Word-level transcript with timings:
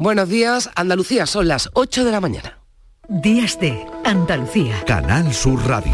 Buenos 0.00 0.30
días, 0.30 0.70
Andalucía, 0.76 1.26
son 1.26 1.46
las 1.46 1.68
8 1.74 2.06
de 2.06 2.10
la 2.10 2.22
mañana. 2.22 2.58
Días 3.06 3.60
de 3.60 3.86
Andalucía. 4.02 4.82
Canal 4.86 5.34
Sur 5.34 5.62
Radio. 5.68 5.92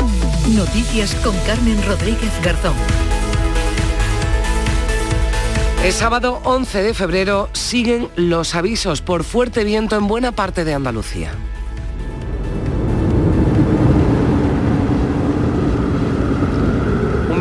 Noticias 0.55 1.13
con 1.25 1.37
Carmen 1.41 1.77
Rodríguez 1.85 2.31
Garzón. 2.41 2.77
El 5.85 5.93
sábado 5.93 6.41
11 6.45 6.85
de 6.85 6.95
febrero 6.95 7.49
siguen 7.53 8.09
los 8.15 8.55
avisos 8.55 9.03
por 9.03 9.25
fuerte 9.25 9.65
viento 9.65 9.97
en 9.97 10.07
buena 10.07 10.31
parte 10.31 10.65
de 10.65 10.75
Andalucía. 10.75 11.33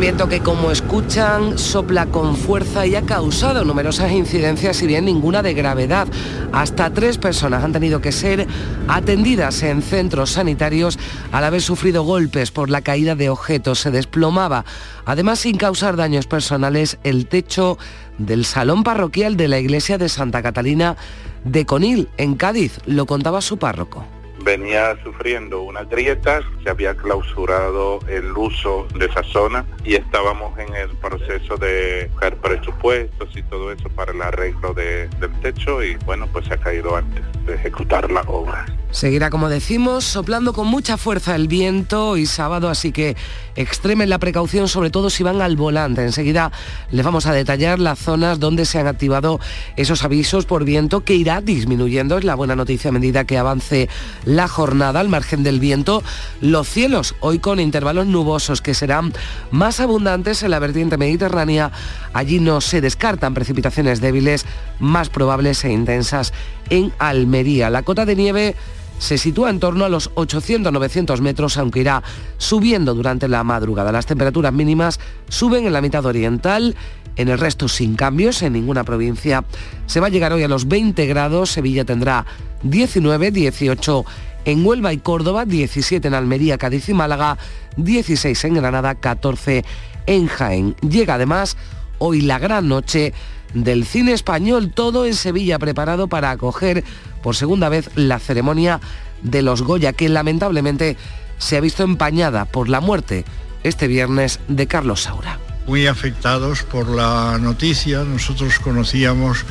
Viento 0.06 0.28
que 0.28 0.38
como 0.38 0.70
escuchan 0.70 1.58
sopla 1.58 2.06
con 2.06 2.36
fuerza 2.36 2.86
y 2.86 2.94
ha 2.94 3.02
causado 3.02 3.64
numerosas 3.64 4.12
incidencias, 4.12 4.76
si 4.76 4.86
bien 4.86 5.04
ninguna 5.04 5.42
de 5.42 5.52
gravedad. 5.52 6.06
Hasta 6.52 6.92
tres 6.92 7.18
personas 7.18 7.64
han 7.64 7.72
tenido 7.72 8.00
que 8.00 8.12
ser 8.12 8.46
atendidas 8.86 9.64
en 9.64 9.82
centros 9.82 10.30
sanitarios 10.30 10.96
al 11.32 11.42
haber 11.42 11.60
sufrido 11.60 12.04
golpes 12.04 12.52
por 12.52 12.70
la 12.70 12.82
caída 12.82 13.16
de 13.16 13.30
objetos. 13.30 13.80
Se 13.80 13.90
desplomaba, 13.90 14.64
además 15.06 15.40
sin 15.40 15.56
causar 15.56 15.96
daños 15.96 16.28
personales, 16.28 16.98
el 17.02 17.26
techo 17.26 17.76
del 18.16 18.44
salón 18.44 18.84
parroquial 18.84 19.36
de 19.36 19.48
la 19.48 19.58
iglesia 19.58 19.98
de 19.98 20.08
Santa 20.08 20.40
Catalina 20.40 20.96
de 21.42 21.66
Conil, 21.66 22.08
en 22.16 22.36
Cádiz. 22.36 22.78
Lo 22.86 23.06
contaba 23.06 23.40
su 23.40 23.58
párroco 23.58 24.06
venía 24.46 24.96
sufriendo 25.02 25.62
unas 25.62 25.88
grietas, 25.88 26.44
se 26.62 26.70
había 26.70 26.94
clausurado 26.94 27.98
el 28.06 28.30
uso 28.30 28.86
de 28.96 29.06
esa 29.06 29.24
zona 29.24 29.66
y 29.84 29.96
estábamos 29.96 30.56
en 30.56 30.72
el 30.72 30.90
proceso 30.98 31.56
de 31.56 32.08
buscar 32.12 32.36
presupuestos 32.36 33.36
y 33.36 33.42
todo 33.42 33.72
eso 33.72 33.88
para 33.90 34.12
el 34.12 34.22
arreglo 34.22 34.72
del 34.72 35.10
techo 35.42 35.82
y 35.82 35.96
bueno, 36.06 36.28
pues 36.32 36.46
se 36.46 36.54
ha 36.54 36.58
caído 36.58 36.94
antes 36.94 37.24
de 37.44 37.54
ejecutar 37.54 38.08
la 38.10 38.20
obra. 38.22 38.64
Seguirá, 38.92 39.30
como 39.30 39.48
decimos, 39.48 40.04
soplando 40.04 40.52
con 40.52 40.68
mucha 40.68 40.96
fuerza 40.96 41.34
el 41.34 41.48
viento 41.48 42.16
y 42.16 42.24
sábado, 42.24 42.70
así 42.70 42.92
que 42.92 43.16
extremen 43.56 44.08
la 44.08 44.18
precaución, 44.18 44.68
sobre 44.68 44.90
todo 44.90 45.10
si 45.10 45.22
van 45.22 45.42
al 45.42 45.56
volante. 45.56 46.02
Enseguida 46.02 46.52
les 46.90 47.04
vamos 47.04 47.26
a 47.26 47.32
detallar 47.32 47.78
las 47.78 47.98
zonas 47.98 48.38
donde 48.38 48.64
se 48.64 48.78
han 48.78 48.86
activado 48.86 49.40
esos 49.76 50.04
avisos 50.04 50.46
por 50.46 50.64
viento 50.64 51.04
que 51.04 51.14
irá 51.14 51.40
disminuyendo. 51.40 52.16
Es 52.16 52.24
la 52.24 52.36
buena 52.36 52.56
noticia 52.56 52.88
a 52.88 52.92
medida 52.92 53.24
que 53.24 53.36
avance 53.36 53.88
la 54.24 54.35
jornada 54.46 55.00
al 55.00 55.08
margen 55.08 55.42
del 55.42 55.58
viento. 55.58 56.02
Los 56.40 56.68
cielos, 56.68 57.14
hoy 57.20 57.38
con 57.38 57.58
intervalos 57.58 58.06
nubosos 58.06 58.60
que 58.60 58.74
serán 58.74 59.12
más 59.50 59.80
abundantes 59.80 60.42
en 60.42 60.50
la 60.50 60.58
vertiente 60.58 60.98
mediterránea. 60.98 61.72
Allí 62.12 62.38
no 62.38 62.60
se 62.60 62.80
descartan 62.80 63.34
precipitaciones 63.34 64.00
débiles, 64.00 64.44
más 64.78 65.08
probables 65.08 65.64
e 65.64 65.72
intensas 65.72 66.32
en 66.68 66.92
Almería. 66.98 67.70
La 67.70 67.82
cota 67.82 68.04
de 68.04 68.16
nieve 68.16 68.54
se 68.98 69.18
sitúa 69.18 69.50
en 69.50 69.60
torno 69.60 69.84
a 69.84 69.88
los 69.88 70.10
800-900 70.14 71.20
metros, 71.20 71.56
aunque 71.58 71.80
irá 71.80 72.02
subiendo 72.38 72.94
durante 72.94 73.28
la 73.28 73.44
madrugada. 73.44 73.92
Las 73.92 74.06
temperaturas 74.06 74.52
mínimas 74.52 75.00
suben 75.28 75.66
en 75.66 75.72
la 75.72 75.80
mitad 75.80 76.04
oriental, 76.06 76.76
en 77.16 77.28
el 77.28 77.38
resto 77.38 77.68
sin 77.68 77.96
cambios, 77.96 78.42
en 78.42 78.52
ninguna 78.52 78.84
provincia. 78.84 79.44
Se 79.86 80.00
va 80.00 80.06
a 80.06 80.10
llegar 80.10 80.32
hoy 80.32 80.42
a 80.42 80.48
los 80.48 80.68
20 80.68 81.06
grados, 81.06 81.50
Sevilla 81.50 81.84
tendrá 81.84 82.26
19, 82.62 83.30
18 83.30 84.04
en 84.46 84.64
Huelva 84.64 84.92
y 84.92 84.98
Córdoba, 84.98 85.44
17 85.44 86.08
en 86.08 86.14
Almería, 86.14 86.56
Cádiz 86.56 86.88
y 86.88 86.94
Málaga, 86.94 87.36
16 87.76 88.44
en 88.44 88.54
Granada, 88.54 88.94
14 88.94 89.64
en 90.06 90.28
Jaén. 90.28 90.76
Llega 90.88 91.14
además 91.14 91.56
hoy 91.98 92.22
la 92.22 92.38
gran 92.38 92.68
noche 92.68 93.12
del 93.54 93.84
cine 93.84 94.12
español, 94.12 94.72
todo 94.72 95.04
en 95.04 95.14
Sevilla 95.14 95.58
preparado 95.58 96.06
para 96.06 96.30
acoger 96.30 96.84
por 97.22 97.34
segunda 97.34 97.68
vez 97.68 97.90
la 97.96 98.18
ceremonia 98.20 98.80
de 99.22 99.42
los 99.42 99.62
Goya, 99.62 99.92
que 99.92 100.08
lamentablemente 100.08 100.96
se 101.38 101.56
ha 101.56 101.60
visto 101.60 101.82
empañada 101.82 102.44
por 102.44 102.68
la 102.68 102.80
muerte 102.80 103.24
este 103.64 103.88
viernes 103.88 104.38
de 104.46 104.68
Carlos 104.68 105.02
Saura. 105.02 105.45
Muy 105.66 105.88
afectados 105.88 106.62
por 106.62 106.88
la 106.88 107.38
noticia, 107.38 108.04
nosotros 108.04 108.60
conocíamos 108.60 109.44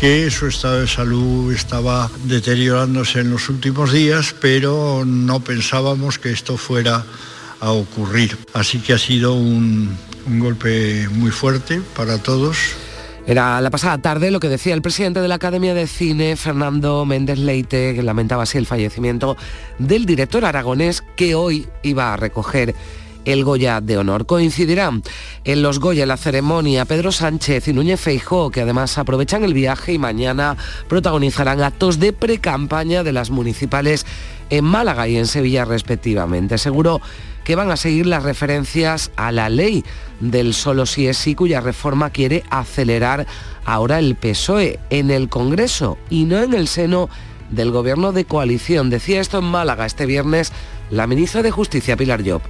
que 0.00 0.30
su 0.30 0.46
estado 0.46 0.80
de 0.80 0.88
salud 0.88 1.52
estaba 1.52 2.10
deteriorándose 2.24 3.20
en 3.20 3.30
los 3.30 3.50
últimos 3.50 3.92
días, 3.92 4.34
pero 4.40 5.04
no 5.04 5.40
pensábamos 5.40 6.18
que 6.18 6.30
esto 6.30 6.56
fuera 6.56 7.04
a 7.60 7.72
ocurrir. 7.72 8.38
Así 8.54 8.78
que 8.78 8.94
ha 8.94 8.98
sido 8.98 9.34
un, 9.34 9.98
golpe 10.26 11.06
muy 11.10 11.30
fuerte 11.30 11.82
para 11.94 12.18
todos. 12.18 12.56
Era 13.26 13.60
la 13.60 13.68
pasada 13.70 13.98
tarde 13.98 14.30
lo 14.30 14.40
que 14.40 14.48
decía 14.48 14.72
el 14.72 14.80
presidente 14.80 15.20
de 15.20 15.28
la 15.28 15.34
Academia 15.34 15.74
de 15.74 15.86
Cine, 15.86 16.36
Fernando 16.36 17.04
Méndez 17.04 17.38
Leite, 17.38 17.94
que 17.94 18.02
lamentaba 18.02 18.44
así 18.44 18.56
el 18.56 18.66
fallecimiento 18.66 19.36
del 19.78 20.06
director 20.06 20.44
aragonés 20.46 21.02
que 21.16 21.34
hoy 21.34 21.68
iba 21.82 22.14
a 22.14 22.16
recoger 22.16 22.74
el 23.24 23.44
Goya 23.44 23.80
de 23.80 23.98
Honor. 23.98 24.26
Coincidirán 24.26 25.02
en 25.44 25.62
los 25.62 25.78
Goya 25.80 26.06
la 26.06 26.16
ceremonia 26.16 26.84
Pedro 26.84 27.12
Sánchez 27.12 27.68
y 27.68 27.72
Núñez 27.72 28.00
Feijó, 28.00 28.50
que 28.50 28.62
además 28.62 28.98
aprovechan 28.98 29.44
el 29.44 29.54
viaje 29.54 29.92
y 29.92 29.98
mañana 29.98 30.56
protagonizarán 30.88 31.62
actos 31.62 31.98
de 31.98 32.12
pre-campaña 32.12 33.02
de 33.02 33.12
las 33.12 33.30
municipales 33.30 34.06
en 34.50 34.64
Málaga 34.64 35.08
y 35.08 35.16
en 35.16 35.26
Sevilla 35.26 35.64
respectivamente. 35.64 36.58
Seguro 36.58 37.00
que 37.44 37.56
van 37.56 37.70
a 37.70 37.76
seguir 37.76 38.06
las 38.06 38.22
referencias 38.22 39.10
a 39.16 39.32
la 39.32 39.48
ley 39.48 39.84
del 40.20 40.54
solo 40.54 40.86
sí 40.86 41.06
es 41.06 41.16
sí, 41.16 41.34
cuya 41.34 41.60
reforma 41.60 42.10
quiere 42.10 42.44
acelerar 42.50 43.26
ahora 43.64 43.98
el 43.98 44.16
PSOE 44.16 44.78
en 44.90 45.10
el 45.10 45.28
Congreso 45.28 45.98
y 46.10 46.24
no 46.24 46.42
en 46.42 46.54
el 46.54 46.68
seno 46.68 47.08
del 47.50 47.70
gobierno 47.70 48.12
de 48.12 48.24
coalición. 48.24 48.90
Decía 48.90 49.20
esto 49.20 49.38
en 49.38 49.44
Málaga 49.44 49.86
este 49.86 50.06
viernes 50.06 50.52
la 50.90 51.06
ministra 51.06 51.42
de 51.42 51.50
Justicia, 51.50 51.96
Pilar 51.96 52.22
Job. 52.24 52.42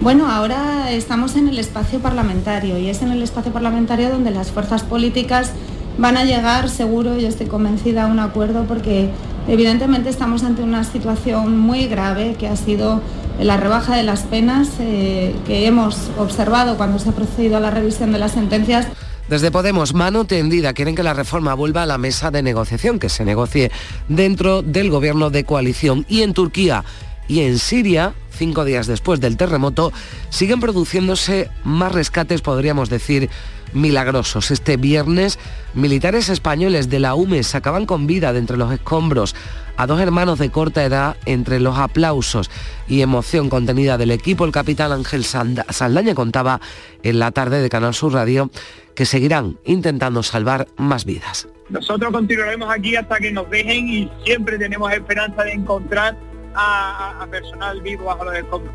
Bueno, 0.00 0.30
ahora 0.30 0.92
estamos 0.92 1.36
en 1.36 1.48
el 1.48 1.58
espacio 1.58 2.00
parlamentario 2.00 2.78
y 2.78 2.88
es 2.88 3.02
en 3.02 3.10
el 3.10 3.22
espacio 3.22 3.52
parlamentario 3.52 4.10
donde 4.10 4.30
las 4.30 4.50
fuerzas 4.50 4.82
políticas 4.82 5.52
van 5.98 6.16
a 6.16 6.24
llegar, 6.24 6.68
seguro, 6.68 7.18
yo 7.18 7.26
estoy 7.26 7.46
convencida, 7.46 8.04
a 8.04 8.06
un 8.06 8.18
acuerdo 8.18 8.64
porque 8.64 9.10
evidentemente 9.48 10.10
estamos 10.10 10.44
ante 10.44 10.62
una 10.62 10.84
situación 10.84 11.58
muy 11.58 11.86
grave 11.86 12.36
que 12.38 12.46
ha 12.46 12.56
sido 12.56 13.00
la 13.40 13.56
rebaja 13.56 13.96
de 13.96 14.02
las 14.02 14.22
penas 14.22 14.68
eh, 14.80 15.34
que 15.46 15.66
hemos 15.66 16.10
observado 16.18 16.76
cuando 16.76 16.98
se 16.98 17.08
ha 17.08 17.12
procedido 17.12 17.56
a 17.56 17.60
la 17.60 17.70
revisión 17.70 18.12
de 18.12 18.18
las 18.18 18.32
sentencias. 18.32 18.86
Desde 19.28 19.50
Podemos, 19.50 19.92
mano 19.92 20.24
tendida, 20.24 20.72
quieren 20.72 20.94
que 20.94 21.02
la 21.02 21.14
reforma 21.14 21.54
vuelva 21.54 21.82
a 21.82 21.86
la 21.86 21.98
mesa 21.98 22.30
de 22.30 22.42
negociación, 22.42 23.00
que 23.00 23.08
se 23.08 23.24
negocie 23.24 23.72
dentro 24.08 24.62
del 24.62 24.88
gobierno 24.90 25.30
de 25.30 25.42
coalición. 25.42 26.06
Y 26.08 26.22
en 26.22 26.32
Turquía 26.32 26.84
y 27.26 27.40
en 27.40 27.58
Siria, 27.58 28.14
cinco 28.36 28.64
días 28.64 28.86
después 28.86 29.20
del 29.20 29.36
terremoto, 29.36 29.92
siguen 30.30 30.60
produciéndose 30.60 31.50
más 31.64 31.92
rescates, 31.92 32.42
podríamos 32.42 32.90
decir, 32.90 33.30
milagrosos. 33.72 34.50
Este 34.50 34.76
viernes, 34.76 35.38
militares 35.74 36.28
españoles 36.28 36.88
de 36.88 37.00
la 37.00 37.14
UME 37.14 37.42
sacaban 37.42 37.86
con 37.86 38.06
vida 38.06 38.32
de 38.32 38.38
entre 38.38 38.56
los 38.56 38.72
escombros 38.72 39.34
a 39.76 39.86
dos 39.86 40.00
hermanos 40.00 40.38
de 40.38 40.50
corta 40.50 40.84
edad 40.84 41.16
entre 41.26 41.60
los 41.60 41.76
aplausos 41.76 42.50
y 42.88 43.02
emoción 43.02 43.48
contenida 43.48 43.98
del 43.98 44.10
equipo. 44.10 44.44
El 44.44 44.52
capitán 44.52 44.92
Ángel 44.92 45.24
Saldaña 45.24 46.14
contaba 46.14 46.60
en 47.02 47.18
la 47.18 47.30
tarde 47.30 47.60
de 47.60 47.68
Canal 47.68 47.94
Sur 47.94 48.12
Radio 48.14 48.50
que 48.94 49.04
seguirán 49.04 49.58
intentando 49.64 50.22
salvar 50.22 50.68
más 50.76 51.04
vidas. 51.04 51.48
Nosotros 51.68 52.12
continuaremos 52.12 52.70
aquí 52.72 52.96
hasta 52.96 53.18
que 53.18 53.32
nos 53.32 53.50
dejen 53.50 53.88
y 53.88 54.10
siempre 54.24 54.56
tenemos 54.56 54.90
esperanza 54.92 55.42
de 55.42 55.52
encontrar 55.52 56.16
a, 56.56 57.26
personal 57.30 57.80
vivo 57.80 58.06
bajo 58.06 58.24
los 58.24 58.36
escombros. 58.36 58.74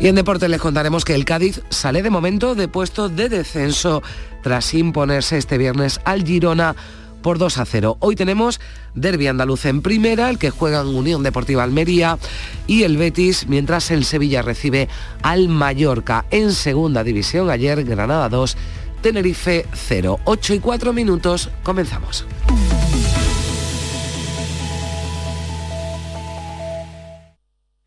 Y 0.00 0.08
en 0.08 0.14
deporte 0.14 0.48
les 0.48 0.60
contaremos 0.60 1.04
que 1.04 1.14
el 1.14 1.24
Cádiz 1.24 1.62
sale 1.70 2.02
de 2.02 2.10
momento 2.10 2.54
de 2.54 2.68
puesto 2.68 3.08
de 3.08 3.28
descenso 3.28 4.02
tras 4.42 4.74
imponerse 4.74 5.38
este 5.38 5.58
viernes 5.58 6.00
al 6.04 6.24
Girona 6.24 6.74
por 7.22 7.38
2 7.38 7.58
a 7.58 7.64
0. 7.64 7.96
Hoy 8.00 8.16
tenemos 8.16 8.60
Derby 8.94 9.28
andaluz 9.28 9.64
en 9.64 9.80
primera, 9.80 10.28
el 10.28 10.38
que 10.38 10.50
juega 10.50 10.80
en 10.80 10.88
Unión 10.88 11.22
Deportiva 11.22 11.62
Almería 11.62 12.18
y 12.66 12.82
el 12.82 12.96
Betis, 12.96 13.46
mientras 13.48 13.90
el 13.90 14.04
Sevilla 14.04 14.42
recibe 14.42 14.88
al 15.22 15.48
Mallorca 15.48 16.24
en 16.30 16.52
segunda 16.52 17.04
división. 17.04 17.48
Ayer 17.48 17.84
Granada 17.84 18.28
2, 18.28 18.56
Tenerife 19.00 19.66
0. 19.72 20.20
8 20.24 20.54
y 20.54 20.58
4 20.58 20.92
minutos, 20.92 21.48
comenzamos. 21.62 22.26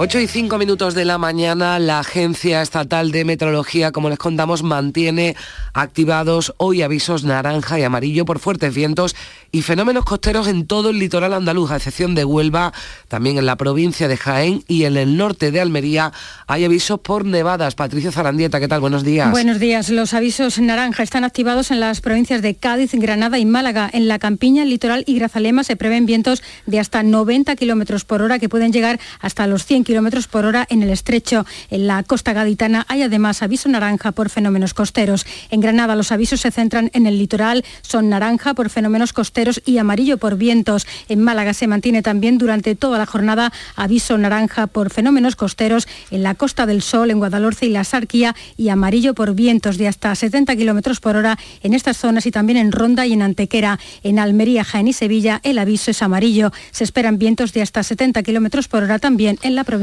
8 0.00 0.20
y 0.20 0.28
5 0.28 0.58
minutos 0.58 0.94
de 0.94 1.04
la 1.04 1.18
mañana, 1.18 1.80
la 1.80 1.98
Agencia 1.98 2.62
Estatal 2.62 3.10
de 3.10 3.24
Meteorología, 3.24 3.90
como 3.90 4.08
les 4.08 4.18
contamos, 4.18 4.62
mantiene 4.62 5.34
activados 5.74 6.54
hoy 6.56 6.82
avisos 6.82 7.24
naranja 7.24 7.80
y 7.80 7.82
amarillo 7.82 8.24
por 8.24 8.38
fuertes 8.38 8.72
vientos 8.72 9.16
y 9.50 9.62
fenómenos 9.62 10.04
costeros 10.04 10.46
en 10.46 10.68
todo 10.68 10.90
el 10.90 11.00
litoral 11.00 11.32
andaluz, 11.32 11.72
a 11.72 11.76
excepción 11.76 12.14
de 12.14 12.24
Huelva, 12.24 12.72
también 13.08 13.38
en 13.38 13.46
la 13.46 13.56
provincia 13.56 14.06
de 14.06 14.16
Jaén 14.16 14.62
y 14.68 14.84
en 14.84 14.96
el 14.96 15.16
norte 15.16 15.50
de 15.50 15.60
Almería 15.60 16.12
hay 16.46 16.64
avisos 16.64 17.00
por 17.00 17.24
nevadas. 17.24 17.74
Patricio 17.74 18.12
Zarandieta, 18.12 18.60
¿qué 18.60 18.68
tal? 18.68 18.80
Buenos 18.80 19.02
días. 19.02 19.32
Buenos 19.32 19.58
días. 19.58 19.88
Los 19.88 20.14
avisos 20.14 20.60
naranja 20.60 21.02
están 21.02 21.24
activados 21.24 21.72
en 21.72 21.80
las 21.80 22.00
provincias 22.00 22.40
de 22.40 22.54
Cádiz, 22.54 22.92
Granada 22.94 23.40
y 23.40 23.46
Málaga. 23.46 23.90
En 23.92 24.06
la 24.06 24.20
campiña, 24.20 24.62
el 24.62 24.70
litoral 24.70 25.02
y 25.08 25.18
Grazalema 25.18 25.64
se 25.64 25.74
prevén 25.74 26.06
vientos 26.06 26.44
de 26.66 26.78
hasta 26.78 27.02
90 27.02 27.56
kilómetros 27.56 28.04
por 28.04 28.22
hora 28.22 28.38
que 28.38 28.48
pueden 28.48 28.72
llegar 28.72 29.00
hasta 29.20 29.48
los 29.48 29.64
100 29.64 29.87
kilómetros 29.88 30.28
por 30.28 30.44
hora 30.44 30.66
en 30.68 30.82
el 30.82 30.90
estrecho. 30.90 31.46
En 31.70 31.86
la 31.86 32.02
costa 32.02 32.34
gaditana 32.34 32.84
hay 32.88 33.00
además 33.00 33.42
aviso 33.42 33.70
naranja 33.70 34.12
por 34.12 34.28
fenómenos 34.28 34.74
costeros. 34.74 35.24
En 35.48 35.62
Granada 35.62 35.96
los 35.96 36.12
avisos 36.12 36.42
se 36.42 36.50
centran 36.50 36.90
en 36.92 37.06
el 37.06 37.18
litoral, 37.18 37.64
son 37.80 38.10
naranja 38.10 38.52
por 38.52 38.68
fenómenos 38.68 39.14
costeros 39.14 39.62
y 39.64 39.78
amarillo 39.78 40.18
por 40.18 40.36
vientos. 40.36 40.86
En 41.08 41.22
Málaga 41.22 41.54
se 41.54 41.66
mantiene 41.66 42.02
también 42.02 42.36
durante 42.36 42.74
toda 42.74 42.98
la 42.98 43.06
jornada 43.06 43.50
aviso 43.76 44.18
naranja 44.18 44.66
por 44.66 44.90
fenómenos 44.90 45.36
costeros 45.36 45.88
en 46.10 46.22
la 46.22 46.34
Costa 46.34 46.66
del 46.66 46.82
Sol, 46.82 47.10
en 47.10 47.16
Guadalhorce 47.16 47.64
y 47.64 47.70
la 47.70 47.84
Sarquía 47.84 48.36
y 48.58 48.68
amarillo 48.68 49.14
por 49.14 49.34
vientos 49.34 49.78
de 49.78 49.88
hasta 49.88 50.14
70 50.14 50.54
kilómetros 50.54 51.00
por 51.00 51.16
hora 51.16 51.38
en 51.62 51.72
estas 51.72 51.96
zonas 51.96 52.26
y 52.26 52.30
también 52.30 52.58
en 52.58 52.72
Ronda 52.72 53.06
y 53.06 53.14
en 53.14 53.22
Antequera. 53.22 53.78
En 54.02 54.18
Almería, 54.18 54.64
Jaén 54.64 54.88
y 54.88 54.92
Sevilla 54.92 55.40
el 55.44 55.56
aviso 55.56 55.90
es 55.92 56.02
amarillo. 56.02 56.52
Se 56.72 56.84
esperan 56.84 57.16
vientos 57.16 57.54
de 57.54 57.62
hasta 57.62 57.82
70 57.82 58.22
kilómetros 58.22 58.68
por 58.68 58.82
hora 58.82 58.98
también 58.98 59.38
en 59.40 59.54
la 59.54 59.64
provincia 59.64 59.77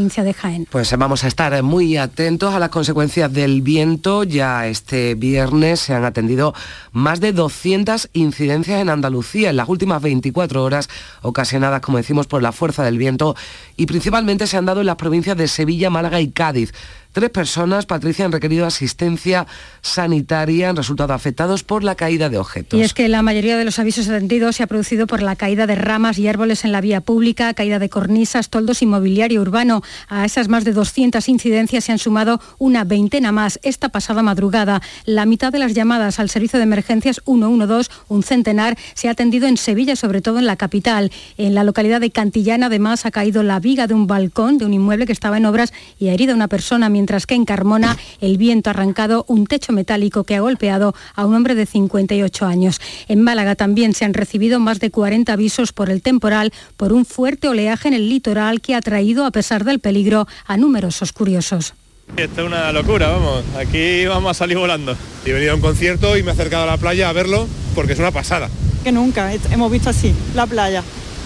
Pues 0.72 0.96
vamos 0.98 1.24
a 1.24 1.28
estar 1.28 1.62
muy 1.64 1.98
atentos 1.98 2.54
a 2.54 2.60
las 2.60 2.70
consecuencias 2.70 3.32
del 3.32 3.62
viento. 3.62 4.24
Ya 4.24 4.68
este 4.68 5.16
viernes 5.16 5.80
se 5.80 5.94
han 5.94 6.06
atendido 6.06 6.54
más 6.92 7.20
de 7.20 7.34
200 7.34 8.10
incidencias 8.14 8.82
en 8.82 8.90
Andalucía 8.90 9.50
en 9.50 9.58
las 9.58 9.70
últimas 9.70 10.02
24 10.02 10.64
horas, 10.64 10.90
ocasionadas, 11.22 11.82
como 11.82 11.98
decimos, 11.98 12.28
por 12.28 12.42
la 12.42 12.52
fuerza 12.52 12.84
del 12.84 12.98
viento 12.98 13.36
y 13.78 13.86
principalmente 13.86 14.48
se 14.48 14.58
han 14.58 14.66
dado 14.66 14.82
en 14.82 14.88
las 14.88 14.96
provincias 14.96 15.38
de 15.38 15.48
Sevilla, 15.48 15.90
Málaga 15.90 16.20
y 16.20 16.30
Cádiz. 16.30 16.74
Tres 17.16 17.30
personas, 17.30 17.86
Patricia, 17.86 18.26
han 18.26 18.34
requerido 18.34 18.66
asistencia 18.66 19.48
sanitaria, 19.82 20.70
han 20.70 20.76
resultado 20.76 21.14
afectados 21.14 21.64
por 21.64 21.82
la 21.82 21.96
caída 21.96 22.28
de 22.28 22.38
objetos. 22.38 22.78
Y 22.78 22.84
es 22.84 22.94
que 22.94 23.08
la 23.08 23.22
mayoría 23.22 23.56
de 23.56 23.64
los 23.64 23.80
avisos 23.80 24.10
atendidos 24.10 24.58
se 24.58 24.64
ha 24.64 24.68
producido 24.68 25.08
por 25.08 25.22
la 25.22 25.38
caída 25.38 25.66
de 25.66 25.76
ramas 25.76 26.20
y 26.20 26.28
árboles 26.28 26.66
en 26.66 26.74
la 26.74 26.82
vía 26.82 27.00
pública, 27.00 27.54
caída 27.54 27.80
de 27.80 27.88
cornisas, 27.88 28.50
toldos 28.50 28.82
y 28.82 28.86
mobiliario 28.86 29.40
urbano. 29.42 29.82
A 30.10 30.26
esas 30.26 30.50
más 30.50 30.66
de 30.66 30.74
200 30.74 31.30
incidencias 31.30 31.86
se 31.86 31.94
han 31.94 32.00
sumado 32.00 32.42
una 32.58 32.84
veintena 32.84 33.32
más 33.32 33.62
esta 33.64 33.88
pasada 33.88 34.22
madrugada. 34.22 34.82
La 35.06 35.26
mitad 35.26 35.54
de 35.54 35.60
las 35.60 35.74
llamadas 35.74 36.20
al 36.20 36.30
servicio 36.30 36.60
de 36.60 36.64
emergencias 36.64 37.22
112, 37.24 37.92
un 38.10 38.24
centenar, 38.24 38.78
se 38.94 39.08
ha 39.08 39.12
atendido 39.12 39.48
en 39.48 39.56
Sevilla, 39.56 39.96
sobre 39.96 40.22
todo 40.22 40.40
en 40.40 40.48
la 40.48 40.58
capital. 40.58 41.14
En 41.38 41.56
la 41.56 41.64
localidad 41.64 42.02
de 42.02 42.12
Cantillana, 42.12 42.66
además, 42.66 43.06
ha 43.06 43.12
caído 43.12 43.42
la 43.42 43.62
viga 43.62 43.88
de 43.88 43.94
un 43.94 44.06
balcón 44.06 44.58
de 44.58 44.66
un 44.66 44.74
inmueble 44.74 45.06
que 45.06 45.14
estaba 45.14 45.38
en 45.38 45.46
obras 45.46 45.72
y 45.98 46.10
ha 46.10 46.14
herido 46.14 46.34
a 46.34 46.36
una 46.36 46.50
persona 46.50 46.90
que 47.28 47.36
en 47.36 47.46
Carmona 47.46 47.98
el 48.20 48.38
viento 48.38 48.70
ha 48.70 48.72
arrancado 48.72 49.26
un 49.28 49.48
techo 49.48 49.72
metálico 49.72 50.24
que 50.24 50.36
ha 50.36 50.42
golpeado 50.42 50.94
a 51.16 51.26
un 51.26 51.36
hombre 51.36 51.56
de 51.56 51.66
58 51.66 52.46
años. 52.46 52.82
En 53.08 53.22
Málaga 53.22 53.56
también 53.56 53.94
se 53.94 54.06
han 54.06 54.14
recibido 54.14 54.60
más 54.60 54.80
de 54.80 54.92
40 54.92 55.32
avisos 55.32 55.72
por 55.72 55.90
el 55.90 56.02
temporal 56.02 56.52
por 56.78 56.94
un 56.94 57.06
fuerte 57.06 57.48
oleaje 57.48 57.88
en 57.88 57.94
el 57.94 58.10
litoral 58.10 58.60
que 58.60 58.76
ha 58.76 58.82
traído, 58.82 59.26
a 59.26 59.32
pesar 59.32 59.64
del 59.64 59.80
peligro, 59.80 60.28
a 60.46 60.58
numerosos 60.58 61.14
curiosos. 61.14 61.74
Esto 62.18 62.42
es 62.42 62.48
una 62.48 62.72
locura, 62.72 63.10
vamos. 63.10 63.44
Aquí 63.58 64.06
vamos 64.06 64.32
a 64.32 64.34
salir 64.34 64.58
volando. 64.58 64.96
He 65.26 65.32
venido 65.32 65.52
a 65.52 65.56
un 65.56 65.62
concierto 65.62 66.18
y 66.18 66.24
me 66.24 66.30
he 66.30 66.34
acercado 66.34 66.64
a 66.64 66.68
la 66.68 66.78
playa 66.78 67.10
a 67.10 67.14
verlo 67.14 67.48
porque 67.74 67.94
es 67.94 68.00
una 68.00 68.12
pasada. 68.12 68.50
Que 68.84 68.92
nunca 68.92 69.32
hemos 69.52 69.72
visto 69.72 69.90
así 69.90 70.14
la 70.34 70.46
playa. 70.48 70.84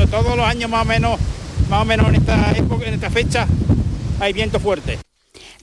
Todos 0.09 0.37
los 0.37 0.45
años 0.45 0.69
más 0.69 0.83
o 0.83 0.85
menos, 0.85 1.19
más 1.69 1.81
o 1.81 1.85
menos 1.85 2.07
en 2.09 2.15
esta 2.15 2.51
época, 2.51 2.85
en 2.85 2.93
esta 2.93 3.09
fecha, 3.09 3.47
hay 4.19 4.33
viento 4.33 4.59
fuerte. 4.59 4.99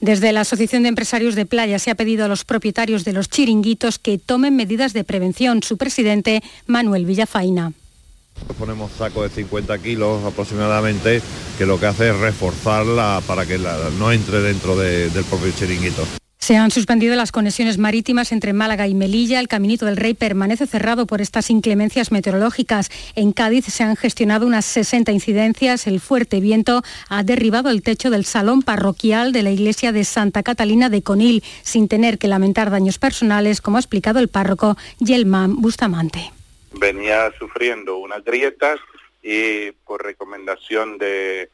Desde 0.01 0.31
la 0.31 0.41
Asociación 0.41 0.83
de 0.83 0.89
Empresarios 0.89 1.35
de 1.35 1.45
Playa 1.45 1.79
se 1.79 1.91
ha 1.91 1.95
pedido 1.95 2.25
a 2.25 2.27
los 2.27 2.45
propietarios 2.45 3.03
de 3.03 3.13
los 3.13 3.29
chiringuitos 3.29 3.99
que 3.99 4.17
tomen 4.17 4.55
medidas 4.55 4.93
de 4.93 5.03
prevención. 5.03 5.63
Su 5.63 5.77
presidente, 5.77 6.43
Manuel 6.65 7.05
Villafaina. 7.05 7.73
Ponemos 8.59 8.91
saco 8.91 9.23
de 9.23 9.29
50 9.29 9.79
kilos 9.79 10.23
aproximadamente, 10.23 11.21
que 11.57 11.65
lo 11.65 11.79
que 11.79 11.87
hace 11.87 12.09
es 12.09 12.17
reforzarla 12.17 13.21
para 13.25 13.45
que 13.45 13.57
no 13.57 14.11
entre 14.11 14.41
dentro 14.41 14.75
del 14.75 15.23
propio 15.25 15.51
chiringuito. 15.57 16.05
Se 16.47 16.55
han 16.55 16.71
suspendido 16.71 17.13
las 17.17 17.33
conexiones 17.33 17.77
marítimas 17.77 18.31
entre 18.31 18.53
Málaga 18.53 18.87
y 18.87 18.93
Melilla. 18.93 19.41
El 19.41 19.49
Caminito 19.49 19.85
del 19.85 19.97
Rey 19.97 20.13
permanece 20.13 20.65
cerrado 20.65 21.05
por 21.05 21.19
estas 21.19 21.49
inclemencias 21.49 22.09
meteorológicas. 22.09 22.89
En 23.17 23.33
Cádiz 23.33 23.65
se 23.65 23.83
han 23.83 23.97
gestionado 23.97 24.47
unas 24.47 24.63
60 24.63 25.11
incidencias. 25.11 25.87
El 25.87 25.99
fuerte 25.99 26.39
viento 26.39 26.83
ha 27.09 27.23
derribado 27.23 27.69
el 27.69 27.83
techo 27.83 28.09
del 28.09 28.23
salón 28.23 28.61
parroquial 28.61 29.33
de 29.33 29.43
la 29.43 29.51
iglesia 29.51 29.91
de 29.91 30.05
Santa 30.05 30.41
Catalina 30.41 30.87
de 30.87 31.03
Conil, 31.03 31.43
sin 31.63 31.89
tener 31.89 32.17
que 32.17 32.29
lamentar 32.29 32.71
daños 32.71 32.97
personales, 32.97 33.59
como 33.59 33.75
ha 33.75 33.81
explicado 33.81 34.19
el 34.19 34.29
párroco 34.29 34.77
Yelman 34.99 35.57
Bustamante. 35.57 36.31
Venía 36.71 37.29
sufriendo 37.37 37.97
unas 37.97 38.23
grietas 38.23 38.79
y 39.21 39.71
por 39.85 40.01
recomendación 40.01 40.97
del 40.97 41.49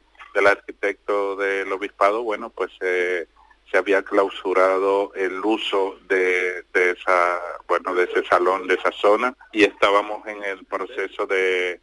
arquitecto 0.46 1.34
del 1.34 1.72
obispado, 1.72 2.22
bueno, 2.22 2.50
pues... 2.50 2.70
Eh, 2.80 3.26
se 3.74 3.78
había 3.78 4.02
clausurado 4.02 5.12
el 5.16 5.44
uso 5.44 5.96
de, 6.08 6.64
esa 6.72 7.40
bueno 7.66 7.92
de 7.92 8.04
ese 8.04 8.24
salón 8.24 8.68
de 8.68 8.74
esa 8.74 8.92
zona 8.92 9.36
y 9.52 9.64
estábamos 9.64 10.24
en 10.28 10.44
el 10.44 10.64
proceso 10.64 11.26
de, 11.26 11.80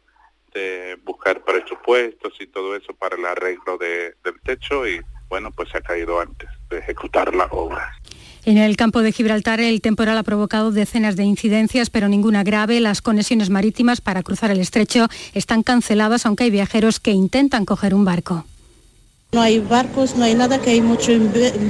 buscar 1.04 1.44
presupuestos 1.44 2.32
y 2.40 2.46
todo 2.46 2.74
eso 2.76 2.94
para 2.94 3.16
el 3.16 3.26
arreglo 3.26 3.76
del 3.76 4.40
techo 4.42 4.86
y 4.86 5.02
bueno 5.28 5.50
pues 5.50 5.68
se 5.68 5.78
ha 5.78 5.80
caído 5.82 6.18
antes 6.18 6.48
de 6.70 6.78
ejecutar 6.78 7.34
la 7.34 7.44
obra. 7.50 7.92
En 8.46 8.56
el 8.56 8.74
campo 8.78 9.02
de 9.02 9.12
Gibraltar 9.12 9.60
el 9.60 9.82
temporal 9.82 10.16
ha 10.16 10.22
provocado 10.22 10.72
decenas 10.72 11.16
de 11.16 11.24
incidencias, 11.24 11.90
pero 11.90 12.08
ninguna 12.08 12.42
grave. 12.42 12.80
Las 12.80 13.02
conexiones 13.02 13.50
marítimas 13.50 14.00
para 14.00 14.22
cruzar 14.22 14.50
el 14.50 14.60
estrecho 14.60 15.08
están 15.34 15.62
canceladas, 15.62 16.24
aunque 16.24 16.44
hay 16.44 16.50
viajeros 16.50 17.00
que 17.00 17.10
intentan 17.10 17.66
coger 17.66 17.94
un 17.94 18.06
barco. 18.06 18.46
No 19.34 19.40
hay 19.40 19.60
barcos, 19.60 20.14
no 20.14 20.24
hay 20.24 20.34
nada, 20.34 20.60
que 20.60 20.68
hay 20.68 20.82
mucho 20.82 21.10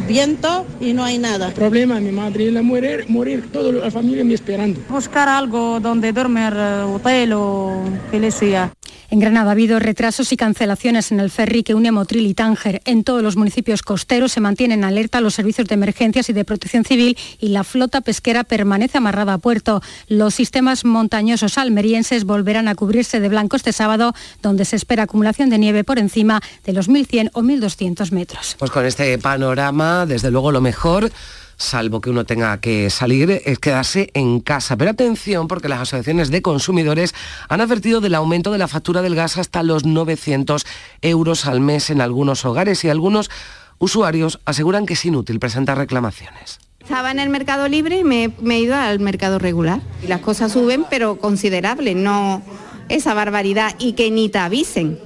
viento 0.08 0.66
y 0.80 0.92
no 0.94 1.04
hay 1.04 1.18
nada. 1.18 1.46
El 1.46 1.54
problema, 1.54 2.00
mi 2.00 2.10
madre 2.10 2.50
la 2.50 2.60
muere, 2.60 3.04
morir 3.06 3.52
toda 3.52 3.70
la 3.70 3.88
familia 3.88 4.24
me 4.24 4.34
esperando. 4.34 4.80
Buscar 4.88 5.28
algo 5.28 5.78
donde 5.78 6.12
dormir, 6.12 6.54
eh, 6.56 6.82
hotel 6.82 7.34
o 7.34 7.84
que 8.10 8.18
le 8.18 8.32
sea. 8.32 8.72
En 9.12 9.20
Granada 9.20 9.50
ha 9.50 9.52
habido 9.52 9.78
retrasos 9.78 10.32
y 10.32 10.38
cancelaciones 10.38 11.12
en 11.12 11.20
el 11.20 11.28
ferry 11.28 11.62
que 11.62 11.74
une 11.74 11.90
a 11.90 11.92
Motril 11.92 12.26
y 12.26 12.32
Tánger. 12.32 12.80
En 12.86 13.04
todos 13.04 13.22
los 13.22 13.36
municipios 13.36 13.82
costeros 13.82 14.32
se 14.32 14.40
mantienen 14.40 14.84
alerta 14.84 15.20
los 15.20 15.34
servicios 15.34 15.68
de 15.68 15.74
emergencias 15.74 16.30
y 16.30 16.32
de 16.32 16.46
protección 16.46 16.82
civil 16.82 17.18
y 17.38 17.48
la 17.48 17.62
flota 17.62 18.00
pesquera 18.00 18.42
permanece 18.42 18.96
amarrada 18.96 19.34
a 19.34 19.38
puerto. 19.38 19.82
Los 20.08 20.32
sistemas 20.32 20.86
montañosos 20.86 21.58
almerienses 21.58 22.24
volverán 22.24 22.68
a 22.68 22.74
cubrirse 22.74 23.20
de 23.20 23.28
blanco 23.28 23.54
este 23.56 23.74
sábado, 23.74 24.14
donde 24.40 24.64
se 24.64 24.76
espera 24.76 25.02
acumulación 25.02 25.50
de 25.50 25.58
nieve 25.58 25.84
por 25.84 25.98
encima 25.98 26.40
de 26.64 26.72
los 26.72 26.88
1.100 26.88 27.32
o 27.34 27.42
1.200 27.60 28.12
metros. 28.12 28.56
Pues 28.58 28.70
con 28.70 28.84
este 28.86 29.18
panorama, 29.18 30.06
desde 30.06 30.30
luego 30.30 30.52
lo 30.52 30.60
mejor 30.60 31.10
salvo 31.56 32.00
que 32.00 32.10
uno 32.10 32.24
tenga 32.24 32.58
que 32.60 32.90
salir, 32.90 33.42
es 33.44 33.58
quedarse 33.58 34.10
en 34.14 34.40
casa. 34.40 34.76
Pero 34.76 34.90
atención 34.90 35.48
porque 35.48 35.68
las 35.68 35.80
asociaciones 35.80 36.30
de 36.30 36.42
consumidores 36.42 37.14
han 37.48 37.60
advertido 37.60 38.00
del 38.00 38.14
aumento 38.14 38.52
de 38.52 38.58
la 38.58 38.68
factura 38.68 39.02
del 39.02 39.14
gas 39.14 39.38
hasta 39.38 39.62
los 39.62 39.84
900 39.84 40.66
euros 41.00 41.46
al 41.46 41.60
mes 41.60 41.90
en 41.90 42.00
algunos 42.00 42.44
hogares 42.44 42.84
y 42.84 42.88
algunos 42.88 43.30
usuarios 43.78 44.40
aseguran 44.44 44.86
que 44.86 44.94
es 44.94 45.04
inútil 45.04 45.38
presentar 45.38 45.78
reclamaciones. 45.78 46.58
Estaba 46.80 47.12
en 47.12 47.20
el 47.20 47.28
mercado 47.28 47.68
libre 47.68 47.98
y 47.98 48.04
me, 48.04 48.32
me 48.40 48.56
he 48.56 48.60
ido 48.60 48.74
al 48.74 48.98
mercado 48.98 49.38
regular. 49.38 49.80
Y 50.02 50.08
las 50.08 50.20
cosas 50.20 50.52
suben, 50.52 50.84
pero 50.90 51.16
considerable, 51.16 51.94
no 51.94 52.42
esa 52.88 53.14
barbaridad. 53.14 53.74
Y 53.78 53.92
que 53.92 54.10
ni 54.10 54.28
te 54.28 54.38
avisen, 54.38 54.98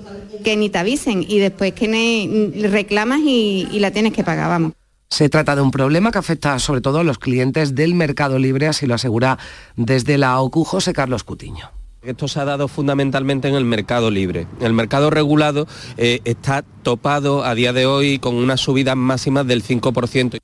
que 0.43 0.57
ni 0.57 0.71
te 0.71 0.79
avisen. 0.79 1.25
Y 1.27 1.39
después 1.39 1.73
que 1.73 1.89
ne- 1.89 2.69
reclamas 2.69 3.21
y, 3.21 3.69
y 3.71 3.81
la 3.81 3.91
tienes 3.91 4.13
que 4.13 4.25
pagar, 4.25 4.49
vamos. 4.49 4.73
Se 5.09 5.29
trata 5.29 5.55
de 5.55 5.63
un 5.63 5.71
problema 5.71 6.11
que 6.11 6.19
afecta 6.19 6.59
sobre 6.59 6.81
todo 6.81 6.99
a 6.99 7.05
los 7.05 7.19
clientes 7.19 7.75
del 7.75 7.95
mercado 7.95 8.39
libre, 8.39 8.67
así 8.67 8.87
lo 8.87 8.95
asegura 8.95 9.39
desde 9.77 10.19
la 10.19 10.41
OCU 10.41 10.65
José 10.65 10.93
Carlos 10.93 11.23
Cutiño. 11.23 11.71
Esto 12.03 12.29
se 12.29 12.39
ha 12.41 12.45
dado 12.45 12.69
fundamentalmente 12.69 13.49
en 13.49 13.55
el 13.55 13.65
mercado 13.65 14.11
libre. 14.11 14.47
El 14.61 14.73
mercado 14.73 15.11
regulado 15.11 15.67
eh, 15.97 16.21
está 16.25 16.65
topado 16.83 17.45
a 17.45 17.55
día 17.55 17.73
de 17.73 17.87
hoy 17.87 18.19
con 18.19 18.35
unas 18.37 18.61
subidas 18.61 18.97
máximas 18.97 19.47
del 19.47 19.63
5%. 19.65 20.39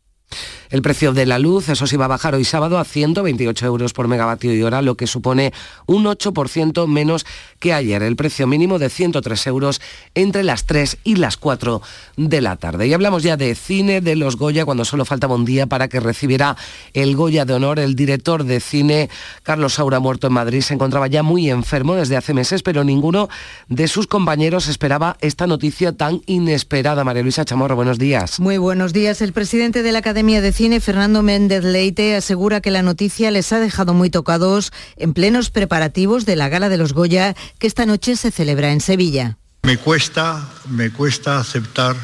El 0.71 0.81
precio 0.81 1.12
de 1.12 1.27
la 1.27 1.39
luz, 1.39 1.69
eso 1.69 1.87
sí, 1.87 1.97
va 1.97 2.07
a 2.07 2.09
bajar 2.09 2.35
hoy 2.35 2.45
sábado 2.45 2.79
a 2.79 2.85
128 2.85 3.67
euros 3.67 3.93
por 3.93 4.09
megavatio 4.09 4.55
y 4.55 4.62
hora, 4.62 4.81
lo 4.81 4.97
que 4.97 5.07
supone 5.07 5.53
un 5.87 6.05
8% 6.05 6.87
menos 6.87 7.27
que 7.59 7.75
ayer. 7.75 8.03
El 8.03 8.17
precio 8.17 8.47
mínimo 8.47 8.79
de 8.79 8.89
103 8.89 9.47
euros 9.49 9.81
entre 10.15 10.43
las 10.43 10.65
3 10.65 10.99
y 11.05 11.17
las 11.17 11.37
4 11.37 11.83
de 12.17 12.41
la 12.41 12.57
tarde. 12.57 12.87
Y 12.87 12.95
hablamos 12.95 13.23
ya 13.23 13.37
de 13.37 13.55
cine 13.55 14.01
de 14.01 14.17
los 14.17 14.37
Goya, 14.37 14.65
cuando 14.65 14.87
solo 14.87 15.05
faltaba 15.05 15.35
un 15.35 15.45
día 15.45 15.67
para 15.67 15.89
que 15.89 16.01
recibiera 16.01 16.57
el 16.95 17.17
Goya 17.17 17.45
de 17.45 17.53
honor. 17.53 17.79
El 17.79 17.95
director 17.95 18.45
de 18.45 18.61
cine, 18.61 19.11
Carlos 19.43 19.75
Saura, 19.75 20.01
muerto 20.01 20.29
en 20.29 20.33
Madrid, 20.33 20.62
se 20.62 20.73
encontraba 20.73 21.07
ya 21.07 21.23
muy 21.23 21.51
enfermo 21.51 21.97
desde 21.97 22.17
hace 22.17 22.33
meses, 22.33 22.62
pero 22.62 22.85
ninguno 22.85 23.29
de 23.69 23.89
sus 23.89 24.07
compañeros 24.07 24.69
esperaba 24.69 25.17
esta 25.21 25.47
noticia 25.47 25.93
tan 25.93 26.23
inesperada. 26.27 27.05
María 27.05 27.23
Luisa 27.23 27.45
Chamorro, 27.45 27.77
buenos 27.77 27.99
días. 27.99 28.41
Muy 28.41 28.57
buenos 28.57 28.93
días. 28.95 29.21
El 29.21 29.33
presidente 29.33 29.83
de 29.83 29.93
la 29.93 29.99
Academia 29.99 30.22
de 30.23 30.52
Cine, 30.52 30.81
Fernando 30.81 31.21
Méndez 31.25 31.64
Leite, 31.64 32.14
asegura 32.14 32.61
que 32.61 32.71
la 32.71 32.83
noticia 32.83 33.33
les 33.33 33.52
ha 33.52 33.59
dejado 33.59 33.93
muy 33.93 34.09
tocados 34.09 34.71
en 34.97 35.14
plenos 35.14 35.50
preparativos 35.50 36.26
de 36.26 36.37
la 36.37 36.49
Gala 36.49 36.69
de 36.69 36.76
los 36.76 36.93
Goya 36.93 37.35
que 37.59 37.67
esta 37.67 37.87
noche 37.87 38.14
se 38.14 38.31
celebra 38.31 38.71
en 38.71 38.81
Sevilla. 38.81 39.37
Me 39.64 39.79
cuesta, 39.79 40.49
me 40.71 40.91
cuesta 40.91 41.41
aceptar 41.41 41.97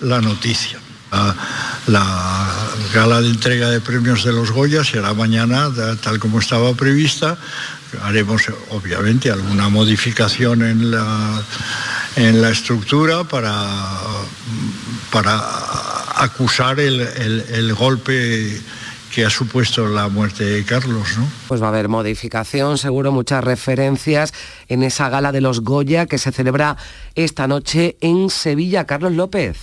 la 0.00 0.20
noticia. 0.20 0.80
La, 1.12 1.36
la 1.86 2.54
gala 2.92 3.20
de 3.20 3.28
entrega 3.28 3.70
de 3.70 3.80
premios 3.80 4.24
de 4.24 4.32
los 4.32 4.50
Goya 4.50 4.82
será 4.82 5.14
mañana, 5.14 5.70
tal 6.02 6.18
como 6.18 6.40
estaba 6.40 6.74
prevista. 6.74 7.38
Haremos 8.02 8.42
obviamente 8.70 9.30
alguna 9.30 9.68
modificación 9.68 10.62
en 10.62 10.90
la, 10.90 11.40
en 12.18 12.42
la 12.42 12.50
estructura 12.50 13.24
para, 13.24 13.54
para 15.12 15.40
acusar 16.16 16.80
el, 16.80 17.00
el- 17.00 17.44
el 17.52 17.74
golpe 17.74 18.60
que 19.14 19.24
ha 19.24 19.30
supuesto 19.30 19.88
la 19.88 20.08
muerte 20.08 20.44
de 20.44 20.64
Carlos. 20.64 21.16
¿no? 21.16 21.26
Pues 21.48 21.62
va 21.62 21.66
a 21.66 21.68
haber 21.70 21.88
modificación, 21.88 22.76
seguro 22.76 23.10
muchas 23.10 23.42
referencias 23.42 24.32
en 24.68 24.82
esa 24.82 25.08
gala 25.08 25.32
de 25.32 25.40
los 25.40 25.60
Goya 25.62 26.06
que 26.06 26.18
se 26.18 26.30
celebra 26.32 26.76
esta 27.14 27.48
noche 27.48 27.96
en 28.00 28.28
Sevilla. 28.30 28.84
Carlos 28.84 29.12
López. 29.12 29.56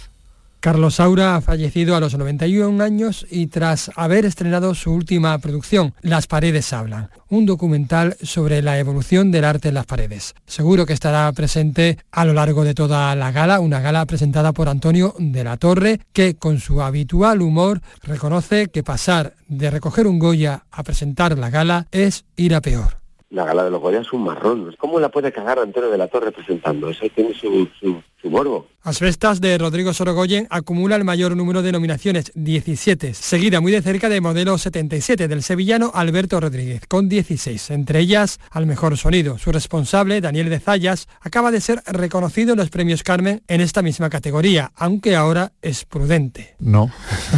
Carlos 0.65 0.95
Saura 0.95 1.35
ha 1.35 1.41
fallecido 1.41 1.95
a 1.95 1.99
los 1.99 2.17
91 2.17 2.83
años 2.83 3.27
y 3.29 3.45
tras 3.45 3.91
haber 3.95 4.25
estrenado 4.25 4.73
su 4.73 4.91
última 4.91 5.37
producción, 5.37 5.93
Las 6.01 6.25
paredes 6.25 6.73
hablan, 6.73 7.11
un 7.29 7.45
documental 7.45 8.15
sobre 8.23 8.63
la 8.63 8.79
evolución 8.79 9.29
del 9.29 9.45
arte 9.45 9.67
en 9.67 9.75
las 9.75 9.85
paredes. 9.85 10.33
Seguro 10.47 10.87
que 10.87 10.93
estará 10.93 11.31
presente 11.33 11.99
a 12.09 12.25
lo 12.25 12.33
largo 12.33 12.63
de 12.63 12.73
toda 12.73 13.15
la 13.15 13.31
gala, 13.31 13.59
una 13.59 13.79
gala 13.79 14.07
presentada 14.07 14.53
por 14.53 14.67
Antonio 14.67 15.13
de 15.19 15.43
la 15.43 15.57
Torre, 15.57 15.99
que 16.11 16.33
con 16.33 16.57
su 16.57 16.81
habitual 16.81 17.43
humor 17.43 17.81
reconoce 18.01 18.69
que 18.69 18.81
pasar 18.81 19.33
de 19.47 19.69
recoger 19.69 20.07
un 20.07 20.17
Goya 20.17 20.63
a 20.71 20.81
presentar 20.81 21.37
la 21.37 21.51
gala 21.51 21.85
es 21.91 22.25
ir 22.37 22.55
a 22.55 22.61
peor. 22.61 23.05
La 23.29 23.45
gala 23.45 23.65
de 23.65 23.69
los 23.69 23.81
Goya 23.81 23.99
es 23.99 24.13
un 24.13 24.23
marrón. 24.23 24.73
¿Cómo 24.79 24.99
la 24.99 25.09
puede 25.09 25.31
cagar 25.31 25.59
Antonio 25.59 25.91
de 25.91 25.97
la 25.97 26.07
Torre 26.07 26.31
presentando? 26.31 26.89
Eso 26.89 27.05
tiene 27.13 27.33
su, 27.33 28.01
su 28.25 28.31
morbo. 28.31 28.65
Asbestas 28.81 29.39
de 29.39 29.57
Rodrigo 29.57 29.93
Sorogoyen 29.93 30.47
acumula 30.49 30.95
el 30.95 31.03
mayor 31.03 31.35
número 31.35 31.61
de 31.61 31.71
nominaciones, 31.71 32.31
17, 32.35 33.13
seguida 33.13 33.61
muy 33.61 33.71
de 33.71 33.83
cerca 33.83 34.09
de 34.09 34.21
Modelo 34.21 34.57
77 34.57 35.27
del 35.27 35.43
sevillano 35.43 35.91
Alberto 35.93 36.39
Rodríguez, 36.39 36.81
con 36.87 37.07
16, 37.07 37.69
entre 37.71 37.99
ellas 37.99 38.39
al 38.49 38.65
mejor 38.65 38.97
sonido. 38.97 39.37
Su 39.37 39.51
responsable, 39.51 40.21
Daniel 40.21 40.49
de 40.49 40.59
Zayas, 40.59 41.07
acaba 41.21 41.51
de 41.51 41.61
ser 41.61 41.83
reconocido 41.85 42.53
en 42.53 42.59
los 42.59 42.69
premios 42.69 43.03
Carmen 43.03 43.43
en 43.47 43.61
esta 43.61 43.83
misma 43.83 44.09
categoría, 44.09 44.71
aunque 44.75 45.15
ahora 45.15 45.51
es 45.61 45.85
prudente. 45.85 46.55
No. 46.59 46.91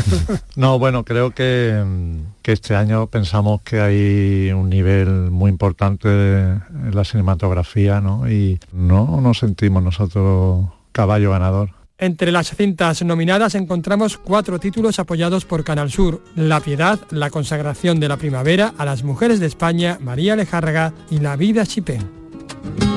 no, 0.56 0.80
bueno, 0.80 1.04
creo 1.04 1.32
que, 1.32 1.84
mm, 1.86 2.42
que 2.42 2.54
este 2.54 2.76
año 2.76 3.08
pensamos 3.08 3.62
que 3.62 3.82
hay 3.82 4.52
un 4.52 4.70
nivel 4.70 5.32
muy 5.32 5.50
importante 5.50 6.08
en 6.08 6.92
la 6.94 7.04
cinematografía, 7.04 8.00
¿no? 8.00 8.30
Y 8.30 8.58
no 8.72 9.20
nos 9.20 9.40
sentimos 9.40 9.84
nosotros 9.84 10.77
caballo 10.98 11.30
ganador. 11.30 11.70
Entre 12.00 12.32
las 12.32 12.56
cintas 12.56 13.04
nominadas 13.04 13.54
encontramos 13.54 14.18
cuatro 14.18 14.60
títulos 14.60 14.98
apoyados 14.98 15.46
por 15.46 15.64
Canal 15.64 15.92
Sur, 15.92 16.24
La 16.36 16.60
Piedad, 16.60 17.00
La 17.12 17.30
consagración 17.30 18.00
de 18.00 18.08
la 18.08 18.18
primavera, 18.18 18.74
A 18.80 18.86
las 18.86 19.04
mujeres 19.04 19.40
de 19.40 19.46
España, 19.46 20.00
María 20.02 20.36
Lejárraga 20.36 20.94
y 21.12 21.20
La 21.20 21.36
vida 21.36 21.68
Chipén. 21.68 22.97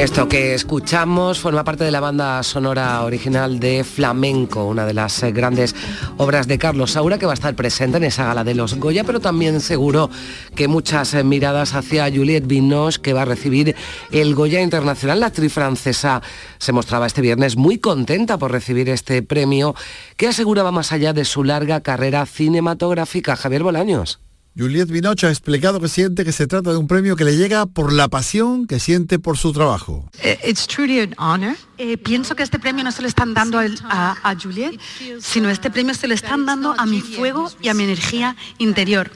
Esto 0.00 0.30
que 0.30 0.54
escuchamos 0.54 1.40
forma 1.40 1.62
parte 1.62 1.84
de 1.84 1.90
la 1.90 2.00
banda 2.00 2.42
sonora 2.42 3.02
original 3.02 3.60
de 3.60 3.84
Flamenco, 3.84 4.64
una 4.64 4.86
de 4.86 4.94
las 4.94 5.22
eh, 5.22 5.30
grandes 5.30 5.76
obras 6.16 6.48
de 6.48 6.56
Carlos 6.56 6.92
Saura 6.92 7.18
que 7.18 7.26
va 7.26 7.32
a 7.32 7.34
estar 7.34 7.54
presente 7.54 7.98
en 7.98 8.04
esa 8.04 8.24
gala 8.24 8.42
de 8.42 8.54
los 8.54 8.76
Goya, 8.76 9.04
pero 9.04 9.20
también 9.20 9.60
seguro 9.60 10.08
que 10.54 10.68
muchas 10.68 11.12
eh, 11.12 11.22
miradas 11.22 11.74
hacia 11.74 12.10
Juliette 12.10 12.46
Binoche 12.46 13.02
que 13.02 13.12
va 13.12 13.22
a 13.22 13.26
recibir 13.26 13.76
el 14.10 14.34
Goya 14.34 14.62
Internacional. 14.62 15.20
La 15.20 15.26
actriz 15.26 15.52
francesa 15.52 16.22
se 16.56 16.72
mostraba 16.72 17.06
este 17.06 17.20
viernes 17.20 17.58
muy 17.58 17.76
contenta 17.76 18.38
por 18.38 18.52
recibir 18.52 18.88
este 18.88 19.22
premio 19.22 19.74
que 20.16 20.28
aseguraba 20.28 20.72
más 20.72 20.92
allá 20.92 21.12
de 21.12 21.26
su 21.26 21.44
larga 21.44 21.82
carrera 21.82 22.24
cinematográfica. 22.24 23.36
Javier 23.36 23.62
Bolaños. 23.62 24.18
Juliette 24.60 24.92
Binoche 24.92 25.26
ha 25.26 25.30
explicado 25.30 25.80
que 25.80 25.88
siente 25.88 26.22
que 26.22 26.32
se 26.32 26.46
trata 26.46 26.70
de 26.70 26.76
un 26.76 26.86
premio 26.86 27.16
que 27.16 27.24
le 27.24 27.34
llega 27.34 27.64
por 27.64 27.94
la 27.94 28.08
pasión 28.08 28.66
que 28.66 28.78
siente 28.78 29.18
por 29.18 29.38
su 29.38 29.54
trabajo. 29.54 30.10
It's 30.46 30.66
truly 30.66 31.00
an 31.00 31.14
honor. 31.16 31.56
Eh, 31.78 31.96
pienso 31.96 32.36
que 32.36 32.42
este 32.42 32.58
premio 32.58 32.84
no 32.84 32.92
se 32.92 33.00
lo 33.00 33.08
están 33.08 33.32
dando 33.32 33.58
a, 33.58 34.16
a 34.22 34.36
Juliet, 34.38 34.78
sino 35.18 35.48
este 35.48 35.70
premio 35.70 35.94
se 35.94 36.06
lo 36.08 36.12
están 36.12 36.44
dando 36.44 36.74
a 36.76 36.84
mi 36.84 37.00
fuego 37.00 37.50
y 37.62 37.68
a 37.68 37.74
mi 37.74 37.84
energía 37.84 38.36
interior. 38.58 39.10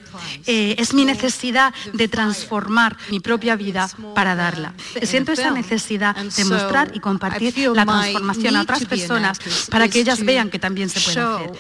Eh, 0.46 0.76
es 0.78 0.94
mi 0.94 1.04
necesidad 1.04 1.74
de 1.92 2.08
transformar 2.08 2.96
mi 3.10 3.20
propia 3.20 3.54
vida 3.54 3.90
para 4.14 4.34
darla. 4.34 4.72
Siento 5.02 5.32
esa 5.32 5.50
necesidad 5.50 6.16
de 6.16 6.44
mostrar 6.46 6.90
y 6.94 7.00
compartir 7.00 7.54
la 7.74 7.84
transformación 7.84 8.56
a 8.56 8.62
otras 8.62 8.86
personas 8.86 9.38
para 9.68 9.88
que 9.88 10.00
ellas 10.00 10.24
vean 10.24 10.48
que 10.48 10.58
también 10.58 10.88
se 10.88 11.00
puede 11.00 11.20
hacer. 11.20 11.52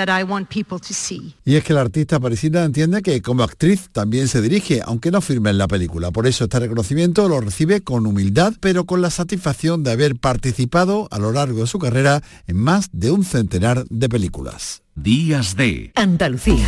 In 0.00 0.08
a 0.08 0.12
story 0.12 0.20
the 0.20 0.20
transformation 0.20 0.20
that 0.20 0.20
I 0.20 0.24
want 0.24 0.48
people 0.48 0.78
to 0.78 0.94
see. 0.94 1.34
Y 1.44 1.56
es 1.56 1.64
que 1.64 1.74
la 1.74 1.80
artista 1.82 2.20
parisina 2.20 2.64
entiende 2.64 3.02
que 3.02 3.20
como 3.22 3.42
actriz 3.42 3.88
también 3.92 4.28
se 4.28 4.40
dirige, 4.40 4.82
aunque 4.84 5.10
no 5.10 5.20
firme 5.20 5.50
en 5.50 5.58
la 5.58 5.68
película. 5.68 6.10
Por 6.10 6.26
eso 6.26 6.44
este 6.44 6.60
reconocimiento 6.60 7.28
lo 7.28 7.40
recibe 7.40 7.82
con 7.82 8.06
humildad, 8.06 8.54
pero 8.60 8.84
con 8.84 9.02
la 9.02 9.10
satisfacción 9.10 9.82
de 9.82 9.92
haber 9.92 10.16
participado 10.16 11.08
a 11.10 11.18
lo 11.18 11.32
largo 11.32 11.60
de 11.60 11.66
su 11.66 11.78
carrera 11.78 12.22
en 12.46 12.56
más 12.56 12.88
de 12.92 13.10
un 13.10 13.24
centenar 13.24 13.84
de 13.88 14.08
películas. 14.08 14.82
Días 14.94 15.56
de 15.56 15.92
Andalucía. 15.94 16.66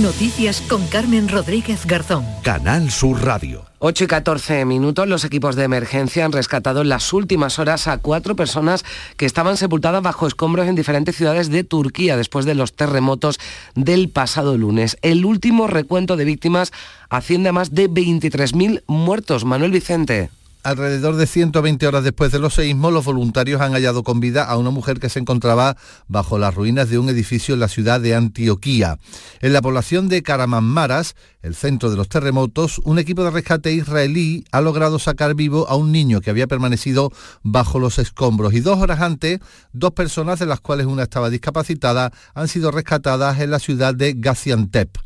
Noticias 0.00 0.62
con 0.62 0.86
Carmen 0.86 1.28
Rodríguez 1.28 1.86
Garzón. 1.86 2.24
Canal 2.42 2.90
Sur 2.90 3.22
Radio. 3.24 3.71
8 3.84 4.04
y 4.04 4.06
14 4.06 4.64
minutos, 4.64 5.08
los 5.08 5.24
equipos 5.24 5.56
de 5.56 5.64
emergencia 5.64 6.24
han 6.24 6.30
rescatado 6.30 6.82
en 6.82 6.88
las 6.88 7.12
últimas 7.12 7.58
horas 7.58 7.88
a 7.88 7.98
cuatro 7.98 8.36
personas 8.36 8.84
que 9.16 9.26
estaban 9.26 9.56
sepultadas 9.56 10.00
bajo 10.04 10.28
escombros 10.28 10.68
en 10.68 10.76
diferentes 10.76 11.16
ciudades 11.16 11.50
de 11.50 11.64
Turquía 11.64 12.16
después 12.16 12.44
de 12.44 12.54
los 12.54 12.74
terremotos 12.74 13.40
del 13.74 14.08
pasado 14.08 14.56
lunes. 14.56 14.98
El 15.02 15.24
último 15.24 15.66
recuento 15.66 16.16
de 16.16 16.24
víctimas 16.24 16.70
asciende 17.10 17.48
a 17.48 17.52
más 17.52 17.74
de 17.74 17.90
23.000 17.90 18.84
muertos. 18.86 19.44
Manuel 19.44 19.72
Vicente. 19.72 20.30
Alrededor 20.64 21.16
de 21.16 21.26
120 21.26 21.88
horas 21.88 22.04
después 22.04 22.30
de 22.30 22.38
los 22.38 22.54
seísmos, 22.54 22.92
los 22.92 23.04
voluntarios 23.04 23.60
han 23.60 23.72
hallado 23.72 24.04
con 24.04 24.20
vida 24.20 24.44
a 24.44 24.56
una 24.56 24.70
mujer 24.70 25.00
que 25.00 25.08
se 25.08 25.18
encontraba 25.18 25.76
bajo 26.06 26.38
las 26.38 26.54
ruinas 26.54 26.88
de 26.88 26.98
un 26.98 27.08
edificio 27.08 27.54
en 27.54 27.60
la 27.60 27.66
ciudad 27.66 28.00
de 28.00 28.14
Antioquía. 28.14 28.98
En 29.40 29.52
la 29.54 29.60
población 29.60 30.08
de 30.08 30.22
Karamanmaras, 30.22 31.16
el 31.42 31.56
centro 31.56 31.90
de 31.90 31.96
los 31.96 32.08
terremotos, 32.08 32.80
un 32.84 33.00
equipo 33.00 33.24
de 33.24 33.32
rescate 33.32 33.72
israelí 33.72 34.44
ha 34.52 34.60
logrado 34.60 35.00
sacar 35.00 35.34
vivo 35.34 35.68
a 35.68 35.74
un 35.74 35.90
niño 35.90 36.20
que 36.20 36.30
había 36.30 36.46
permanecido 36.46 37.10
bajo 37.42 37.80
los 37.80 37.98
escombros 37.98 38.54
y 38.54 38.60
dos 38.60 38.78
horas 38.78 39.00
antes, 39.00 39.40
dos 39.72 39.90
personas 39.90 40.38
de 40.38 40.46
las 40.46 40.60
cuales 40.60 40.86
una 40.86 41.02
estaba 41.02 41.28
discapacitada 41.28 42.12
han 42.34 42.46
sido 42.46 42.70
rescatadas 42.70 43.40
en 43.40 43.50
la 43.50 43.58
ciudad 43.58 43.96
de 43.96 44.14
Gaziantep. 44.16 44.96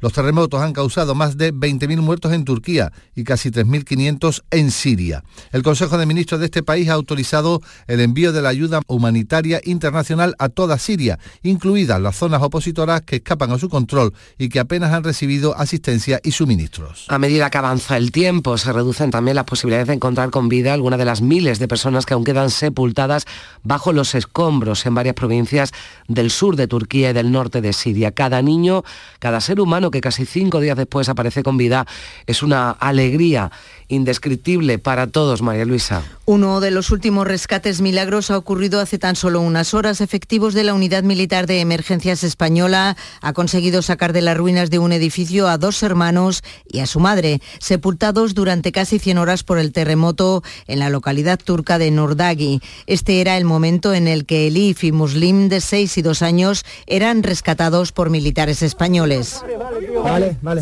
Los 0.00 0.12
terremotos 0.12 0.60
han 0.60 0.72
causado 0.72 1.14
más 1.14 1.36
de 1.36 1.52
20.000 1.54 2.00
muertos 2.00 2.32
en 2.32 2.44
Turquía 2.44 2.92
y 3.14 3.24
casi 3.24 3.50
3.500 3.50 4.42
en 4.50 4.70
Siria. 4.70 5.24
El 5.52 5.62
Consejo 5.62 5.98
de 5.98 6.06
Ministros 6.06 6.40
de 6.40 6.46
este 6.46 6.62
país 6.62 6.88
ha 6.88 6.94
autorizado 6.94 7.60
el 7.86 8.00
envío 8.00 8.32
de 8.32 8.42
la 8.42 8.50
ayuda 8.50 8.80
humanitaria 8.86 9.60
internacional 9.64 10.34
a 10.38 10.48
toda 10.48 10.78
Siria, 10.78 11.18
incluidas 11.42 12.00
las 12.00 12.16
zonas 12.16 12.42
opositoras 12.42 13.02
que 13.02 13.16
escapan 13.16 13.52
a 13.52 13.58
su 13.58 13.68
control 13.68 14.12
y 14.38 14.48
que 14.48 14.60
apenas 14.60 14.92
han 14.92 15.04
recibido 15.04 15.56
asistencia 15.56 16.20
y 16.22 16.32
suministros. 16.32 17.06
A 17.08 17.18
medida 17.18 17.50
que 17.50 17.58
avanza 17.58 17.96
el 17.96 18.12
tiempo, 18.12 18.58
se 18.58 18.72
reducen 18.72 19.10
también 19.10 19.36
las 19.36 19.44
posibilidades 19.44 19.88
de 19.88 19.94
encontrar 19.94 20.30
con 20.30 20.48
vida 20.48 20.74
algunas 20.74 20.98
de 20.98 21.04
las 21.04 21.22
miles 21.22 21.58
de 21.58 21.68
personas 21.68 22.06
que 22.06 22.14
aún 22.14 22.24
quedan 22.24 22.50
sepultadas 22.50 23.26
bajo 23.62 23.92
los 23.92 24.14
escombros 24.14 24.84
en 24.86 24.94
varias 24.94 25.14
provincias 25.14 25.72
del 26.08 26.30
sur 26.30 26.56
de 26.56 26.68
Turquía 26.68 27.10
y 27.10 27.12
del 27.12 27.32
norte 27.32 27.60
de 27.60 27.72
Siria. 27.72 28.12
Cada 28.12 28.42
niño, 28.42 28.82
cada 29.18 29.40
ser 29.40 29.60
humano 29.60 29.85
que 29.90 30.00
casi 30.00 30.26
cinco 30.26 30.60
días 30.60 30.76
después 30.76 31.08
aparece 31.08 31.42
con 31.42 31.56
vida 31.56 31.86
es 32.26 32.42
una 32.42 32.70
alegría 32.70 33.50
indescriptible 33.88 34.78
para 34.78 35.06
todos, 35.06 35.42
María 35.42 35.64
Luisa. 35.64 36.02
Uno 36.24 36.60
de 36.60 36.72
los 36.72 36.90
últimos 36.90 37.26
rescates 37.26 37.80
milagros 37.80 38.30
ha 38.30 38.38
ocurrido 38.38 38.80
hace 38.80 38.98
tan 38.98 39.14
solo 39.14 39.40
unas 39.40 39.74
horas. 39.74 40.00
Efectivos 40.00 40.54
de 40.54 40.64
la 40.64 40.74
Unidad 40.74 41.04
Militar 41.04 41.46
de 41.46 41.60
Emergencias 41.60 42.24
Española 42.24 42.96
ha 43.20 43.32
conseguido 43.32 43.82
sacar 43.82 44.12
de 44.12 44.22
las 44.22 44.36
ruinas 44.36 44.70
de 44.70 44.80
un 44.80 44.90
edificio 44.92 45.46
a 45.46 45.56
dos 45.56 45.82
hermanos 45.84 46.42
y 46.68 46.80
a 46.80 46.86
su 46.86 46.98
madre, 46.98 47.40
sepultados 47.60 48.34
durante 48.34 48.72
casi 48.72 48.98
100 48.98 49.18
horas 49.18 49.44
por 49.44 49.58
el 49.58 49.72
terremoto 49.72 50.42
en 50.66 50.80
la 50.80 50.90
localidad 50.90 51.38
turca 51.38 51.78
de 51.78 51.92
Nordagi. 51.92 52.60
Este 52.86 53.20
era 53.20 53.36
el 53.36 53.44
momento 53.44 53.94
en 53.94 54.08
el 54.08 54.26
que 54.26 54.48
Elif 54.48 54.82
y 54.82 54.90
Muslim, 54.90 55.48
de 55.48 55.60
6 55.60 55.98
y 55.98 56.02
2 56.02 56.22
años, 56.22 56.64
eran 56.86 57.22
rescatados 57.22 57.92
por 57.92 58.10
militares 58.10 58.62
españoles. 58.62 59.42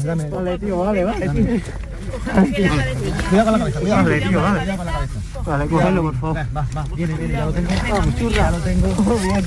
Dame. 0.04 0.30
Vale, 0.30 0.58
tío, 0.58 0.78
vale, 0.78 1.04
vale. 1.04 1.62
Cuidado 3.28 3.50
con 3.50 3.52
la 3.52 3.58
cabeza, 3.58 3.80
cuidado. 3.80 4.02
Vale, 4.04 4.20
tío, 4.20 4.40
vale. 4.40 4.76
con 4.76 4.86
la 4.86 4.92
cabeza. 4.92 5.14
Vale, 5.44 5.66
cógelo, 5.66 6.02
por 6.02 6.20
favor. 6.20 6.36
Va, 6.56 6.66
va, 6.76 6.84
viene, 6.94 7.14
viene, 7.14 7.34
ya 7.34 7.44
lo 7.44 7.52
tengo. 7.52 7.70
Vamos, 7.90 8.16
churra. 8.16 8.36
Ya 8.36 8.50
lo 8.50 8.58
tengo. 8.58 8.88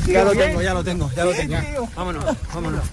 Ya 0.08 0.24
lo 0.24 0.32
tengo, 0.32 0.62
ya 0.62 0.74
lo 0.74 0.84
tengo, 0.84 1.12
ya 1.16 1.26
lo 1.26 1.34
tengo. 1.34 1.90
Vámonos, 1.96 2.26
vámonos. 2.54 2.84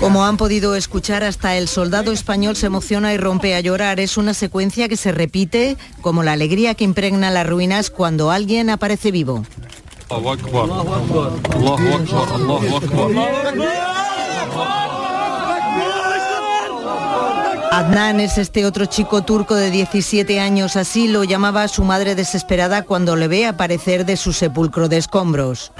Como 0.00 0.24
han 0.24 0.36
podido 0.36 0.74
escuchar, 0.74 1.24
hasta 1.24 1.56
el 1.56 1.68
soldado 1.68 2.12
español 2.12 2.56
se 2.56 2.66
emociona 2.66 3.14
y 3.14 3.16
rompe 3.16 3.54
a 3.54 3.60
llorar. 3.60 4.00
Es 4.00 4.16
una 4.16 4.34
secuencia 4.34 4.88
que 4.88 4.96
se 4.96 5.12
repite 5.12 5.76
como 6.00 6.22
la 6.22 6.32
alegría 6.32 6.74
que 6.74 6.84
impregna 6.84 7.30
las 7.30 7.46
ruinas 7.46 7.90
cuando 7.90 8.30
alguien 8.30 8.70
aparece 8.70 9.10
vivo. 9.10 9.44
Allahu 10.10 10.30
Akbar. 10.30 10.62
Allahu 10.64 10.94
Akbar. 10.94 11.32
Allahu 12.34 12.76
Akbar. 12.76 14.13
Adnan 17.74 18.20
es 18.20 18.38
este 18.38 18.66
otro 18.66 18.86
chico 18.86 19.22
turco 19.22 19.56
de 19.56 19.72
17 19.72 20.38
años, 20.38 20.76
así 20.76 21.08
lo 21.08 21.24
llamaba 21.24 21.66
su 21.66 21.82
madre 21.82 22.14
desesperada 22.14 22.82
cuando 22.82 23.16
le 23.16 23.26
ve 23.26 23.46
aparecer 23.46 24.06
de 24.06 24.16
su 24.16 24.32
sepulcro 24.32 24.88
de 24.88 24.98
escombros. 24.98 25.72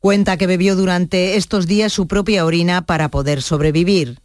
Cuenta 0.00 0.36
que 0.36 0.46
bebió 0.46 0.76
durante 0.76 1.36
estos 1.36 1.66
días 1.66 1.94
su 1.94 2.06
propia 2.06 2.44
orina 2.44 2.82
para 2.82 3.08
poder 3.08 3.40
sobrevivir. 3.40 4.20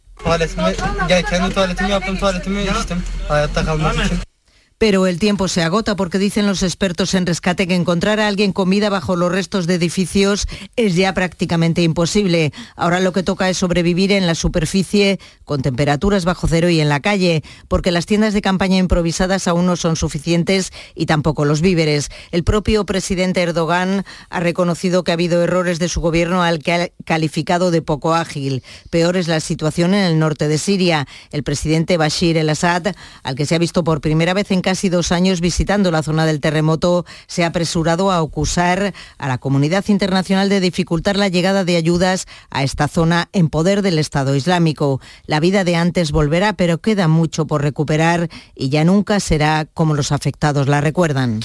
Pero 4.84 5.06
el 5.06 5.18
tiempo 5.18 5.48
se 5.48 5.62
agota 5.62 5.96
porque 5.96 6.18
dicen 6.18 6.46
los 6.46 6.62
expertos 6.62 7.14
en 7.14 7.24
rescate 7.24 7.66
que 7.66 7.74
encontrar 7.74 8.20
a 8.20 8.28
alguien 8.28 8.52
con 8.52 8.68
vida 8.68 8.90
bajo 8.90 9.16
los 9.16 9.32
restos 9.32 9.66
de 9.66 9.76
edificios 9.76 10.46
es 10.76 10.94
ya 10.94 11.14
prácticamente 11.14 11.80
imposible. 11.80 12.52
Ahora 12.76 13.00
lo 13.00 13.14
que 13.14 13.22
toca 13.22 13.48
es 13.48 13.56
sobrevivir 13.56 14.12
en 14.12 14.26
la 14.26 14.34
superficie 14.34 15.18
con 15.46 15.62
temperaturas 15.62 16.26
bajo 16.26 16.48
cero 16.48 16.68
y 16.68 16.80
en 16.80 16.90
la 16.90 17.00
calle, 17.00 17.42
porque 17.66 17.92
las 17.92 18.04
tiendas 18.04 18.34
de 18.34 18.42
campaña 18.42 18.76
improvisadas 18.76 19.48
aún 19.48 19.64
no 19.64 19.76
son 19.76 19.96
suficientes 19.96 20.70
y 20.94 21.06
tampoco 21.06 21.46
los 21.46 21.62
víveres. 21.62 22.10
El 22.30 22.44
propio 22.44 22.84
presidente 22.84 23.40
Erdogan 23.40 24.04
ha 24.28 24.40
reconocido 24.40 25.02
que 25.02 25.12
ha 25.12 25.14
habido 25.14 25.42
errores 25.42 25.78
de 25.78 25.88
su 25.88 26.02
gobierno 26.02 26.42
al 26.42 26.58
que 26.58 26.72
ha 26.74 26.90
calificado 27.06 27.70
de 27.70 27.80
poco 27.80 28.14
ágil. 28.14 28.62
Peor 28.90 29.16
es 29.16 29.28
la 29.28 29.40
situación 29.40 29.94
en 29.94 30.04
el 30.04 30.18
norte 30.18 30.46
de 30.46 30.58
Siria. 30.58 31.08
El 31.30 31.42
presidente 31.42 31.96
Bashir 31.96 32.36
el-Assad, 32.36 32.94
al 33.22 33.34
que 33.34 33.46
se 33.46 33.54
ha 33.54 33.58
visto 33.58 33.82
por 33.82 34.02
primera 34.02 34.34
vez 34.34 34.50
en 34.50 34.60
casa 34.60 34.73
casi 34.74 34.88
dos 34.88 35.12
años 35.12 35.40
visitando 35.40 35.92
la 35.92 36.02
zona 36.02 36.26
del 36.26 36.40
terremoto, 36.40 37.06
se 37.28 37.44
ha 37.44 37.46
apresurado 37.46 38.10
a 38.10 38.18
acusar 38.18 38.92
a 39.18 39.28
la 39.28 39.38
comunidad 39.38 39.84
internacional 39.86 40.48
de 40.48 40.58
dificultar 40.58 41.16
la 41.16 41.28
llegada 41.28 41.62
de 41.62 41.76
ayudas 41.76 42.26
a 42.50 42.64
esta 42.64 42.88
zona 42.88 43.28
en 43.32 43.50
poder 43.50 43.82
del 43.82 44.00
Estado 44.00 44.34
Islámico. 44.34 45.00
La 45.26 45.38
vida 45.38 45.62
de 45.62 45.76
antes 45.76 46.10
volverá, 46.10 46.54
pero 46.54 46.78
queda 46.78 47.06
mucho 47.06 47.46
por 47.46 47.62
recuperar 47.62 48.28
y 48.56 48.68
ya 48.68 48.82
nunca 48.82 49.20
será 49.20 49.64
como 49.74 49.94
los 49.94 50.10
afectados 50.10 50.66
la 50.66 50.80
recuerdan. 50.80 51.38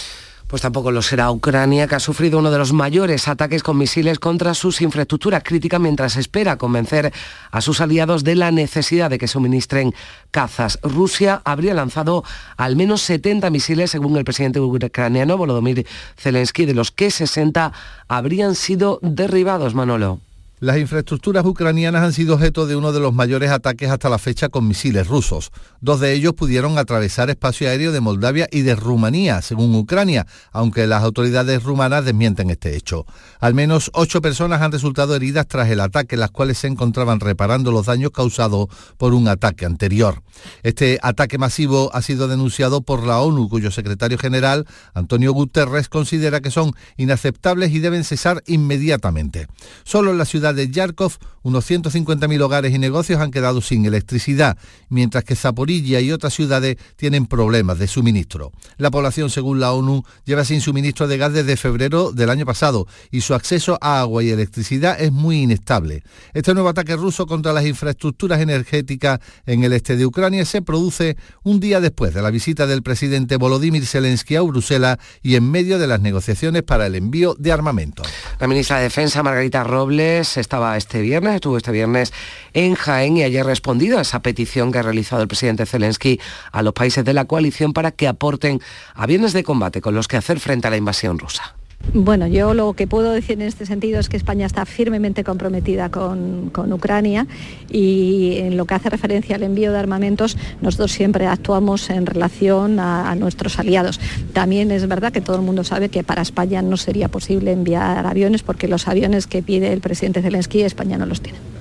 Pues 0.49 0.63
tampoco 0.63 0.89
lo 0.89 1.03
será 1.03 1.29
Ucrania, 1.29 1.85
que 1.85 1.93
ha 1.93 1.99
sufrido 1.99 2.39
uno 2.39 2.49
de 2.49 2.57
los 2.57 2.73
mayores 2.73 3.27
ataques 3.27 3.61
con 3.61 3.77
misiles 3.77 4.17
contra 4.17 4.55
sus 4.55 4.81
infraestructuras 4.81 5.43
críticas 5.43 5.79
mientras 5.79 6.17
espera 6.17 6.57
convencer 6.57 7.13
a 7.51 7.61
sus 7.61 7.81
aliados 7.81 8.23
de 8.23 8.33
la 8.33 8.49
necesidad 8.49 9.11
de 9.11 9.19
que 9.19 9.27
suministren 9.27 9.93
cazas. 10.31 10.79
Rusia 10.81 11.43
habría 11.45 11.75
lanzado 11.75 12.23
al 12.57 12.75
menos 12.75 13.03
70 13.03 13.47
misiles, 13.51 13.91
según 13.91 14.17
el 14.17 14.25
presidente 14.25 14.59
ucraniano 14.59 15.37
Volodymyr 15.37 15.85
Zelensky, 16.17 16.65
de 16.65 16.73
los 16.73 16.89
que 16.89 17.11
60 17.11 17.71
habrían 18.07 18.55
sido 18.55 18.97
derribados, 19.03 19.75
Manolo. 19.75 20.19
Las 20.61 20.77
infraestructuras 20.77 21.45
ucranianas 21.45 22.03
han 22.03 22.11
sido 22.11 22.35
objeto 22.35 22.67
de 22.67 22.75
uno 22.75 22.91
de 22.91 22.99
los 22.99 23.13
mayores 23.13 23.49
ataques 23.49 23.89
hasta 23.89 24.09
la 24.09 24.17
fecha 24.17 24.49
con 24.49 24.67
misiles 24.67 25.07
rusos. 25.07 25.51
Dos 25.79 26.01
de 26.01 26.11
ellos 26.11 26.33
pudieron 26.33 26.77
atravesar 26.77 27.29
espacio 27.29 27.69
aéreo 27.69 27.93
de 27.93 28.01
Moldavia 28.01 28.45
y 28.51 28.63
de 28.63 28.75
Rumanía, 28.75 29.41
según 29.41 29.73
Ucrania, 29.73 30.27
aunque 30.51 30.85
las 30.85 31.01
autoridades 31.01 31.63
rumanas 31.63 32.03
desmienten 32.03 32.49
este 32.49 32.75
hecho. 32.75 33.05
Al 33.39 33.53
menos 33.53 33.89
ocho 33.93 34.21
personas 34.21 34.61
han 34.61 34.73
resultado 34.73 35.15
heridas 35.15 35.47
tras 35.47 35.69
el 35.69 35.79
ataque, 35.79 36.17
las 36.17 36.31
cuales 36.31 36.57
se 36.57 36.67
encontraban 36.67 37.21
reparando 37.21 37.71
los 37.71 37.85
daños 37.85 38.11
causados 38.11 38.67
por 38.97 39.13
un 39.13 39.29
ataque 39.29 39.65
anterior. 39.65 40.23
Este 40.63 40.99
ataque 41.01 41.37
masivo 41.37 41.89
ha 41.93 42.01
sido 42.01 42.27
denunciado 42.27 42.81
por 42.81 43.07
la 43.07 43.21
ONU, 43.21 43.47
cuyo 43.47 43.71
secretario 43.71 44.17
general, 44.17 44.67
Antonio 44.93 45.31
Guterres, 45.31 45.87
considera 45.87 46.41
que 46.41 46.51
son 46.51 46.73
inaceptables 46.97 47.71
y 47.71 47.79
deben 47.79 48.03
cesar 48.03 48.43
inmediatamente. 48.45 49.47
Solo 49.85 50.11
en 50.11 50.17
la 50.17 50.25
ciudad 50.25 50.48
de 50.53 50.69
Yarkov, 50.69 51.13
unos 51.41 51.69
150.000 51.69 52.41
hogares 52.41 52.73
y 52.73 52.79
negocios 52.79 53.21
han 53.21 53.31
quedado 53.31 53.61
sin 53.61 53.85
electricidad, 53.85 54.57
mientras 54.89 55.23
que 55.23 55.35
Zaporilla 55.35 55.99
y 55.99 56.11
otras 56.11 56.33
ciudades 56.33 56.77
tienen 56.95 57.25
problemas 57.25 57.79
de 57.79 57.87
suministro. 57.87 58.51
La 58.77 58.91
población, 58.91 59.29
según 59.29 59.59
la 59.59 59.71
ONU, 59.71 60.03
lleva 60.25 60.45
sin 60.45 60.61
suministro 60.61 61.07
de 61.07 61.17
gas 61.17 61.33
desde 61.33 61.57
febrero 61.57 62.11
del 62.11 62.29
año 62.29 62.45
pasado 62.45 62.87
y 63.11 63.21
su 63.21 63.33
acceso 63.33 63.77
a 63.81 64.01
agua 64.01 64.23
y 64.23 64.29
electricidad 64.29 64.99
es 64.99 65.11
muy 65.11 65.43
inestable. 65.43 66.03
Este 66.33 66.53
nuevo 66.53 66.69
ataque 66.69 66.95
ruso 66.95 67.25
contra 67.25 67.53
las 67.53 67.65
infraestructuras 67.65 68.41
energéticas 68.41 69.19
en 69.45 69.63
el 69.63 69.73
este 69.73 69.95
de 69.97 70.05
Ucrania 70.05 70.45
se 70.45 70.61
produce 70.61 71.17
un 71.43 71.59
día 71.59 71.79
después 71.79 72.13
de 72.13 72.21
la 72.21 72.31
visita 72.31 72.67
del 72.67 72.83
presidente 72.83 73.37
Volodymyr 73.37 73.85
Zelensky 73.85 74.35
a 74.35 74.41
Bruselas 74.41 74.97
y 75.21 75.35
en 75.35 75.49
medio 75.49 75.79
de 75.79 75.87
las 75.87 76.01
negociaciones 76.01 76.63
para 76.63 76.87
el 76.87 76.95
envío 76.95 77.35
de 77.37 77.51
armamento. 77.51 78.03
La 78.39 78.47
ministra 78.47 78.77
de 78.77 78.83
Defensa, 78.83 79.23
Margarita 79.23 79.63
Robles, 79.63 80.37
estaba 80.39 80.77
este 80.77 81.01
viernes, 81.01 81.35
estuvo 81.35 81.57
este 81.57 81.71
viernes 81.71 82.13
en 82.53 82.75
Jaén 82.75 83.17
y 83.17 83.23
ayer 83.23 83.45
respondido 83.45 83.99
a 83.99 84.01
esa 84.01 84.21
petición 84.21 84.71
que 84.71 84.79
ha 84.79 84.83
realizado 84.83 85.21
el 85.21 85.27
presidente 85.27 85.65
Zelensky 85.65 86.19
a 86.51 86.61
los 86.61 86.73
países 86.73 87.05
de 87.05 87.13
la 87.13 87.25
coalición 87.25 87.73
para 87.73 87.91
que 87.91 88.07
aporten 88.07 88.61
aviones 88.93 89.33
de 89.33 89.43
combate 89.43 89.81
con 89.81 89.95
los 89.95 90.07
que 90.07 90.17
hacer 90.17 90.39
frente 90.39 90.67
a 90.67 90.71
la 90.71 90.77
invasión 90.77 91.19
rusa. 91.19 91.55
Bueno, 91.93 92.27
yo 92.27 92.53
lo 92.53 92.73
que 92.73 92.85
puedo 92.85 93.11
decir 93.11 93.41
en 93.41 93.47
este 93.47 93.65
sentido 93.65 93.99
es 93.99 94.09
que 94.09 94.17
España 94.17 94.45
está 94.45 94.65
firmemente 94.67 95.23
comprometida 95.23 95.89
con, 95.89 96.51
Ucrania 96.71 97.25
y 97.67 98.37
en 98.37 98.57
lo 98.57 98.65
que 98.65 98.75
hace 98.75 98.91
referencia 98.91 99.35
al 99.35 99.43
envío 99.43 99.71
de 99.71 99.79
armamentos, 99.79 100.37
nosotros 100.61 100.91
siempre 100.91 101.25
actuamos 101.25 101.89
en 101.89 102.05
relación 102.05 102.79
a, 102.79 103.09
a 103.09 103.15
nuestros 103.15 103.57
aliados. 103.57 103.99
También 104.33 104.69
es 104.69 104.87
verdad 104.87 105.11
que 105.11 105.21
todo 105.21 105.37
el 105.37 105.41
mundo 105.41 105.63
sabe 105.63 105.89
que 105.89 106.03
para 106.03 106.21
España 106.21 106.61
no 106.61 106.77
sería 106.77 107.07
posible 107.07 107.51
enviar 107.51 108.05
aviones 108.05 108.43
porque 108.43 108.67
los 108.67 108.87
aviones 108.87 109.25
que 109.25 109.41
pide 109.41 109.73
el 109.73 109.81
presidente 109.81 110.21
Zelensky 110.21 110.61
España 110.61 110.97
no 110.97 111.07
los 111.07 111.21
tiene. 111.21 111.58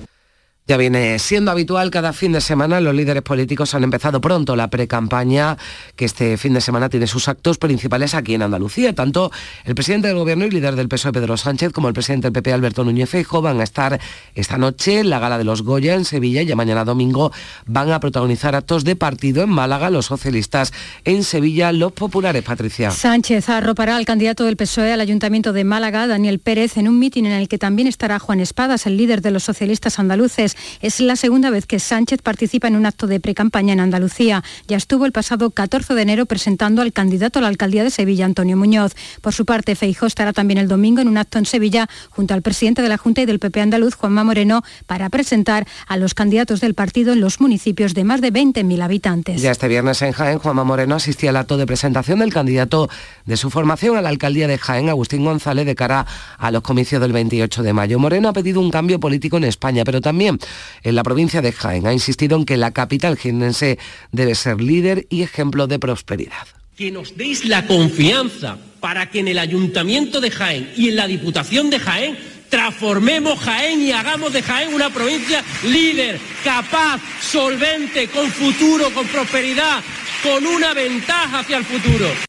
Ya 0.69 0.77
viene 0.77 1.17
siendo 1.17 1.49
habitual 1.49 1.89
cada 1.89 2.13
fin 2.13 2.31
de 2.31 2.41
semana, 2.41 2.79
los 2.79 2.93
líderes 2.93 3.23
políticos 3.23 3.73
han 3.73 3.83
empezado 3.83 4.21
pronto 4.21 4.55
la 4.55 4.69
pre-campaña, 4.69 5.57
que 5.95 6.05
este 6.05 6.37
fin 6.37 6.53
de 6.53 6.61
semana 6.61 6.89
tiene 6.89 7.07
sus 7.07 7.27
actos 7.27 7.57
principales 7.57 8.13
aquí 8.13 8.35
en 8.35 8.43
Andalucía. 8.43 8.93
Tanto 8.93 9.31
el 9.65 9.73
presidente 9.73 10.09
del 10.09 10.17
gobierno 10.17 10.45
y 10.45 10.51
líder 10.51 10.75
del 10.75 10.87
PSOE 10.87 11.11
Pedro 11.11 11.37
Sánchez 11.37 11.71
como 11.71 11.87
el 11.87 11.95
presidente 11.95 12.27
del 12.27 12.33
PP 12.33 12.53
Alberto 12.53 12.83
Núñez 12.83 13.09
Feijóo 13.09 13.41
van 13.41 13.59
a 13.61 13.63
estar 13.63 13.99
esta 14.35 14.59
noche 14.59 14.99
en 14.99 15.09
la 15.09 15.17
gala 15.17 15.39
de 15.39 15.43
los 15.43 15.63
Goya 15.63 15.95
en 15.95 16.05
Sevilla 16.05 16.43
y 16.43 16.53
mañana 16.53 16.85
domingo 16.85 17.31
van 17.65 17.91
a 17.91 17.99
protagonizar 17.99 18.53
actos 18.53 18.83
de 18.83 18.95
partido 18.95 19.41
en 19.41 19.49
Málaga, 19.49 19.89
los 19.89 20.05
socialistas 20.05 20.71
en 21.03 21.23
Sevilla, 21.23 21.71
los 21.71 21.93
populares, 21.93 22.43
Patricia. 22.43 22.91
Sánchez 22.91 23.49
arropará 23.49 23.95
al 23.95 24.05
candidato 24.05 24.45
del 24.45 24.55
PSOE 24.55 24.93
al 24.93 25.01
Ayuntamiento 25.01 25.51
de 25.51 25.63
Málaga, 25.63 26.05
Daniel 26.05 26.37
Pérez, 26.37 26.77
en 26.77 26.87
un 26.87 26.99
mitin 26.99 27.25
en 27.25 27.31
el 27.31 27.47
que 27.47 27.57
también 27.57 27.87
estará 27.87 28.19
Juan 28.19 28.39
Espadas, 28.39 28.85
el 28.85 28.97
líder 28.97 29.23
de 29.23 29.31
los 29.31 29.41
socialistas 29.41 29.97
andaluces. 29.97 30.57
Es 30.81 30.99
la 30.99 31.15
segunda 31.15 31.49
vez 31.49 31.65
que 31.65 31.79
Sánchez 31.79 32.21
participa 32.21 32.67
en 32.67 32.75
un 32.75 32.85
acto 32.85 33.07
de 33.07 33.19
precampaña 33.19 33.73
en 33.73 33.79
Andalucía. 33.79 34.43
Ya 34.67 34.77
estuvo 34.77 35.05
el 35.05 35.11
pasado 35.11 35.49
14 35.51 35.93
de 35.93 36.01
enero 36.01 36.25
presentando 36.25 36.81
al 36.81 36.93
candidato 36.93 37.39
a 37.39 37.41
la 37.41 37.47
alcaldía 37.47 37.83
de 37.83 37.91
Sevilla, 37.91 38.25
Antonio 38.25 38.57
Muñoz. 38.57 38.93
Por 39.21 39.33
su 39.33 39.45
parte, 39.45 39.75
Feijó 39.75 40.05
estará 40.05 40.33
también 40.33 40.57
el 40.57 40.67
domingo 40.67 41.01
en 41.01 41.07
un 41.07 41.17
acto 41.17 41.37
en 41.37 41.45
Sevilla 41.45 41.87
junto 42.09 42.33
al 42.33 42.41
presidente 42.41 42.81
de 42.81 42.89
la 42.89 42.97
Junta 42.97 43.21
y 43.21 43.25
del 43.25 43.39
PP 43.39 43.61
andaluz, 43.61 43.95
Juanma 43.95 44.23
Moreno, 44.23 44.63
para 44.85 45.09
presentar 45.09 45.67
a 45.87 45.97
los 45.97 46.13
candidatos 46.13 46.61
del 46.61 46.73
partido 46.73 47.13
en 47.13 47.21
los 47.21 47.39
municipios 47.41 47.93
de 47.93 48.03
más 48.03 48.21
de 48.21 48.31
20.000 48.31 48.81
habitantes. 48.81 49.41
Ya 49.41 49.51
este 49.51 49.67
viernes 49.67 50.01
en 50.01 50.11
Jaén, 50.11 50.39
Juanma 50.39 50.63
Moreno 50.63 50.95
asistía 50.95 51.29
al 51.29 51.37
acto 51.37 51.57
de 51.57 51.65
presentación 51.65 52.19
del 52.19 52.33
candidato 52.33 52.89
de 53.25 53.37
su 53.37 53.49
formación 53.49 53.97
a 53.97 54.01
la 54.01 54.09
alcaldía 54.09 54.47
de 54.47 54.57
Jaén, 54.57 54.89
Agustín 54.89 55.23
González, 55.23 55.65
de 55.65 55.75
cara 55.75 56.05
a 56.37 56.51
los 56.51 56.61
comicios 56.61 57.01
del 57.01 57.11
28 57.13 57.63
de 57.63 57.73
mayo. 57.73 57.99
Moreno 57.99 58.29
ha 58.29 58.33
pedido 58.33 58.61
un 58.61 58.71
cambio 58.71 58.99
político 58.99 59.37
en 59.37 59.43
España, 59.43 59.83
pero 59.83 60.01
también 60.01 60.39
en 60.83 60.95
la 60.95 61.03
provincia 61.03 61.41
de 61.41 61.51
Jaén. 61.51 61.87
Ha 61.87 61.93
insistido 61.93 62.37
en 62.37 62.45
que 62.45 62.57
la 62.57 62.71
capital 62.71 63.17
jienense 63.17 63.77
debe 64.11 64.35
ser 64.35 64.61
líder 64.61 65.07
y 65.09 65.21
ejemplo 65.21 65.67
de 65.67 65.79
prosperidad. 65.79 66.47
Que 66.75 66.91
nos 66.91 67.17
deis 67.17 67.45
la 67.45 67.67
confianza 67.67 68.57
para 68.79 69.09
que 69.09 69.19
en 69.19 69.27
el 69.27 69.39
Ayuntamiento 69.39 70.21
de 70.21 70.31
Jaén 70.31 70.71
y 70.77 70.89
en 70.89 70.95
la 70.95 71.07
Diputación 71.07 71.69
de 71.69 71.79
Jaén 71.79 72.17
transformemos 72.49 73.39
Jaén 73.39 73.81
y 73.81 73.91
hagamos 73.91 74.33
de 74.33 74.41
Jaén 74.41 74.73
una 74.73 74.89
provincia 74.89 75.43
líder, 75.63 76.19
capaz, 76.43 77.01
solvente, 77.21 78.07
con 78.07 78.29
futuro, 78.29 78.91
con 78.93 79.07
prosperidad, 79.07 79.83
con 80.23 80.45
una 80.45 80.73
ventaja 80.73 81.39
hacia 81.39 81.57
el 81.57 81.65
futuro. 81.65 82.28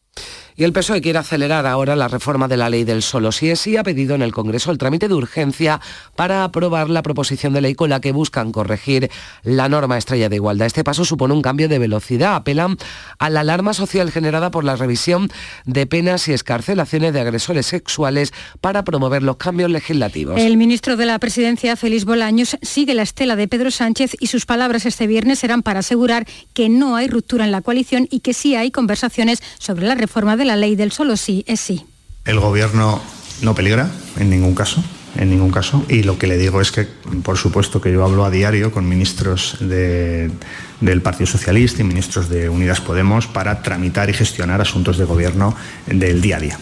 Y 0.56 0.64
el 0.64 0.72
PSOE 0.72 1.00
quiere 1.00 1.18
acelerar 1.18 1.66
ahora 1.66 1.96
la 1.96 2.08
reforma 2.08 2.48
de 2.48 2.56
la 2.56 2.68
ley 2.68 2.84
del 2.84 3.02
solo 3.02 3.32
sí 3.32 3.50
es 3.50 3.60
sí. 3.60 3.76
Ha 3.76 3.82
pedido 3.82 4.14
en 4.14 4.22
el 4.22 4.32
Congreso 4.32 4.70
el 4.70 4.78
trámite 4.78 5.08
de 5.08 5.14
urgencia 5.14 5.80
para 6.16 6.44
aprobar 6.44 6.90
la 6.90 7.02
proposición 7.02 7.52
de 7.52 7.60
ley 7.60 7.74
con 7.74 7.90
la 7.90 8.00
que 8.00 8.12
buscan 8.12 8.52
corregir 8.52 9.10
la 9.42 9.68
norma 9.68 9.98
estrella 9.98 10.28
de 10.28 10.36
igualdad. 10.36 10.66
Este 10.66 10.84
paso 10.84 11.04
supone 11.04 11.34
un 11.34 11.42
cambio 11.42 11.68
de 11.68 11.78
velocidad. 11.78 12.36
Apelan 12.36 12.76
a 13.18 13.30
la 13.30 13.40
alarma 13.40 13.74
social 13.74 14.10
generada 14.10 14.50
por 14.50 14.64
la 14.64 14.76
revisión 14.76 15.30
de 15.64 15.86
penas 15.86 16.28
y 16.28 16.32
escarcelaciones 16.32 17.12
de 17.12 17.20
agresores 17.20 17.66
sexuales 17.66 18.32
para 18.60 18.84
promover 18.84 19.22
los 19.22 19.36
cambios 19.36 19.70
legislativos. 19.70 20.38
El 20.38 20.56
ministro 20.56 20.96
de 20.96 21.06
la 21.06 21.18
Presidencia, 21.18 21.76
Félix 21.76 22.04
Bolaños, 22.04 22.56
sigue 22.62 22.94
la 22.94 23.02
estela 23.02 23.36
de 23.36 23.48
Pedro 23.48 23.70
Sánchez 23.70 24.16
y 24.18 24.26
sus 24.26 24.46
palabras 24.46 24.86
este 24.86 25.06
viernes 25.06 25.38
serán 25.38 25.62
para 25.62 25.80
asegurar 25.80 26.26
que 26.54 26.68
no 26.68 26.96
hay 26.96 27.08
ruptura 27.08 27.44
en 27.44 27.52
la 27.52 27.62
coalición 27.62 28.08
y 28.10 28.20
que 28.20 28.34
sí 28.34 28.54
hay 28.54 28.70
conversaciones 28.70 29.42
sobre 29.58 29.86
la 29.86 29.94
reforma 29.94 30.36
de 30.36 30.39
la 30.44 30.56
ley 30.56 30.76
del 30.76 30.92
solo 30.92 31.16
sí 31.16 31.44
es 31.46 31.60
sí. 31.60 31.84
El 32.24 32.38
gobierno 32.40 33.00
no 33.42 33.54
peligra 33.54 33.90
en 34.18 34.30
ningún 34.30 34.54
caso, 34.54 34.82
en 35.16 35.30
ningún 35.30 35.50
caso. 35.50 35.84
Y 35.88 36.02
lo 36.02 36.18
que 36.18 36.26
le 36.26 36.36
digo 36.36 36.60
es 36.60 36.70
que, 36.70 36.86
por 37.22 37.38
supuesto, 37.38 37.80
que 37.80 37.92
yo 37.92 38.04
hablo 38.04 38.24
a 38.24 38.30
diario 38.30 38.70
con 38.70 38.88
ministros 38.88 39.56
de, 39.60 40.30
del 40.80 41.02
Partido 41.02 41.26
Socialista 41.26 41.82
y 41.82 41.84
ministros 41.84 42.28
de 42.28 42.48
Unidas 42.48 42.80
Podemos 42.80 43.26
para 43.26 43.62
tramitar 43.62 44.10
y 44.10 44.12
gestionar 44.12 44.60
asuntos 44.60 44.98
de 44.98 45.04
gobierno 45.04 45.54
del 45.86 46.20
día 46.20 46.36
a 46.36 46.40
día. 46.40 46.58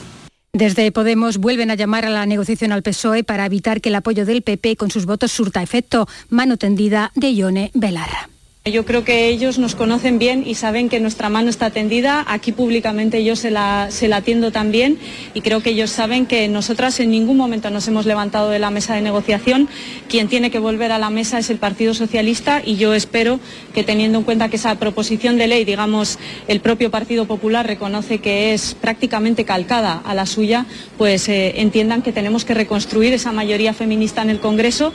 Desde 0.52 0.90
Podemos 0.92 1.38
vuelven 1.38 1.70
a 1.70 1.74
llamar 1.74 2.04
a 2.04 2.10
la 2.10 2.26
negociación 2.26 2.72
al 2.72 2.82
PSOE 2.82 3.22
para 3.22 3.46
evitar 3.46 3.80
que 3.80 3.90
el 3.90 3.94
apoyo 3.94 4.24
del 4.24 4.42
PP 4.42 4.76
con 4.76 4.90
sus 4.90 5.04
votos 5.04 5.30
surta 5.30 5.62
efecto. 5.62 6.08
Mano 6.30 6.56
tendida 6.56 7.12
de 7.14 7.32
Ione 7.32 7.70
Belarra. 7.74 8.30
Yo 8.70 8.84
creo 8.84 9.04
que 9.04 9.28
ellos 9.28 9.58
nos 9.58 9.74
conocen 9.74 10.18
bien 10.18 10.44
y 10.46 10.54
saben 10.54 10.88
que 10.88 11.00
nuestra 11.00 11.28
mano 11.28 11.48
está 11.48 11.70
tendida. 11.70 12.24
Aquí 12.28 12.52
públicamente 12.52 13.24
yo 13.24 13.36
se 13.36 13.50
la, 13.50 13.88
se 13.90 14.08
la 14.08 14.16
atiendo 14.16 14.52
también 14.52 14.98
y 15.34 15.40
creo 15.40 15.62
que 15.62 15.70
ellos 15.70 15.90
saben 15.90 16.26
que 16.26 16.48
nosotras 16.48 17.00
en 17.00 17.10
ningún 17.10 17.36
momento 17.36 17.70
nos 17.70 17.88
hemos 17.88 18.06
levantado 18.06 18.50
de 18.50 18.58
la 18.58 18.70
mesa 18.70 18.94
de 18.94 19.00
negociación. 19.00 19.68
Quien 20.08 20.28
tiene 20.28 20.50
que 20.50 20.58
volver 20.58 20.92
a 20.92 20.98
la 20.98 21.10
mesa 21.10 21.38
es 21.38 21.50
el 21.50 21.58
Partido 21.58 21.94
Socialista 21.94 22.62
y 22.64 22.76
yo 22.76 22.94
espero 22.94 23.40
que 23.74 23.84
teniendo 23.84 24.18
en 24.18 24.24
cuenta 24.24 24.48
que 24.48 24.56
esa 24.56 24.74
proposición 24.74 25.38
de 25.38 25.46
ley, 25.46 25.64
digamos, 25.64 26.18
el 26.46 26.60
propio 26.60 26.90
Partido 26.90 27.26
Popular 27.26 27.66
reconoce 27.66 28.18
que 28.18 28.52
es 28.52 28.74
prácticamente 28.74 29.44
calcada 29.44 30.02
a 30.04 30.14
la 30.14 30.26
suya, 30.26 30.66
pues 30.96 31.28
eh, 31.28 31.60
entiendan 31.60 32.02
que 32.02 32.12
tenemos 32.12 32.44
que 32.44 32.54
reconstruir 32.54 33.12
esa 33.12 33.32
mayoría 33.32 33.72
feminista 33.72 34.22
en 34.22 34.30
el 34.30 34.40
Congreso. 34.40 34.92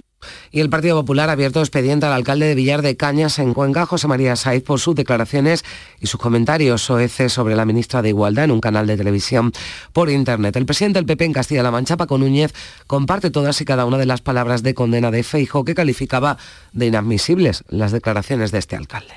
Y 0.51 0.59
el 0.59 0.69
Partido 0.69 0.95
Popular 0.95 1.29
ha 1.29 1.33
abierto 1.33 1.59
expediente 1.59 2.05
al 2.05 2.13
alcalde 2.13 2.47
de 2.47 2.55
Villar 2.55 2.81
de 2.81 2.95
Cañas 2.97 3.39
en 3.39 3.53
Cuenca, 3.53 3.85
José 3.85 4.07
María 4.07 4.35
Saiz, 4.35 4.63
por 4.63 4.79
sus 4.79 4.95
declaraciones 4.95 5.63
y 5.99 6.07
sus 6.07 6.19
comentarios 6.19 6.81
soeces 6.81 7.33
sobre 7.33 7.55
la 7.55 7.65
ministra 7.65 8.01
de 8.01 8.09
Igualdad 8.09 8.45
en 8.45 8.51
un 8.51 8.61
canal 8.61 8.87
de 8.87 8.97
televisión 8.97 9.51
por 9.91 10.09
Internet. 10.09 10.55
El 10.55 10.65
presidente 10.65 10.99
del 10.99 11.05
PP 11.05 11.25
en 11.25 11.33
Castilla-La 11.33 11.71
Mancha, 11.71 11.97
Paco 11.97 12.17
Núñez, 12.17 12.53
comparte 12.87 13.31
todas 13.31 13.59
y 13.61 13.65
cada 13.65 13.85
una 13.85 13.97
de 13.97 14.05
las 14.05 14.21
palabras 14.21 14.63
de 14.63 14.73
condena 14.73 15.11
de 15.11 15.23
Feijo 15.23 15.65
que 15.65 15.75
calificaba 15.75 16.37
de 16.71 16.87
inadmisibles 16.87 17.63
las 17.69 17.91
declaraciones 17.91 18.51
de 18.51 18.59
este 18.59 18.75
alcalde. 18.75 19.13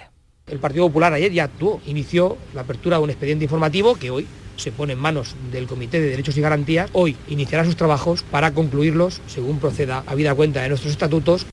El 0.46 0.60
Partido 0.60 0.86
Popular 0.86 1.12
ayer 1.12 1.32
ya 1.32 1.44
actuó, 1.44 1.80
inició 1.86 2.36
la 2.54 2.60
apertura 2.60 2.98
de 2.98 3.04
un 3.04 3.10
expediente 3.10 3.44
informativo 3.44 3.96
que 3.96 4.10
hoy 4.10 4.26
se 4.56 4.72
pone 4.72 4.94
en 4.94 4.98
manos 4.98 5.34
del 5.52 5.66
Comité 5.66 6.00
de 6.00 6.08
Derechos 6.08 6.36
y 6.36 6.40
Garantías. 6.40 6.90
Hoy 6.92 7.16
iniciará 7.28 7.64
sus 7.64 7.76
trabajos 7.76 8.22
para 8.22 8.52
concluirlos 8.52 9.20
según 9.26 9.58
proceda 9.58 10.04
a 10.06 10.14
vida 10.14 10.34
cuenta 10.34 10.62
de 10.62 10.68
nuestros 10.68 10.92
estatutos 10.92 11.46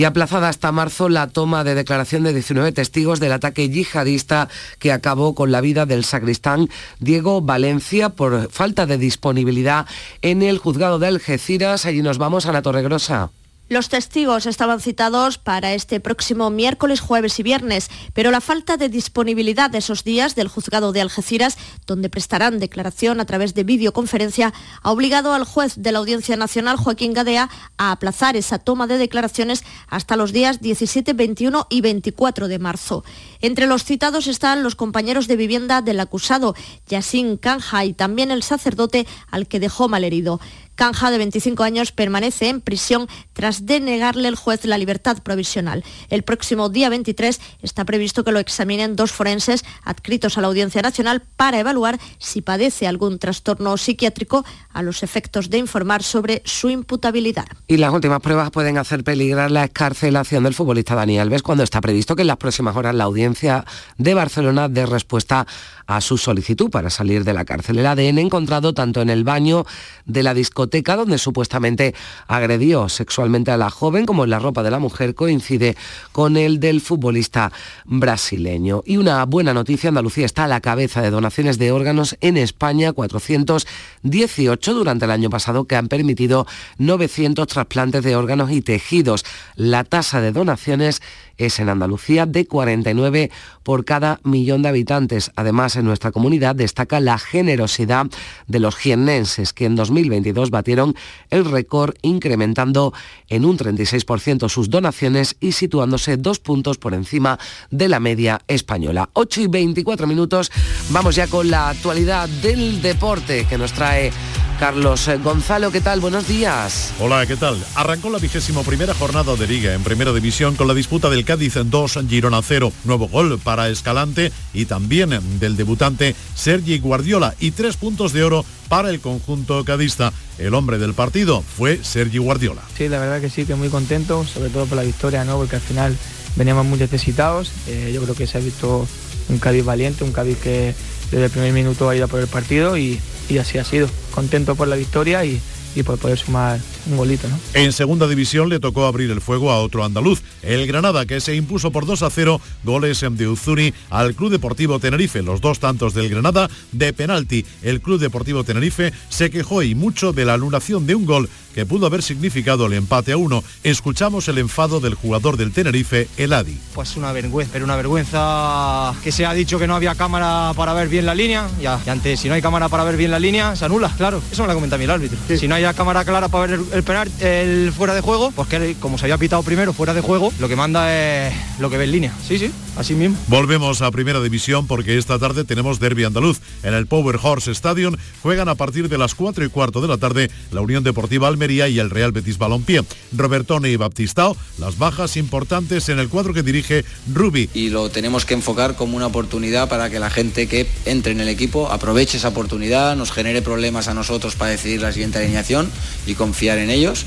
y 0.00 0.04
aplazada 0.04 0.48
hasta 0.48 0.72
marzo 0.72 1.10
la 1.10 1.26
toma 1.26 1.62
de 1.62 1.74
declaración 1.74 2.22
de 2.22 2.32
19 2.32 2.72
testigos 2.72 3.20
del 3.20 3.32
ataque 3.32 3.68
yihadista 3.68 4.48
que 4.78 4.92
acabó 4.92 5.34
con 5.34 5.52
la 5.52 5.60
vida 5.60 5.84
del 5.84 6.04
sacristán 6.04 6.70
Diego 7.00 7.42
Valencia 7.42 8.08
por 8.08 8.50
falta 8.50 8.86
de 8.86 8.96
disponibilidad 8.96 9.84
en 10.22 10.40
el 10.40 10.56
juzgado 10.56 10.98
de 10.98 11.08
Algeciras. 11.08 11.84
Allí 11.84 12.00
nos 12.00 12.16
vamos 12.16 12.46
a 12.46 12.52
la 12.52 12.62
Torregrosa. 12.62 13.30
Los 13.70 13.88
testigos 13.88 14.46
estaban 14.46 14.80
citados 14.80 15.38
para 15.38 15.74
este 15.74 16.00
próximo 16.00 16.50
miércoles, 16.50 16.98
jueves 16.98 17.38
y 17.38 17.44
viernes, 17.44 17.88
pero 18.14 18.32
la 18.32 18.40
falta 18.40 18.76
de 18.76 18.88
disponibilidad 18.88 19.70
de 19.70 19.78
esos 19.78 20.02
días 20.02 20.34
del 20.34 20.48
juzgado 20.48 20.90
de 20.90 21.00
Algeciras, 21.00 21.56
donde 21.86 22.10
prestarán 22.10 22.58
declaración 22.58 23.20
a 23.20 23.26
través 23.26 23.54
de 23.54 23.62
videoconferencia, 23.62 24.52
ha 24.82 24.90
obligado 24.90 25.34
al 25.34 25.44
juez 25.44 25.74
de 25.76 25.92
la 25.92 26.00
Audiencia 26.00 26.36
Nacional, 26.36 26.78
Joaquín 26.78 27.12
Gadea, 27.12 27.48
a 27.78 27.92
aplazar 27.92 28.36
esa 28.36 28.58
toma 28.58 28.88
de 28.88 28.98
declaraciones 28.98 29.62
hasta 29.86 30.16
los 30.16 30.32
días 30.32 30.60
17, 30.60 31.12
21 31.12 31.68
y 31.70 31.80
24 31.80 32.48
de 32.48 32.58
marzo. 32.58 33.04
Entre 33.40 33.68
los 33.68 33.84
citados 33.84 34.26
están 34.26 34.64
los 34.64 34.74
compañeros 34.74 35.28
de 35.28 35.36
vivienda 35.36 35.80
del 35.80 36.00
acusado, 36.00 36.56
Yassin 36.88 37.36
Kanja, 37.36 37.84
y 37.84 37.92
también 37.92 38.32
el 38.32 38.42
sacerdote 38.42 39.06
al 39.30 39.46
que 39.46 39.60
dejó 39.60 39.88
malherido. 39.88 40.40
Canja, 40.80 41.10
de 41.10 41.18
25 41.18 41.62
años, 41.62 41.92
permanece 41.92 42.48
en 42.48 42.62
prisión 42.62 43.06
tras 43.34 43.66
denegarle 43.66 44.28
el 44.28 44.34
juez 44.34 44.64
la 44.64 44.78
libertad 44.78 45.18
provisional. 45.22 45.84
El 46.08 46.22
próximo 46.22 46.70
día 46.70 46.88
23 46.88 47.38
está 47.60 47.84
previsto 47.84 48.24
que 48.24 48.32
lo 48.32 48.38
examinen 48.38 48.96
dos 48.96 49.12
forenses 49.12 49.62
adscritos 49.84 50.38
a 50.38 50.40
la 50.40 50.46
Audiencia 50.46 50.80
Nacional 50.80 51.22
para 51.36 51.60
evaluar 51.60 52.00
si 52.16 52.40
padece 52.40 52.86
algún 52.86 53.18
trastorno 53.18 53.76
psiquiátrico 53.76 54.42
a 54.72 54.80
los 54.80 55.02
efectos 55.02 55.50
de 55.50 55.58
informar 55.58 56.02
sobre 56.02 56.40
su 56.46 56.70
imputabilidad. 56.70 57.44
Y 57.68 57.76
las 57.76 57.92
últimas 57.92 58.20
pruebas 58.20 58.50
pueden 58.50 58.78
hacer 58.78 59.04
peligrar 59.04 59.50
la 59.50 59.64
escarcelación 59.64 60.44
del 60.44 60.54
futbolista 60.54 60.94
Dani 60.94 61.18
Alves 61.18 61.42
cuando 61.42 61.62
está 61.62 61.82
previsto 61.82 62.16
que 62.16 62.22
en 62.22 62.28
las 62.28 62.38
próximas 62.38 62.74
horas 62.74 62.94
la 62.94 63.04
Audiencia 63.04 63.66
de 63.98 64.14
Barcelona 64.14 64.70
dé 64.70 64.86
respuesta 64.86 65.46
a 65.86 66.00
su 66.00 66.16
solicitud 66.16 66.70
para 66.70 66.88
salir 66.88 67.24
de 67.24 67.34
la 67.34 67.44
cárcel. 67.44 67.78
El 67.78 67.86
ADN 67.86 68.18
encontrado 68.18 68.72
tanto 68.72 69.02
en 69.02 69.10
el 69.10 69.24
baño 69.24 69.66
de 70.06 70.22
la 70.22 70.32
discoteca 70.32 70.69
donde 70.70 71.18
supuestamente 71.18 71.94
agredió 72.26 72.88
sexualmente 72.88 73.50
a 73.50 73.56
la 73.56 73.70
joven 73.70 74.06
como 74.06 74.24
en 74.24 74.30
la 74.30 74.38
ropa 74.38 74.62
de 74.62 74.70
la 74.70 74.78
mujer 74.78 75.14
coincide 75.14 75.76
con 76.12 76.36
el 76.36 76.60
del 76.60 76.80
futbolista 76.80 77.52
brasileño. 77.84 78.82
Y 78.86 78.96
una 78.96 79.24
buena 79.24 79.52
noticia, 79.52 79.88
Andalucía 79.88 80.26
está 80.26 80.44
a 80.44 80.48
la 80.48 80.60
cabeza 80.60 81.02
de 81.02 81.10
donaciones 81.10 81.58
de 81.58 81.72
órganos 81.72 82.16
en 82.20 82.36
España, 82.36 82.92
418 82.92 84.74
durante 84.74 85.04
el 85.04 85.10
año 85.10 85.30
pasado 85.30 85.64
que 85.64 85.76
han 85.76 85.88
permitido 85.88 86.46
900 86.78 87.46
trasplantes 87.46 88.04
de 88.04 88.16
órganos 88.16 88.50
y 88.50 88.62
tejidos. 88.62 89.24
La 89.56 89.84
tasa 89.84 90.20
de 90.20 90.32
donaciones 90.32 91.02
es 91.40 91.58
en 91.58 91.68
Andalucía 91.68 92.26
de 92.26 92.46
49 92.46 93.30
por 93.62 93.84
cada 93.84 94.20
millón 94.24 94.62
de 94.62 94.68
habitantes. 94.68 95.30
Además, 95.36 95.76
en 95.76 95.84
nuestra 95.84 96.12
comunidad 96.12 96.54
destaca 96.54 97.00
la 97.00 97.18
generosidad 97.18 98.06
de 98.46 98.60
los 98.60 98.76
jiennenses, 98.76 99.52
que 99.52 99.64
en 99.64 99.76
2022 99.76 100.50
batieron 100.50 100.94
el 101.30 101.44
récord 101.44 101.94
incrementando 102.02 102.92
en 103.28 103.44
un 103.44 103.56
36% 103.58 104.48
sus 104.48 104.70
donaciones 104.70 105.36
y 105.40 105.52
situándose 105.52 106.16
dos 106.16 106.38
puntos 106.38 106.78
por 106.78 106.94
encima 106.94 107.38
de 107.70 107.88
la 107.88 108.00
media 108.00 108.40
española. 108.46 109.08
8 109.14 109.42
y 109.42 109.46
24 109.46 110.06
minutos, 110.06 110.50
vamos 110.90 111.16
ya 111.16 111.26
con 111.26 111.50
la 111.50 111.70
actualidad 111.70 112.28
del 112.28 112.82
deporte 112.82 113.46
que 113.48 113.58
nos 113.58 113.72
trae 113.72 114.12
Carlos 114.60 115.08
Gonzalo, 115.24 115.72
¿qué 115.72 115.80
tal? 115.80 116.00
Buenos 116.00 116.28
días. 116.28 116.92
Hola, 117.00 117.24
¿qué 117.24 117.34
tal? 117.36 117.56
Arrancó 117.74 118.10
la 118.10 118.18
vigésimo 118.18 118.62
primera 118.62 118.92
jornada 118.92 119.34
de 119.34 119.46
Liga 119.46 119.72
en 119.72 119.82
Primera 119.82 120.12
División 120.12 120.54
con 120.54 120.68
la 120.68 120.74
disputa 120.74 121.08
del 121.08 121.24
Cádiz 121.24 121.54
2, 121.64 122.00
Girona 122.06 122.42
0. 122.42 122.70
Nuevo 122.84 123.08
gol 123.08 123.38
para 123.42 123.70
Escalante 123.70 124.30
y 124.52 124.66
también 124.66 125.18
del 125.40 125.56
debutante 125.56 126.14
Sergi 126.34 126.78
Guardiola 126.78 127.34
y 127.40 127.52
tres 127.52 127.78
puntos 127.78 128.12
de 128.12 128.22
oro 128.22 128.44
para 128.68 128.90
el 128.90 129.00
conjunto 129.00 129.64
cadista. 129.64 130.12
El 130.36 130.52
hombre 130.52 130.76
del 130.76 130.92
partido 130.92 131.42
fue 131.56 131.82
Sergi 131.82 132.18
Guardiola. 132.18 132.60
Sí, 132.76 132.86
la 132.90 132.98
verdad 132.98 133.22
que 133.22 133.30
sí, 133.30 133.46
que 133.46 133.54
muy 133.54 133.70
contento, 133.70 134.26
sobre 134.26 134.50
todo 134.50 134.66
por 134.66 134.76
la 134.76 134.84
victoria, 134.84 135.24
¿no? 135.24 135.38
porque 135.38 135.56
al 135.56 135.62
final 135.62 135.96
veníamos 136.36 136.66
muy 136.66 136.78
necesitados. 136.78 137.50
Eh, 137.66 137.92
yo 137.94 138.02
creo 138.02 138.14
que 138.14 138.26
se 138.26 138.36
ha 138.36 138.42
visto 138.42 138.86
un 139.30 139.38
Cádiz 139.38 139.64
valiente, 139.64 140.04
un 140.04 140.12
Cádiz 140.12 140.36
que 140.36 140.74
desde 141.10 141.24
el 141.24 141.30
primer 141.30 141.54
minuto 141.54 141.88
ha 141.88 141.96
ido 141.96 142.08
por 142.08 142.20
el 142.20 142.26
partido 142.26 142.76
y, 142.76 143.00
y 143.30 143.38
así 143.38 143.58
ha 143.58 143.64
sido. 143.64 143.88
Contento 144.10 144.56
por 144.56 144.68
la 144.68 144.76
victoria 144.76 145.24
y, 145.24 145.40
por 145.84 145.98
poder 145.98 146.18
sumar 146.18 146.60
un 146.90 146.96
golito. 146.96 147.28
¿no? 147.28 147.38
En 147.54 147.72
segunda 147.72 148.08
división 148.08 148.48
le 148.48 148.58
tocó 148.58 148.86
abrir 148.86 149.10
el 149.10 149.20
fuego 149.20 149.50
a 149.50 149.60
otro 149.60 149.84
andaluz, 149.84 150.20
el 150.42 150.66
Granada, 150.66 151.06
que 151.06 151.20
se 151.20 151.36
impuso 151.36 151.70
por 151.70 151.86
2 151.86 152.02
a 152.02 152.10
0 152.10 152.40
goles 152.64 153.04
de 153.08 153.28
Uzuni 153.28 153.72
al 153.88 154.14
Club 154.14 154.30
Deportivo 154.30 154.80
Tenerife. 154.80 155.22
Los 155.22 155.40
dos 155.40 155.60
tantos 155.60 155.94
del 155.94 156.08
Granada 156.08 156.50
de 156.72 156.92
penalti. 156.92 157.46
El 157.62 157.80
Club 157.80 158.00
Deportivo 158.00 158.44
Tenerife 158.44 158.92
se 159.08 159.30
quejó 159.30 159.62
y 159.62 159.74
mucho 159.74 160.12
de 160.12 160.24
la 160.24 160.34
anulación 160.34 160.86
de 160.86 160.96
un 160.96 161.06
gol 161.06 161.30
que 161.54 161.66
pudo 161.66 161.86
haber 161.86 162.02
significado 162.02 162.66
el 162.66 162.72
empate 162.72 163.12
a 163.12 163.16
uno. 163.16 163.42
Escuchamos 163.62 164.28
el 164.28 164.38
enfado 164.38 164.80
del 164.80 164.94
jugador 164.94 165.36
del 165.36 165.52
Tenerife, 165.52 166.08
Eladi. 166.16 166.58
Pues 166.74 166.96
una 166.96 167.12
vergüenza, 167.12 167.52
pero 167.52 167.64
una 167.64 167.76
vergüenza 167.76 168.94
que 169.02 169.12
se 169.12 169.26
ha 169.26 169.32
dicho 169.32 169.58
que 169.58 169.66
no 169.66 169.74
había 169.74 169.94
cámara 169.94 170.52
para 170.54 170.72
ver 170.72 170.88
bien 170.88 171.06
la 171.06 171.14
línea. 171.14 171.48
Ya, 171.60 171.80
y 171.84 171.90
antes, 171.90 172.20
si 172.20 172.28
no 172.28 172.34
hay 172.34 172.42
cámara 172.42 172.68
para 172.68 172.84
ver 172.84 172.96
bien 172.96 173.10
la 173.10 173.18
línea, 173.18 173.56
se 173.56 173.64
anula, 173.64 173.92
claro. 173.96 174.22
Eso 174.30 174.42
me 174.42 174.48
lo 174.48 174.54
comenta 174.54 174.76
a 174.76 174.78
mí 174.78 174.84
el 174.84 174.90
árbitro. 174.90 175.18
Si 175.36 175.48
no 175.48 175.54
hay 175.54 175.64
cámara 175.74 176.04
clara 176.04 176.28
para 176.28 176.46
ver 176.46 176.60
el, 176.72 176.82
penal, 176.82 177.10
el 177.20 177.72
fuera 177.72 177.94
de 177.94 178.00
juego, 178.00 178.30
pues 178.32 178.48
que 178.48 178.76
como 178.78 178.98
se 178.98 179.06
había 179.06 179.18
pitado 179.18 179.42
primero 179.42 179.72
fuera 179.72 179.94
de 179.94 180.00
juego, 180.00 180.32
lo 180.38 180.48
que 180.48 180.56
manda 180.56 180.94
es 180.94 181.34
lo 181.58 181.70
que 181.70 181.76
ve 181.76 181.84
en 181.84 181.92
línea. 181.92 182.14
Sí, 182.26 182.38
sí, 182.38 182.50
así 182.76 182.94
mismo. 182.94 183.16
Volvemos 183.28 183.82
a 183.82 183.90
primera 183.90 184.20
división 184.20 184.66
porque 184.66 184.98
esta 184.98 185.18
tarde 185.18 185.44
tenemos 185.44 185.80
derby 185.80 186.04
andaluz. 186.04 186.40
En 186.62 186.74
el 186.74 186.86
Power 186.86 187.18
Horse 187.22 187.50
Stadium 187.52 187.96
juegan 188.22 188.48
a 188.48 188.54
partir 188.54 188.88
de 188.88 188.98
las 188.98 189.14
4 189.14 189.44
y 189.44 189.48
cuarto 189.48 189.80
de 189.80 189.88
la 189.88 189.98
tarde 189.98 190.30
la 190.50 190.60
Unión 190.60 190.84
Deportiva 190.84 191.28
Almería 191.28 191.39
y 191.48 191.78
el 191.78 191.88
Real 191.88 192.12
Betis 192.12 192.36
Balompié. 192.36 192.82
Robertone 193.16 193.70
y 193.70 193.76
Baptistao, 193.76 194.36
las 194.58 194.76
bajas 194.76 195.16
importantes 195.16 195.88
en 195.88 195.98
el 195.98 196.10
cuadro 196.10 196.34
que 196.34 196.42
dirige 196.42 196.84
Rubi. 197.12 197.48
Y 197.54 197.70
lo 197.70 197.88
tenemos 197.88 198.26
que 198.26 198.34
enfocar 198.34 198.76
como 198.76 198.96
una 198.96 199.06
oportunidad 199.06 199.68
para 199.70 199.88
que 199.88 199.98
la 199.98 200.10
gente 200.10 200.48
que 200.48 200.66
entre 200.84 201.12
en 201.12 201.20
el 201.20 201.28
equipo 201.28 201.70
aproveche 201.70 202.18
esa 202.18 202.28
oportunidad, 202.28 202.94
nos 202.94 203.10
genere 203.10 203.40
problemas 203.40 203.88
a 203.88 203.94
nosotros 203.94 204.36
para 204.36 204.50
decidir 204.50 204.82
la 204.82 204.92
siguiente 204.92 205.18
alineación 205.18 205.70
y 206.06 206.14
confiar 206.14 206.58
en 206.58 206.68
ellos, 206.68 207.06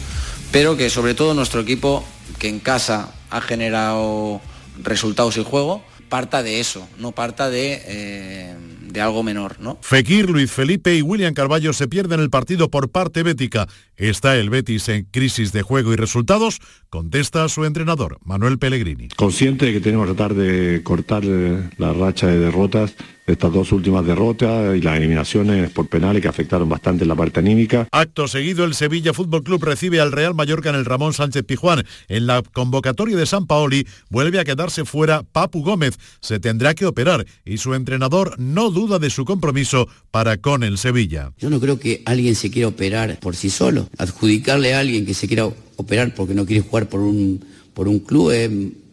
pero 0.52 0.78
que 0.78 0.90
sobre 0.90 1.14
todo 1.14 1.36
nuestro 1.36 1.62
equipo, 1.62 2.04
que 2.40 2.50
en 2.50 2.60
casa 2.60 3.14
ha 3.30 3.42
generado 3.42 4.42
resultados 4.82 5.38
y 5.38 5.44
juego, 5.44 5.84
parta 6.10 6.44
de 6.44 6.60
eso, 6.60 6.88
no 7.00 7.12
parta 7.12 7.50
de, 7.50 7.82
eh, 7.86 8.56
de 8.82 9.02
algo 9.02 9.24
menor. 9.24 9.60
¿no? 9.60 9.80
Fekir, 9.82 10.30
Luis 10.30 10.52
Felipe 10.52 10.96
y 10.96 11.02
William 11.02 11.34
Carballo 11.34 11.74
se 11.74 11.88
pierden 11.88 12.20
el 12.20 12.30
partido 12.30 12.70
por 12.70 12.90
parte 12.90 13.24
bética. 13.24 13.68
¿Está 13.98 14.38
el 14.38 14.50
Betis 14.50 14.90
en 14.90 15.06
crisis 15.06 15.52
de 15.52 15.62
juego 15.62 15.94
y 15.94 15.96
resultados? 15.96 16.60
Contesta 16.90 17.48
su 17.48 17.64
entrenador, 17.66 18.18
Manuel 18.24 18.58
Pellegrini. 18.58 19.10
Consciente 19.10 19.68
de 19.68 19.74
que 19.74 19.82
tenemos 19.82 20.08
que 20.08 20.16
tratar 20.16 20.36
de 20.36 20.82
cortar 20.84 21.24
eh, 21.26 21.70
la 21.78 21.94
racha 21.94 22.28
de 22.28 22.40
derrotas 22.40 22.96
estas 23.26 23.54
dos 23.54 23.72
últimas 23.72 24.06
derrotas 24.06 24.76
y 24.76 24.82
las 24.82 24.98
eliminaciones 24.98 25.72
por 25.72 25.88
penales 25.88 26.22
que 26.22 26.28
afectaron 26.28 26.68
bastante 26.68 27.06
la 27.06 27.16
parte 27.16 27.40
anímica. 27.40 27.88
Acto 27.92 28.28
seguido, 28.28 28.66
el 28.66 28.76
Sevilla 28.76 29.14
Fútbol 29.14 29.44
Club 29.44 29.64
recibe 29.64 30.02
al 30.02 30.12
Real 30.12 30.34
Mallorca 30.34 30.70
en 30.70 30.76
el 30.76 30.86
Ramón 30.86 31.14
Sánchez 31.14 31.44
Pijuán. 31.46 31.86
En 32.08 32.28
la 32.28 32.42
convocatoria 32.42 33.16
de 33.16 33.26
San 33.26 33.48
Paoli 33.48 33.88
vuelve 34.10 34.40
a 34.40 34.46
quedarse 34.46 34.86
fuera 34.86 35.24
Papu 35.24 35.64
Gómez. 35.64 35.98
Se 36.20 36.40
tendrá 36.40 36.74
que 36.74 36.86
operar 36.86 37.26
y 37.46 37.58
su 37.58 37.74
entrenador 37.74 38.36
no 38.38 38.70
duda 38.70 39.00
de 39.00 39.10
su 39.10 39.26
compromiso 39.26 39.88
para 40.12 40.38
con 40.38 40.64
el 40.64 40.78
Sevilla. 40.78 41.32
Yo 41.38 41.50
no 41.50 41.60
creo 41.60 41.80
que 41.80 42.02
alguien 42.06 42.36
se 42.36 42.52
quiera 42.52 42.68
operar 42.68 43.20
por 43.20 43.36
sí 43.36 43.50
solo. 43.50 43.83
Adjudicarle 43.98 44.74
a 44.74 44.80
alguien 44.80 45.06
que 45.06 45.14
se 45.14 45.28
quiera 45.28 45.50
operar 45.76 46.14
porque 46.16 46.34
no 46.34 46.46
quiere 46.46 46.62
jugar 46.62 46.90
por 46.90 47.02
un, 47.02 47.44
por 47.74 47.88
un 47.88 48.00
club 48.00 48.32
es, 48.32 48.50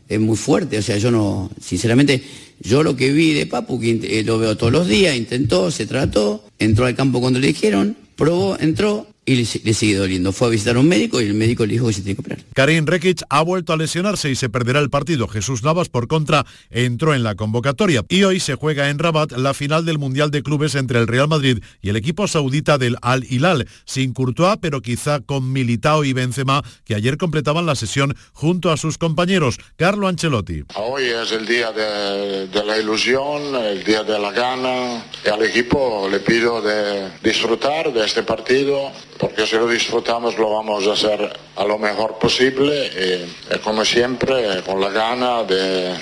es 0.09 0.21
muy 0.21 0.37
fuerte. 0.37 0.79
O 0.79 0.83
sea, 0.83 0.97
yo 0.99 1.11
no, 1.11 1.51
sinceramente 1.61 2.23
yo 2.61 2.83
lo 2.83 2.95
que 2.95 3.11
vi 3.11 3.33
de 3.33 3.47
Papu, 3.47 3.81
que 3.81 3.99
eh, 4.03 4.23
lo 4.23 4.39
veo 4.39 4.57
todos 4.57 4.73
los 4.73 4.87
días, 4.87 5.17
intentó, 5.17 5.71
se 5.71 5.87
trató, 5.87 6.45
entró 6.59 6.87
al 6.87 6.95
campo 6.95 7.21
cuando 7.21 7.39
le 7.39 7.49
dijeron, 7.49 7.97
probó, 8.17 8.59
entró, 8.61 9.07
y 9.31 9.37
le, 9.37 9.75
sigue 9.75 9.95
doliendo. 9.95 10.33
Fue 10.33 10.49
a 10.49 10.51
visitar 10.51 10.75
a 10.75 10.81
un 10.81 10.89
médico 10.89 11.21
y 11.21 11.27
el 11.27 11.35
médico 11.35 11.65
le 11.65 11.75
dijo 11.75 11.87
que 11.87 11.93
se 11.93 12.03
tiene 12.03 12.17
que 12.17 12.21
operar. 12.23 12.45
Karim 12.53 12.85
Rekic 12.85 13.23
ha 13.31 13.43
vuelto 13.43 13.73
a 13.73 13.77
lesionarse 13.77 14.29
y 14.29 14.35
se 14.35 14.49
perderá 14.49 14.81
el 14.81 14.91
partido. 14.91 15.29
Jesús 15.29 15.63
Navas, 15.63 15.89
por 15.89 16.09
contra, 16.09 16.45
entró 16.71 17.15
en 17.15 17.23
la 17.23 17.37
convocatoria. 17.37 18.05
Y 18.09 18.25
hoy 18.25 18.41
se 18.41 18.57
juega 18.57 18.91
en 18.91 18.99
Rabat 18.99 19.31
la 19.33 19.55
final 19.55 19.85
del 19.85 19.99
Mundial 19.99 20.33
de 20.33 20.43
Clubes 20.43 20.75
entre 20.75 20.99
el 20.99 21.07
Real 21.07 21.29
Madrid 21.29 21.63
y 21.81 21.91
el 21.91 21.97
equipo 21.97 22.27
saudita 22.27 22.77
del 22.77 22.97
Al 23.03 23.25
Hilal, 23.25 23.69
sin 23.85 24.15
Courtois, 24.15 24.57
pero 24.61 24.81
quizá 24.81 25.21
con 25.21 25.53
Militao 25.53 26.05
y 26.05 26.13
Benzema, 26.13 26.65
que 26.85 26.97
ayer 26.97 27.17
completaban 27.17 27.67
la 27.67 27.77
sesión 27.77 28.17
junto 28.33 28.73
a 28.73 28.77
sus 28.77 28.99
compañeros. 28.99 29.59
Carlo 29.77 30.09
Ancelotti. 30.09 30.65
Hoy 30.75 31.05
es 31.05 31.31
el 31.31 31.47
día 31.47 31.71
de, 31.71 32.49
de 32.49 32.65
la 32.65 32.79
ilusión, 32.79 33.55
el 33.55 33.85
día 33.85 34.03
de 34.03 34.19
la 34.19 34.33
gana. 34.33 35.05
Y 35.25 35.29
al 35.29 35.45
equipo 35.45 36.09
le 36.11 36.19
pido 36.19 36.61
de 36.61 37.11
disfrutar 37.23 37.93
de 37.93 38.05
este 38.05 38.25
partido 38.25 38.91
porque 39.21 39.47
si 39.47 39.57
lo 39.57 39.69
disfrutamos 39.69 40.39
lo 40.39 40.55
vamos 40.55 40.87
a 40.87 40.93
hacer 40.93 41.31
a 41.57 41.65
lo 41.65 41.79
mejor 41.79 42.19
posible 42.19 42.87
y, 42.87 43.59
como 43.59 43.85
siempre 43.85 44.63
con 44.65 44.81
la 44.81 44.91
gana 44.91 45.45
de, 45.45 45.95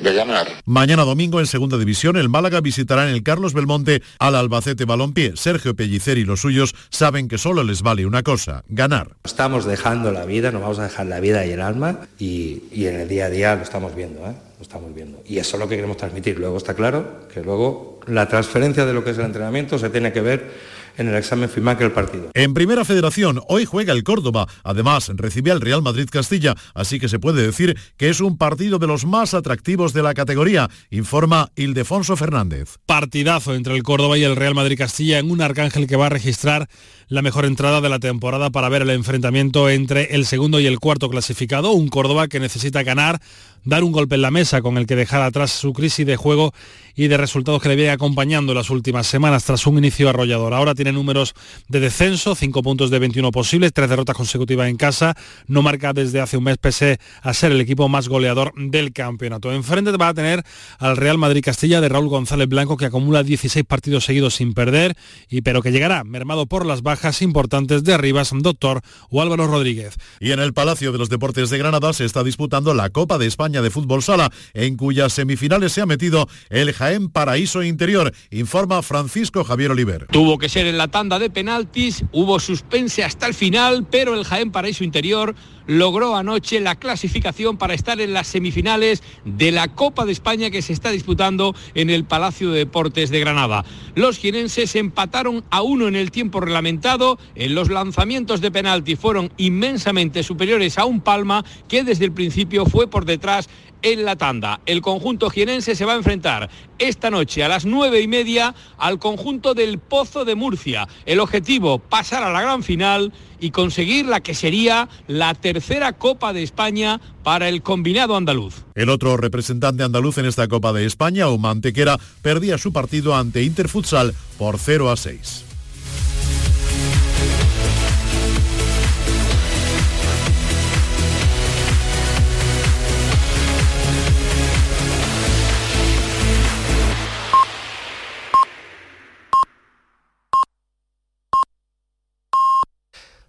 de 0.00 0.14
ganar. 0.14 0.48
Mañana 0.64 1.04
domingo 1.04 1.40
en 1.40 1.46
segunda 1.46 1.76
división 1.76 2.16
el 2.16 2.28
Málaga 2.28 2.60
visitará 2.60 3.08
en 3.08 3.14
el 3.14 3.22
Carlos 3.22 3.52
Belmonte 3.52 4.02
al 4.18 4.34
Albacete 4.34 4.84
Balompié. 4.84 5.36
Sergio 5.36 5.76
Pellicer 5.76 6.16
y 6.18 6.24
los 6.24 6.40
suyos 6.40 6.74
saben 6.90 7.28
que 7.28 7.38
solo 7.38 7.62
les 7.62 7.82
vale 7.82 8.06
una 8.06 8.22
cosa, 8.22 8.64
ganar. 8.68 9.16
Estamos 9.24 9.66
dejando 9.66 10.10
la 10.10 10.24
vida, 10.24 10.50
nos 10.50 10.62
vamos 10.62 10.78
a 10.78 10.84
dejar 10.84 11.06
la 11.06 11.20
vida 11.20 11.44
y 11.46 11.52
el 11.52 11.60
alma 11.60 12.00
y, 12.18 12.62
y 12.72 12.86
en 12.86 13.00
el 13.00 13.08
día 13.08 13.26
a 13.26 13.30
día 13.30 13.56
lo 13.56 13.62
estamos 13.62 13.94
viendo, 13.94 14.26
¿eh? 14.26 14.34
lo 14.58 14.62
estamos 14.62 14.94
viendo. 14.94 15.22
Y 15.26 15.38
eso 15.38 15.56
es 15.56 15.60
lo 15.60 15.68
que 15.68 15.76
queremos 15.76 15.98
transmitir. 15.98 16.38
Luego 16.38 16.56
está 16.56 16.74
claro 16.74 17.28
que 17.32 17.42
luego 17.42 18.00
la 18.06 18.26
transferencia 18.26 18.86
de 18.86 18.92
lo 18.92 19.04
que 19.04 19.10
es 19.10 19.18
el 19.18 19.26
entrenamiento 19.26 19.78
se 19.78 19.90
tiene 19.90 20.12
que 20.12 20.20
ver 20.20 20.75
en 20.96 21.08
el 21.08 21.14
examen 21.14 21.48
final 21.48 21.76
que 21.76 21.84
el 21.84 21.92
partido. 21.92 22.30
En 22.34 22.54
Primera 22.54 22.84
Federación, 22.84 23.40
hoy 23.48 23.64
juega 23.64 23.92
el 23.92 24.04
Córdoba. 24.04 24.46
Además, 24.64 25.10
recibe 25.14 25.50
al 25.50 25.60
Real 25.60 25.82
Madrid 25.82 26.08
Castilla, 26.10 26.54
así 26.74 26.98
que 26.98 27.08
se 27.08 27.18
puede 27.18 27.44
decir 27.44 27.76
que 27.96 28.08
es 28.08 28.20
un 28.20 28.38
partido 28.38 28.78
de 28.78 28.86
los 28.86 29.04
más 29.04 29.34
atractivos 29.34 29.92
de 29.92 30.02
la 30.02 30.14
categoría, 30.14 30.68
informa 30.90 31.50
Ildefonso 31.56 32.16
Fernández. 32.16 32.78
Partidazo 32.86 33.54
entre 33.54 33.74
el 33.74 33.82
Córdoba 33.82 34.18
y 34.18 34.24
el 34.24 34.36
Real 34.36 34.54
Madrid 34.54 34.78
Castilla 34.78 35.18
en 35.18 35.30
un 35.30 35.40
Arcángel 35.40 35.86
que 35.86 35.96
va 35.96 36.06
a 36.06 36.10
registrar 36.10 36.68
la 37.08 37.22
mejor 37.22 37.44
entrada 37.44 37.80
de 37.80 37.88
la 37.88 37.98
temporada 37.98 38.50
para 38.50 38.68
ver 38.68 38.82
el 38.82 38.90
enfrentamiento 38.90 39.70
entre 39.70 40.14
el 40.14 40.26
segundo 40.26 40.60
y 40.60 40.66
el 40.66 40.80
cuarto 40.80 41.08
clasificado, 41.08 41.72
un 41.72 41.88
Córdoba 41.88 42.28
que 42.28 42.40
necesita 42.40 42.82
ganar, 42.82 43.20
dar 43.66 43.84
un 43.84 43.92
golpe 43.92 44.14
en 44.14 44.22
la 44.22 44.30
mesa 44.30 44.62
con 44.62 44.78
el 44.78 44.86
que 44.86 44.96
dejar 44.96 45.20
atrás 45.20 45.50
su 45.50 45.72
crisis 45.72 46.06
de 46.06 46.16
juego 46.16 46.54
y 46.94 47.08
de 47.08 47.18
resultados 47.18 47.60
que 47.60 47.68
le 47.68 47.76
viene 47.76 47.90
acompañando 47.90 48.54
las 48.54 48.70
últimas 48.70 49.06
semanas 49.06 49.44
tras 49.44 49.66
un 49.66 49.76
inicio 49.76 50.08
arrollador. 50.08 50.54
Ahora 50.54 50.74
tiene 50.74 50.92
números 50.92 51.34
de 51.68 51.80
descenso, 51.80 52.34
5 52.34 52.62
puntos 52.62 52.90
de 52.90 52.98
21 52.98 53.30
posibles, 53.32 53.72
tres 53.74 53.90
derrotas 53.90 54.16
consecutivas 54.16 54.68
en 54.68 54.76
casa, 54.76 55.14
no 55.46 55.60
marca 55.60 55.92
desde 55.92 56.20
hace 56.20 56.38
un 56.38 56.44
mes 56.44 56.56
pese 56.56 56.98
a 57.20 57.34
ser 57.34 57.52
el 57.52 57.60
equipo 57.60 57.88
más 57.90 58.08
goleador 58.08 58.54
del 58.56 58.94
campeonato. 58.94 59.52
Enfrente 59.52 59.92
va 59.92 60.08
a 60.08 60.14
tener 60.14 60.42
al 60.78 60.96
Real 60.96 61.18
Madrid 61.18 61.42
Castilla 61.44 61.82
de 61.82 61.88
Raúl 61.90 62.08
González 62.08 62.48
Blanco 62.48 62.78
que 62.78 62.86
acumula 62.86 63.22
16 63.22 63.66
partidos 63.66 64.04
seguidos 64.04 64.36
sin 64.36 64.54
perder 64.54 64.96
y 65.28 65.42
pero 65.42 65.60
que 65.60 65.72
llegará 65.72 66.02
mermado 66.02 66.46
por 66.46 66.64
las 66.64 66.82
bajas 66.82 67.20
importantes 67.20 67.84
de 67.84 67.98
Rivas, 67.98 68.30
Doctor 68.32 68.80
o 69.10 69.20
Álvaro 69.20 69.46
Rodríguez. 69.46 69.96
Y 70.18 70.32
en 70.32 70.40
el 70.40 70.54
Palacio 70.54 70.92
de 70.92 70.98
los 70.98 71.10
Deportes 71.10 71.50
de 71.50 71.58
Granada 71.58 71.92
se 71.92 72.04
está 72.04 72.24
disputando 72.24 72.72
la 72.72 72.88
Copa 72.90 73.18
de 73.18 73.26
De 73.62 73.70
Fútbol 73.70 74.02
Sala, 74.02 74.30
en 74.54 74.76
cuyas 74.76 75.12
semifinales 75.12 75.72
se 75.72 75.80
ha 75.80 75.86
metido 75.86 76.28
el 76.50 76.72
Jaén 76.72 77.08
Paraíso 77.08 77.62
Interior, 77.62 78.12
informa 78.30 78.82
Francisco 78.82 79.44
Javier 79.44 79.70
Oliver. 79.70 80.06
Tuvo 80.10 80.38
que 80.38 80.48
ser 80.48 80.66
en 80.66 80.78
la 80.78 80.88
tanda 80.88 81.18
de 81.18 81.30
penaltis, 81.30 82.04
hubo 82.12 82.40
suspense 82.40 83.04
hasta 83.04 83.26
el 83.26 83.34
final, 83.34 83.86
pero 83.90 84.14
el 84.14 84.24
Jaén 84.24 84.50
Paraíso 84.50 84.84
Interior 84.84 85.34
logró 85.66 86.16
anoche 86.16 86.60
la 86.60 86.76
clasificación 86.76 87.56
para 87.56 87.74
estar 87.74 88.00
en 88.00 88.12
las 88.12 88.26
semifinales 88.26 89.02
de 89.24 89.52
la 89.52 89.68
Copa 89.68 90.04
de 90.04 90.12
España 90.12 90.50
que 90.50 90.62
se 90.62 90.72
está 90.72 90.90
disputando 90.90 91.54
en 91.74 91.90
el 91.90 92.04
Palacio 92.04 92.50
de 92.50 92.58
Deportes 92.60 93.10
de 93.10 93.20
Granada. 93.20 93.64
Los 93.94 94.18
jienenses 94.18 94.74
empataron 94.76 95.44
a 95.50 95.62
uno 95.62 95.88
en 95.88 95.96
el 95.96 96.10
tiempo 96.10 96.40
reglamentado, 96.40 97.18
en 97.34 97.54
los 97.54 97.68
lanzamientos 97.68 98.40
de 98.40 98.50
penalti 98.50 98.96
fueron 98.96 99.32
inmensamente 99.36 100.22
superiores 100.22 100.78
a 100.78 100.84
un 100.84 101.00
Palma 101.00 101.44
que 101.68 101.84
desde 101.84 102.04
el 102.04 102.12
principio 102.12 102.66
fue 102.66 102.88
por 102.88 103.04
detrás 103.04 103.48
en 103.82 104.04
la 104.04 104.16
tanda. 104.16 104.60
El 104.66 104.80
conjunto 104.80 105.30
jienense 105.30 105.74
se 105.74 105.84
va 105.84 105.92
a 105.92 105.96
enfrentar 105.96 106.50
esta 106.78 107.10
noche 107.10 107.44
a 107.44 107.48
las 107.48 107.64
nueve 107.64 108.00
y 108.00 108.08
media 108.08 108.54
al 108.78 108.98
conjunto 108.98 109.54
del 109.54 109.78
Pozo 109.78 110.24
de 110.24 110.34
Murcia. 110.34 110.88
El 111.04 111.20
objetivo, 111.20 111.78
pasar 111.78 112.22
a 112.22 112.32
la 112.32 112.42
gran 112.42 112.62
final 112.62 113.12
y 113.40 113.50
conseguir 113.50 114.06
la 114.06 114.20
que 114.20 114.34
sería 114.34 114.88
la 115.06 115.34
tercera 115.34 115.92
Copa 115.92 116.32
de 116.32 116.42
España 116.42 117.00
para 117.22 117.48
el 117.48 117.62
combinado 117.62 118.16
andaluz. 118.16 118.64
El 118.74 118.90
otro 118.90 119.16
representante 119.16 119.82
andaluz 119.82 120.18
en 120.18 120.26
esta 120.26 120.48
Copa 120.48 120.72
de 120.72 120.86
España, 120.86 121.28
Omantequera, 121.28 121.98
perdía 122.22 122.58
su 122.58 122.72
partido 122.72 123.16
ante 123.16 123.42
Interfutsal 123.42 124.14
por 124.38 124.58
0 124.58 124.90
a 124.90 124.96
6. 124.96 125.44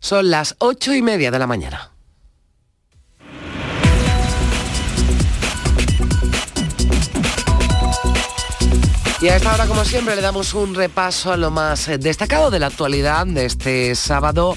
Son 0.08 0.30
las 0.30 0.56
ocho 0.60 0.94
y 0.94 1.02
media 1.02 1.32
de 1.32 1.38
la 1.38 1.48
mañana. 1.48 1.92
Y 9.20 9.28
a 9.28 9.36
esta 9.36 9.54
hora, 9.54 9.66
como 9.66 9.84
siempre, 9.84 10.16
le 10.16 10.22
damos 10.22 10.54
un 10.54 10.76
repaso 10.76 11.34
a 11.34 11.36
lo 11.36 11.52
más 11.52 11.88
destacado 12.00 12.50
de 12.50 12.60
la 12.60 12.68
actualidad 12.68 13.28
de 13.28 13.44
este 13.44 13.96
sábado 13.96 14.56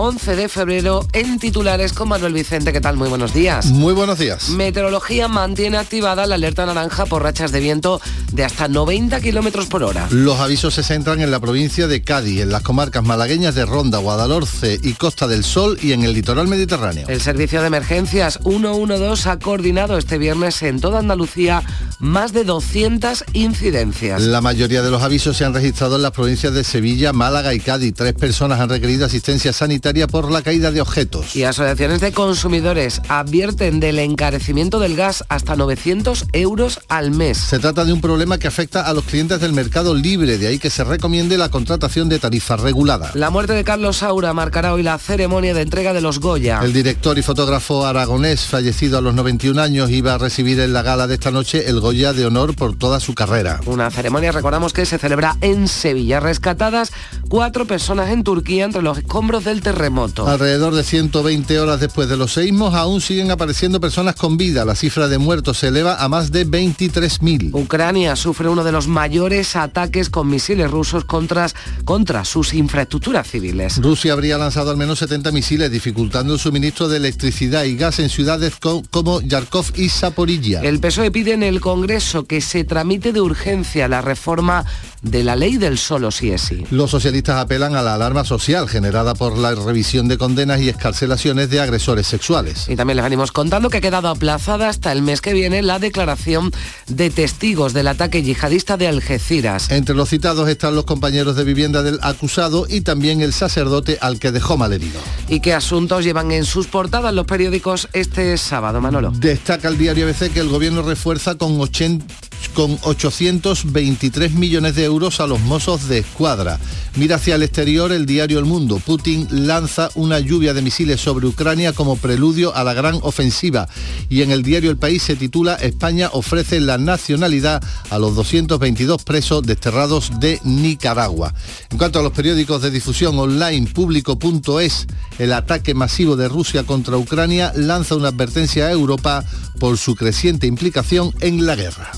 11 0.00 0.36
de 0.36 0.48
febrero 0.48 1.04
en 1.12 1.40
titulares 1.40 1.92
con 1.92 2.08
Manuel 2.08 2.32
Vicente. 2.32 2.72
¿Qué 2.72 2.80
tal? 2.80 2.96
Muy 2.96 3.08
buenos 3.08 3.34
días. 3.34 3.66
Muy 3.66 3.92
buenos 3.92 4.16
días. 4.20 4.48
Meteorología 4.50 5.26
mantiene 5.26 5.76
activada 5.76 6.24
la 6.24 6.36
alerta 6.36 6.64
naranja 6.66 7.04
por 7.04 7.24
rachas 7.24 7.50
de 7.50 7.58
viento 7.58 8.00
de 8.30 8.44
hasta 8.44 8.68
90 8.68 9.20
kilómetros 9.20 9.66
por 9.66 9.82
hora. 9.82 10.06
Los 10.10 10.38
avisos 10.38 10.74
se 10.74 10.84
centran 10.84 11.20
en 11.20 11.32
la 11.32 11.40
provincia 11.40 11.88
de 11.88 12.02
Cádiz, 12.02 12.42
en 12.42 12.52
las 12.52 12.62
comarcas 12.62 13.02
malagueñas 13.02 13.56
de 13.56 13.66
Ronda, 13.66 13.98
Guadalhorce 13.98 14.78
y 14.80 14.92
Costa 14.92 15.26
del 15.26 15.42
Sol 15.42 15.76
y 15.82 15.90
en 15.90 16.04
el 16.04 16.12
litoral 16.12 16.46
mediterráneo. 16.46 17.08
El 17.08 17.20
servicio 17.20 17.60
de 17.60 17.66
emergencias 17.66 18.38
112 18.44 19.28
ha 19.28 19.40
coordinado 19.40 19.98
este 19.98 20.16
viernes 20.16 20.62
en 20.62 20.80
toda 20.80 21.00
Andalucía 21.00 21.64
más 21.98 22.32
de 22.32 22.44
200 22.44 23.24
incidencias. 23.32 24.22
La 24.22 24.40
mayoría 24.40 24.82
de 24.82 24.92
los 24.92 25.02
avisos 25.02 25.36
se 25.36 25.44
han 25.44 25.54
registrado 25.54 25.96
en 25.96 26.02
las 26.02 26.12
provincias 26.12 26.54
de 26.54 26.62
Sevilla, 26.62 27.12
Málaga 27.12 27.52
y 27.52 27.58
Cádiz. 27.58 27.94
Tres 27.94 28.12
personas 28.12 28.60
han 28.60 28.68
requerido 28.68 29.04
asistencia 29.04 29.52
sanitaria 29.52 29.87
por 30.06 30.30
la 30.30 30.42
caída 30.42 30.70
de 30.70 30.82
objetos. 30.82 31.34
Y 31.34 31.44
asociaciones 31.44 32.02
de 32.02 32.12
consumidores 32.12 33.00
advierten 33.08 33.80
del 33.80 33.98
encarecimiento 33.98 34.80
del 34.80 34.96
gas 34.96 35.24
hasta 35.30 35.56
900 35.56 36.26
euros 36.34 36.80
al 36.88 37.10
mes. 37.10 37.38
Se 37.38 37.58
trata 37.58 37.86
de 37.86 37.94
un 37.94 38.02
problema 38.02 38.38
que 38.38 38.46
afecta 38.46 38.82
a 38.82 38.92
los 38.92 39.04
clientes 39.04 39.40
del 39.40 39.54
mercado 39.54 39.94
libre, 39.94 40.36
de 40.36 40.46
ahí 40.46 40.58
que 40.58 40.68
se 40.68 40.84
recomiende 40.84 41.38
la 41.38 41.48
contratación 41.48 42.10
de 42.10 42.18
tarifa 42.18 42.56
regulada. 42.58 43.12
La 43.14 43.30
muerte 43.30 43.54
de 43.54 43.64
Carlos 43.64 43.98
Saura 43.98 44.34
marcará 44.34 44.74
hoy 44.74 44.82
la 44.82 44.98
ceremonia 44.98 45.54
de 45.54 45.62
entrega 45.62 45.94
de 45.94 46.02
los 46.02 46.20
Goya. 46.20 46.60
El 46.62 46.74
director 46.74 47.16
y 47.16 47.22
fotógrafo 47.22 47.86
aragonés, 47.86 48.42
fallecido 48.42 48.98
a 48.98 49.00
los 49.00 49.14
91 49.14 49.60
años, 49.62 49.90
iba 49.90 50.12
a 50.14 50.18
recibir 50.18 50.60
en 50.60 50.74
la 50.74 50.82
gala 50.82 51.06
de 51.06 51.14
esta 51.14 51.30
noche 51.30 51.70
el 51.70 51.80
Goya 51.80 52.12
de 52.12 52.26
honor 52.26 52.54
por 52.54 52.76
toda 52.76 53.00
su 53.00 53.14
carrera. 53.14 53.60
Una 53.64 53.90
ceremonia, 53.90 54.32
recordamos 54.32 54.74
que 54.74 54.84
se 54.84 54.98
celebra 54.98 55.38
en 55.40 55.66
Sevilla. 55.66 56.20
Rescatadas 56.20 56.92
cuatro 57.30 57.64
personas 57.64 58.10
en 58.10 58.22
Turquía 58.22 58.66
entre 58.66 58.82
los 58.82 58.98
escombros 58.98 59.44
del 59.44 59.62
terreno 59.62 59.77
remoto. 59.78 60.26
Alrededor 60.26 60.74
de 60.74 60.84
120 60.84 61.58
horas 61.58 61.80
después 61.80 62.08
de 62.08 62.16
los 62.16 62.32
seísmos 62.32 62.74
aún 62.74 63.00
siguen 63.00 63.30
apareciendo 63.30 63.80
personas 63.80 64.16
con 64.16 64.36
vida. 64.36 64.64
La 64.64 64.74
cifra 64.74 65.08
de 65.08 65.18
muertos 65.18 65.58
se 65.58 65.68
eleva 65.68 66.02
a 66.02 66.08
más 66.08 66.30
de 66.30 66.46
23.000. 66.46 67.50
Ucrania 67.52 68.16
sufre 68.16 68.48
uno 68.48 68.64
de 68.64 68.72
los 68.72 68.88
mayores 68.88 69.56
ataques 69.56 70.10
con 70.10 70.28
misiles 70.28 70.70
rusos 70.70 71.04
contra, 71.04 71.48
contra 71.84 72.24
sus 72.24 72.54
infraestructuras 72.54 73.26
civiles. 73.30 73.80
Rusia 73.80 74.12
habría 74.12 74.38
lanzado 74.38 74.70
al 74.70 74.76
menos 74.76 74.98
70 74.98 75.32
misiles 75.32 75.70
dificultando 75.70 76.34
el 76.34 76.40
suministro 76.40 76.88
de 76.88 76.98
electricidad 76.98 77.64
y 77.64 77.76
gas 77.76 77.98
en 77.98 78.10
ciudades 78.10 78.54
como 78.90 79.20
Yarkov 79.20 79.66
y 79.76 79.88
Zaporilla. 79.88 80.60
El 80.62 80.80
PSOE 80.80 81.10
pide 81.10 81.32
en 81.32 81.42
el 81.42 81.60
Congreso 81.60 82.24
que 82.24 82.40
se 82.40 82.64
tramite 82.64 83.12
de 83.12 83.20
urgencia 83.20 83.88
la 83.88 84.00
reforma 84.00 84.64
de 85.02 85.22
la 85.22 85.36
ley 85.36 85.56
del 85.56 85.78
solo 85.78 86.10
sí 86.10 86.30
es 86.30 86.42
sí. 86.42 86.64
Los 86.70 86.90
socialistas 86.90 87.36
apelan 87.36 87.76
a 87.76 87.82
la 87.82 87.94
alarma 87.94 88.24
social 88.24 88.68
generada 88.68 89.14
por 89.14 89.38
la 89.38 89.50
revisión 89.68 90.08
de 90.08 90.16
condenas 90.16 90.60
y 90.60 90.70
escarcelaciones 90.70 91.50
de 91.50 91.60
agresores 91.60 92.06
sexuales. 92.06 92.68
Y 92.68 92.76
también 92.76 92.96
les 92.96 93.04
venimos 93.04 93.32
contando 93.32 93.68
que 93.68 93.76
ha 93.76 93.80
quedado 93.82 94.08
aplazada 94.08 94.70
hasta 94.70 94.92
el 94.92 95.02
mes 95.02 95.20
que 95.20 95.34
viene 95.34 95.62
la 95.62 95.78
declaración 95.78 96.50
de 96.86 97.10
testigos 97.10 97.74
del 97.74 97.88
ataque 97.88 98.22
yihadista 98.22 98.78
de 98.78 98.88
Algeciras. 98.88 99.70
Entre 99.70 99.94
los 99.94 100.08
citados 100.08 100.48
están 100.48 100.74
los 100.74 100.86
compañeros 100.86 101.36
de 101.36 101.44
vivienda 101.44 101.82
del 101.82 101.98
acusado 102.02 102.66
y 102.66 102.80
también 102.80 103.20
el 103.20 103.34
sacerdote 103.34 103.98
al 104.00 104.18
que 104.18 104.32
dejó 104.32 104.56
malherido. 104.56 105.00
¿Y 105.28 105.40
qué 105.40 105.52
asuntos 105.52 106.02
llevan 106.02 106.32
en 106.32 106.46
sus 106.46 106.66
portadas 106.66 107.12
los 107.12 107.26
periódicos 107.26 107.88
este 107.92 108.38
sábado, 108.38 108.80
Manolo? 108.80 109.10
Destaca 109.10 109.68
el 109.68 109.76
diario 109.76 110.06
ABC 110.06 110.32
que 110.32 110.40
el 110.40 110.48
gobierno 110.48 110.80
refuerza 110.80 111.36
con 111.36 111.60
80 111.60 112.27
con 112.54 112.78
823 112.82 114.32
millones 114.32 114.74
de 114.74 114.84
euros 114.84 115.20
a 115.20 115.26
los 115.26 115.40
mozos 115.40 115.88
de 115.88 115.98
escuadra. 115.98 116.58
Mira 116.96 117.16
hacia 117.16 117.36
el 117.36 117.42
exterior 117.42 117.92
el 117.92 118.06
diario 118.06 118.38
El 118.38 118.44
Mundo. 118.44 118.80
Putin 118.84 119.28
lanza 119.30 119.90
una 119.94 120.18
lluvia 120.18 120.54
de 120.54 120.62
misiles 120.62 121.00
sobre 121.00 121.26
Ucrania 121.26 121.72
como 121.72 121.96
preludio 121.96 122.54
a 122.54 122.64
la 122.64 122.74
gran 122.74 122.98
ofensiva. 123.02 123.68
Y 124.08 124.22
en 124.22 124.30
el 124.30 124.42
diario 124.42 124.70
El 124.70 124.78
País 124.78 125.02
se 125.02 125.16
titula 125.16 125.54
España 125.54 126.10
ofrece 126.12 126.60
la 126.60 126.78
nacionalidad 126.78 127.62
a 127.90 127.98
los 127.98 128.16
222 128.16 129.04
presos 129.04 129.42
desterrados 129.42 130.10
de 130.18 130.40
Nicaragua. 130.44 131.34
En 131.70 131.78
cuanto 131.78 132.00
a 132.00 132.02
los 132.02 132.12
periódicos 132.12 132.62
de 132.62 132.70
difusión 132.70 133.18
online, 133.18 133.68
público.es, 133.68 134.86
el 135.18 135.32
ataque 135.32 135.74
masivo 135.74 136.16
de 136.16 136.28
Rusia 136.28 136.64
contra 136.64 136.96
Ucrania 136.96 137.52
lanza 137.54 137.94
una 137.94 138.08
advertencia 138.08 138.66
a 138.66 138.72
Europa 138.72 139.24
por 139.58 139.78
su 139.78 139.94
creciente 139.94 140.46
implicación 140.46 141.12
en 141.20 141.46
la 141.46 141.56
guerra. 141.56 141.92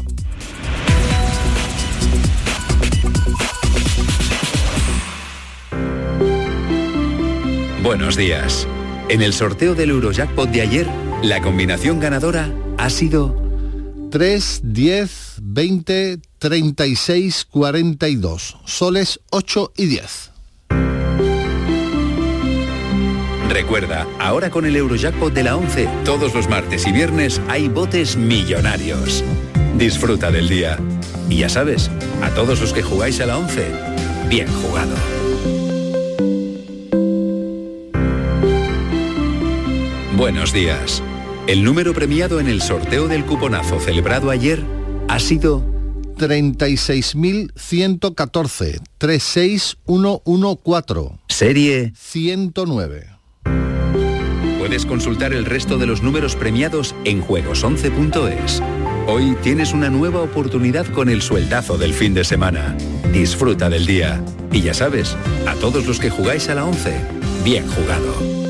Buenos 7.90 8.16
días. 8.16 8.68
En 9.08 9.20
el 9.20 9.32
sorteo 9.32 9.74
del 9.74 9.90
Eurojackpot 9.90 10.48
de 10.48 10.60
ayer, 10.60 10.86
la 11.24 11.42
combinación 11.42 11.98
ganadora 11.98 12.54
ha 12.78 12.88
sido 12.88 13.34
3, 14.12 14.60
10, 14.62 15.38
20, 15.42 16.20
36, 16.38 17.46
42. 17.50 18.58
Soles 18.64 19.18
8 19.30 19.72
y 19.76 19.86
10. 19.86 20.30
Recuerda, 23.48 24.06
ahora 24.20 24.50
con 24.50 24.66
el 24.66 24.76
Eurojackpot 24.76 25.34
de 25.34 25.42
la 25.42 25.56
11, 25.56 25.88
todos 26.04 26.32
los 26.32 26.48
martes 26.48 26.86
y 26.86 26.92
viernes 26.92 27.40
hay 27.48 27.66
botes 27.66 28.16
millonarios. 28.16 29.24
Disfruta 29.76 30.30
del 30.30 30.48
día. 30.48 30.78
Y 31.28 31.38
ya 31.38 31.48
sabes, 31.48 31.90
a 32.22 32.30
todos 32.36 32.60
los 32.60 32.72
que 32.72 32.82
jugáis 32.82 33.20
a 33.20 33.26
la 33.26 33.36
11, 33.36 33.66
bien 34.28 34.46
jugado. 34.62 34.94
Buenos 40.20 40.52
días. 40.52 41.02
El 41.46 41.64
número 41.64 41.94
premiado 41.94 42.40
en 42.40 42.46
el 42.46 42.60
sorteo 42.60 43.08
del 43.08 43.24
cuponazo 43.24 43.80
celebrado 43.80 44.28
ayer 44.28 44.62
ha 45.08 45.18
sido 45.18 45.64
36.114 46.18 48.82
36114. 48.98 51.18
Serie 51.26 51.94
109. 51.96 53.06
Puedes 54.58 54.84
consultar 54.84 55.32
el 55.32 55.46
resto 55.46 55.78
de 55.78 55.86
los 55.86 56.02
números 56.02 56.36
premiados 56.36 56.94
en 57.06 57.24
juegos11.es. 57.24 58.62
Hoy 59.06 59.38
tienes 59.42 59.72
una 59.72 59.88
nueva 59.88 60.20
oportunidad 60.20 60.84
con 60.88 61.08
el 61.08 61.22
sueldazo 61.22 61.78
del 61.78 61.94
fin 61.94 62.12
de 62.12 62.24
semana. 62.24 62.76
Disfruta 63.10 63.70
del 63.70 63.86
día. 63.86 64.22
Y 64.52 64.60
ya 64.60 64.74
sabes, 64.74 65.16
a 65.46 65.54
todos 65.54 65.86
los 65.86 65.98
que 65.98 66.10
jugáis 66.10 66.50
a 66.50 66.56
la 66.56 66.66
11, 66.66 66.92
bien 67.42 67.66
jugado. 67.68 68.49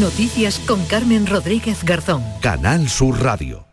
Noticias 0.00 0.58
con 0.58 0.84
Carmen 0.86 1.24
Rodríguez 1.24 1.84
Garzón. 1.84 2.24
Canal 2.40 2.88
Sur 2.88 3.22
Radio. 3.22 3.64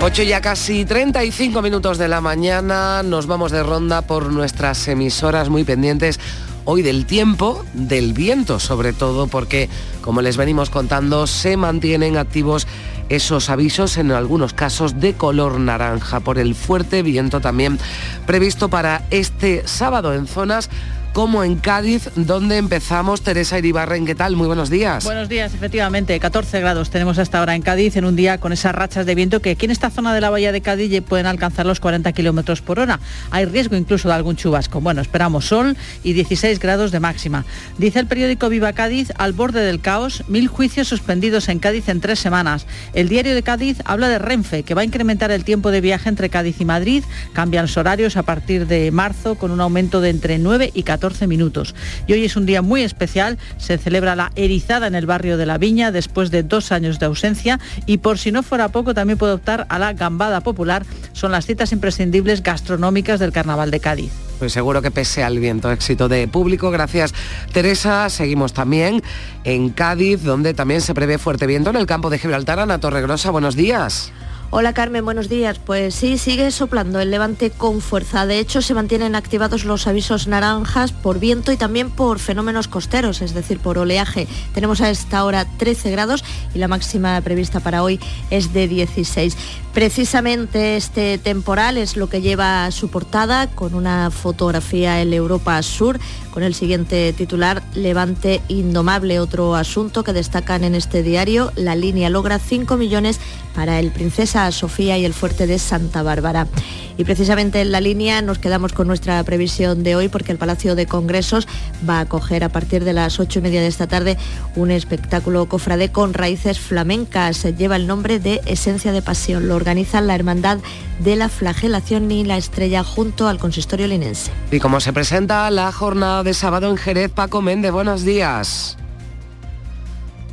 Ocho 0.00 0.22
ya 0.22 0.40
casi 0.40 0.84
35 0.84 1.60
minutos 1.60 1.98
de 1.98 2.06
la 2.06 2.20
mañana, 2.20 3.02
nos 3.02 3.26
vamos 3.26 3.50
de 3.50 3.64
ronda 3.64 4.02
por 4.02 4.30
nuestras 4.30 4.86
emisoras 4.86 5.48
muy 5.48 5.64
pendientes 5.64 6.20
hoy 6.64 6.82
del 6.82 7.04
tiempo, 7.04 7.64
del 7.72 8.12
viento 8.12 8.60
sobre 8.60 8.92
todo, 8.92 9.26
porque 9.26 9.68
como 10.02 10.22
les 10.22 10.36
venimos 10.36 10.70
contando, 10.70 11.26
se 11.26 11.56
mantienen 11.56 12.16
activos 12.16 12.68
esos 13.08 13.50
avisos 13.50 13.96
en 13.96 14.10
algunos 14.10 14.54
casos 14.54 15.00
de 15.00 15.14
color 15.14 15.60
naranja 15.60 16.20
por 16.20 16.38
el 16.38 16.54
fuerte 16.54 17.02
viento 17.02 17.40
también 17.40 17.78
previsto 18.26 18.68
para 18.68 19.02
este 19.10 19.66
sábado 19.66 20.14
en 20.14 20.26
zonas 20.26 20.70
como 21.14 21.44
en 21.44 21.54
Cádiz, 21.54 22.10
donde 22.16 22.56
empezamos. 22.56 23.22
Teresa 23.22 23.56
Iribarren, 23.56 24.04
¿qué 24.04 24.16
tal? 24.16 24.34
Muy 24.34 24.48
buenos 24.48 24.68
días. 24.68 25.04
Buenos 25.04 25.28
días, 25.28 25.54
efectivamente. 25.54 26.18
14 26.18 26.58
grados 26.58 26.90
tenemos 26.90 27.18
hasta 27.18 27.38
ahora 27.38 27.54
en 27.54 27.62
Cádiz, 27.62 27.96
en 27.96 28.04
un 28.04 28.16
día 28.16 28.38
con 28.38 28.52
esas 28.52 28.74
rachas 28.74 29.06
de 29.06 29.14
viento 29.14 29.40
que 29.40 29.50
aquí 29.50 29.64
en 29.64 29.70
esta 29.70 29.90
zona 29.90 30.12
de 30.12 30.20
la 30.20 30.30
bahía 30.30 30.50
de 30.50 30.60
Cádiz 30.60 31.02
pueden 31.02 31.26
alcanzar 31.26 31.66
los 31.66 31.78
40 31.78 32.12
kilómetros 32.12 32.62
por 32.62 32.80
hora. 32.80 32.98
Hay 33.30 33.44
riesgo 33.44 33.76
incluso 33.76 34.08
de 34.08 34.14
algún 34.14 34.34
chubasco. 34.34 34.80
Bueno, 34.80 35.00
esperamos 35.00 35.46
sol 35.46 35.76
y 36.02 36.14
16 36.14 36.58
grados 36.58 36.90
de 36.90 36.98
máxima. 36.98 37.44
Dice 37.78 38.00
el 38.00 38.08
periódico 38.08 38.48
Viva 38.48 38.72
Cádiz, 38.72 39.12
al 39.16 39.34
borde 39.34 39.60
del 39.60 39.80
caos, 39.80 40.24
mil 40.26 40.48
juicios 40.48 40.88
suspendidos 40.88 41.48
en 41.48 41.60
Cádiz 41.60 41.88
en 41.88 42.00
tres 42.00 42.18
semanas. 42.18 42.66
El 42.92 43.08
diario 43.08 43.36
de 43.36 43.44
Cádiz 43.44 43.78
habla 43.84 44.08
de 44.08 44.18
Renfe, 44.18 44.64
que 44.64 44.74
va 44.74 44.80
a 44.80 44.84
incrementar 44.84 45.30
el 45.30 45.44
tiempo 45.44 45.70
de 45.70 45.80
viaje 45.80 46.08
entre 46.08 46.28
Cádiz 46.28 46.60
y 46.60 46.64
Madrid. 46.64 47.04
Cambian 47.34 47.66
los 47.66 47.76
horarios 47.76 48.16
a 48.16 48.24
partir 48.24 48.66
de 48.66 48.90
marzo 48.90 49.36
con 49.36 49.52
un 49.52 49.60
aumento 49.60 50.00
de 50.00 50.10
entre 50.10 50.38
9 50.38 50.72
y 50.74 50.82
14 50.82 51.03
minutos. 51.26 51.74
Y 52.06 52.14
hoy 52.14 52.24
es 52.24 52.36
un 52.36 52.46
día 52.46 52.62
muy 52.62 52.82
especial, 52.82 53.38
se 53.58 53.78
celebra 53.78 54.16
la 54.16 54.32
erizada 54.36 54.86
en 54.86 54.94
el 54.94 55.06
barrio 55.06 55.36
de 55.36 55.46
la 55.46 55.58
Viña 55.58 55.92
después 55.92 56.30
de 56.30 56.42
dos 56.42 56.72
años 56.72 56.98
de 56.98 57.06
ausencia 57.06 57.60
y 57.86 57.98
por 57.98 58.18
si 58.18 58.32
no 58.32 58.42
fuera 58.42 58.68
poco 58.68 58.94
también 58.94 59.18
puede 59.18 59.34
optar 59.34 59.66
a 59.68 59.78
la 59.78 59.92
gambada 59.92 60.40
popular. 60.40 60.84
Son 61.12 61.32
las 61.32 61.46
citas 61.46 61.72
imprescindibles 61.72 62.42
gastronómicas 62.42 63.20
del 63.20 63.32
Carnaval 63.32 63.70
de 63.70 63.80
Cádiz. 63.80 64.12
Pues 64.38 64.52
seguro 64.52 64.82
que 64.82 64.90
pese 64.90 65.22
al 65.22 65.38
viento, 65.38 65.70
éxito 65.70 66.08
de 66.08 66.26
público. 66.28 66.70
Gracias, 66.70 67.14
Teresa. 67.52 68.10
Seguimos 68.10 68.52
también 68.52 69.02
en 69.44 69.70
Cádiz, 69.70 70.22
donde 70.22 70.54
también 70.54 70.80
se 70.80 70.94
prevé 70.94 71.18
fuerte 71.18 71.46
viento 71.46 71.70
en 71.70 71.76
el 71.76 71.86
campo 71.86 72.10
de 72.10 72.18
Gibraltar. 72.18 72.58
Ana 72.58 72.80
Torregrosa, 72.80 73.30
buenos 73.30 73.54
días. 73.54 74.12
Hola 74.56 74.72
Carmen, 74.72 75.04
buenos 75.04 75.28
días. 75.28 75.58
Pues 75.58 75.96
sí, 75.96 76.16
sigue 76.16 76.52
soplando 76.52 77.00
el 77.00 77.10
levante 77.10 77.50
con 77.50 77.80
fuerza. 77.80 78.24
De 78.24 78.38
hecho, 78.38 78.62
se 78.62 78.72
mantienen 78.72 79.16
activados 79.16 79.64
los 79.64 79.88
avisos 79.88 80.28
naranjas 80.28 80.92
por 80.92 81.18
viento 81.18 81.50
y 81.50 81.56
también 81.56 81.90
por 81.90 82.20
fenómenos 82.20 82.68
costeros, 82.68 83.20
es 83.20 83.34
decir, 83.34 83.58
por 83.58 83.78
oleaje. 83.78 84.28
Tenemos 84.52 84.80
a 84.80 84.90
esta 84.90 85.24
hora 85.24 85.44
13 85.56 85.90
grados 85.90 86.22
y 86.54 86.60
la 86.60 86.68
máxima 86.68 87.20
prevista 87.22 87.58
para 87.58 87.82
hoy 87.82 87.98
es 88.30 88.52
de 88.52 88.68
16. 88.68 89.36
Precisamente 89.74 90.76
este 90.76 91.18
temporal 91.18 91.78
es 91.78 91.96
lo 91.96 92.08
que 92.08 92.22
lleva 92.22 92.70
su 92.70 92.90
portada 92.90 93.48
con 93.48 93.74
una 93.74 94.12
fotografía 94.12 95.02
en 95.02 95.12
Europa 95.12 95.60
Sur 95.64 95.98
con 96.34 96.42
el 96.42 96.52
siguiente 96.52 97.12
titular, 97.12 97.62
Levante 97.74 98.40
Indomable, 98.48 99.20
otro 99.20 99.54
asunto 99.54 100.02
que 100.02 100.12
destacan 100.12 100.64
en 100.64 100.74
este 100.74 101.04
diario. 101.04 101.52
La 101.54 101.76
línea 101.76 102.10
logra 102.10 102.40
5 102.40 102.76
millones 102.76 103.20
para 103.54 103.78
el 103.78 103.92
Princesa 103.92 104.50
Sofía 104.50 104.98
y 104.98 105.04
el 105.04 105.14
fuerte 105.14 105.46
de 105.46 105.60
Santa 105.60 106.02
Bárbara. 106.02 106.48
Y 106.96 107.04
precisamente 107.04 107.60
en 107.60 107.70
la 107.70 107.80
línea 107.80 108.20
nos 108.20 108.38
quedamos 108.38 108.72
con 108.72 108.88
nuestra 108.88 109.22
previsión 109.22 109.84
de 109.84 109.94
hoy 109.94 110.08
porque 110.08 110.32
el 110.32 110.38
Palacio 110.38 110.74
de 110.74 110.86
Congresos 110.86 111.46
va 111.88 111.98
a 111.98 112.00
acoger 112.00 112.42
a 112.42 112.48
partir 112.48 112.82
de 112.82 112.92
las 112.92 113.20
ocho 113.20 113.38
y 113.38 113.42
media 113.42 113.60
de 113.60 113.68
esta 113.68 113.86
tarde 113.86 114.16
un 114.56 114.72
espectáculo 114.72 115.46
cofrade 115.46 115.92
con 115.92 116.14
raíces 116.14 116.58
flamencas. 116.58 117.44
Lleva 117.56 117.76
el 117.76 117.86
nombre 117.86 118.18
de 118.18 118.40
Esencia 118.46 118.90
de 118.90 119.02
Pasión. 119.02 119.46
Organiza 119.64 120.02
la 120.02 120.14
Hermandad 120.14 120.58
de 120.98 121.16
la 121.16 121.30
Flagelación 121.30 122.10
y 122.10 122.22
la 122.22 122.36
Estrella 122.36 122.84
junto 122.84 123.28
al 123.28 123.38
Consistorio 123.38 123.86
Linense. 123.86 124.30
Y 124.50 124.60
como 124.60 124.78
se 124.78 124.92
presenta 124.92 125.50
la 125.50 125.72
jornada 125.72 126.22
de 126.22 126.34
sábado 126.34 126.68
en 126.68 126.76
Jerez, 126.76 127.10
Paco 127.10 127.40
Méndez, 127.40 127.72
buenos 127.72 128.04
días. 128.04 128.76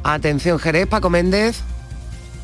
Atención 0.03 0.59
Jerez, 0.59 0.85
Paco 0.85 1.09
Méndez. 1.09 1.61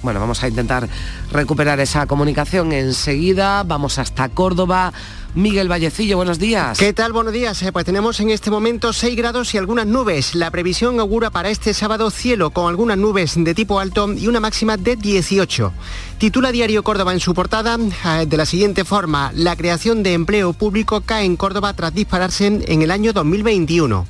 Bueno, 0.01 0.21
vamos 0.21 0.41
a 0.43 0.47
intentar 0.47 0.87
recuperar 1.29 1.81
esa 1.81 2.05
comunicación 2.05 2.71
enseguida. 2.71 3.63
Vamos 3.63 3.99
hasta 3.99 4.29
Córdoba. 4.29 4.93
Miguel 5.35 5.69
Vallecillo, 5.69 6.17
buenos 6.17 6.39
días. 6.39 6.79
¿Qué 6.79 6.93
tal? 6.93 7.13
Buenos 7.13 7.33
días. 7.33 7.61
Eh, 7.61 7.71
pues 7.71 7.85
tenemos 7.85 8.19
en 8.19 8.31
este 8.31 8.49
momento 8.49 8.91
6 8.91 9.15
grados 9.15 9.53
y 9.53 9.57
algunas 9.57 9.85
nubes. 9.85 10.33
La 10.33 10.49
previsión 10.49 10.99
augura 10.99 11.29
para 11.29 11.49
este 11.49 11.73
sábado 11.73 12.09
cielo 12.09 12.49
con 12.49 12.67
algunas 12.67 12.97
nubes 12.97 13.33
de 13.37 13.53
tipo 13.53 13.79
alto 13.79 14.11
y 14.13 14.27
una 14.27 14.39
máxima 14.39 14.77
de 14.77 14.95
18. 14.95 15.71
Titula 16.17 16.51
Diario 16.51 16.83
Córdoba 16.83 17.13
en 17.13 17.19
su 17.19 17.35
portada 17.35 17.77
eh, 17.77 18.25
de 18.25 18.37
la 18.37 18.45
siguiente 18.47 18.83
forma, 18.83 19.31
la 19.35 19.55
creación 19.55 20.01
de 20.01 20.13
empleo 20.13 20.53
público 20.53 21.01
cae 21.01 21.25
en 21.25 21.37
Córdoba 21.37 21.73
tras 21.73 21.93
dispararse 21.93 22.47
en 22.47 22.81
el 22.81 22.89
año 22.89 23.13
2021. 23.13 24.07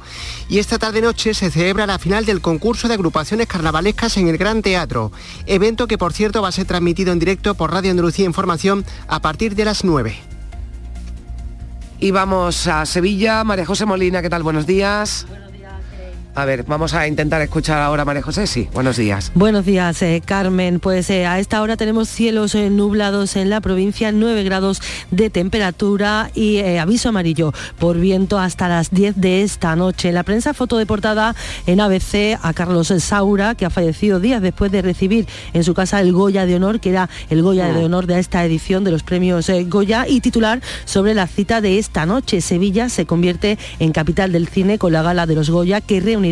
Y 0.47 0.59
esta 0.59 0.79
tarde-noche 0.79 1.33
se 1.33 1.51
celebra 1.51 1.85
la 1.85 1.99
final 1.99 2.25
del 2.25 2.39
concurso 2.39 2.87
de 2.87 2.93
agrupaciones 2.93 3.47
carnavalescas 3.47 4.15
en 4.17 4.29
el 4.29 4.37
Gran 4.37 4.61
Teatro, 4.61 5.11
evento 5.45 5.87
que 5.87 5.97
por 5.97 6.13
cierto 6.13 6.41
va 6.41 6.47
a 6.47 6.53
ser 6.53 6.65
transmitido 6.65 7.11
en 7.11 7.19
directo 7.19 7.55
por 7.55 7.71
Radio 7.71 7.91
Andalucía 7.91 8.25
Información 8.25 8.85
a 9.07 9.21
partir 9.21 9.55
de 9.55 9.65
las 9.65 9.83
9. 9.83 10.36
Y 11.99 12.11
vamos 12.11 12.67
a 12.67 12.85
Sevilla. 12.85 13.43
María 13.43 13.65
José 13.65 13.85
Molina, 13.85 14.21
¿qué 14.21 14.29
tal? 14.29 14.43
Buenos 14.43 14.67
días. 14.67 15.25
A 16.37 16.45
ver, 16.45 16.65
vamos 16.65 16.93
a 16.93 17.07
intentar 17.07 17.41
escuchar 17.41 17.81
ahora 17.81 18.03
a 18.03 18.05
María 18.05 18.21
José. 18.21 18.45
Sí, 18.45 18.69
buenos 18.71 18.95
días. 18.97 19.31
Buenos 19.33 19.65
días, 19.65 19.99
eh, 20.03 20.21
Carmen. 20.23 20.79
Pues 20.79 21.09
eh, 21.09 21.25
a 21.25 21.39
esta 21.39 21.63
hora 21.63 21.77
tenemos 21.77 22.09
cielos 22.09 22.53
eh, 22.53 22.69
nublados 22.69 23.35
en 23.35 23.49
la 23.49 23.59
provincia, 23.59 24.11
9 24.11 24.43
grados 24.43 24.79
de 25.09 25.31
temperatura 25.31 26.29
y 26.35 26.59
aviso 26.77 27.09
amarillo 27.09 27.53
por 27.79 27.97
viento 27.97 28.37
hasta 28.37 28.67
las 28.67 28.91
10 28.91 29.19
de 29.19 29.41
esta 29.41 29.75
noche. 29.75 30.09
En 30.09 30.13
la 30.13 30.21
prensa 30.21 30.53
foto 30.53 30.77
de 30.77 30.85
portada 30.85 31.35
en 31.65 31.81
ABC 31.81 32.37
a 32.39 32.53
Carlos 32.53 32.93
Saura, 32.99 33.55
que 33.55 33.65
ha 33.65 33.71
fallecido 33.71 34.19
días 34.19 34.39
después 34.39 34.71
de 34.71 34.83
recibir 34.83 35.25
en 35.53 35.63
su 35.63 35.73
casa 35.73 35.99
el 36.01 36.13
Goya 36.13 36.45
de 36.45 36.55
Honor, 36.55 36.79
que 36.79 36.91
era 36.91 37.09
el 37.31 37.41
Goya 37.41 37.73
de 37.73 37.83
Honor 37.83 38.05
de 38.05 38.19
esta 38.19 38.45
edición 38.45 38.83
de 38.83 38.91
los 38.91 39.01
premios 39.01 39.49
Goya, 39.65 40.07
y 40.07 40.21
titular 40.21 40.61
sobre 40.85 41.15
la 41.15 41.25
cita 41.25 41.61
de 41.61 41.79
esta 41.79 42.05
noche. 42.05 42.41
Sevilla 42.41 42.89
se 42.89 43.07
convierte 43.07 43.57
en 43.79 43.91
capital 43.91 44.31
del 44.31 44.47
cine 44.47 44.77
con 44.77 44.93
la 44.93 45.01
gala 45.01 45.25
de 45.25 45.33
los 45.33 45.49
Goya 45.49 45.81
que 45.81 45.99
reúne 45.99 46.26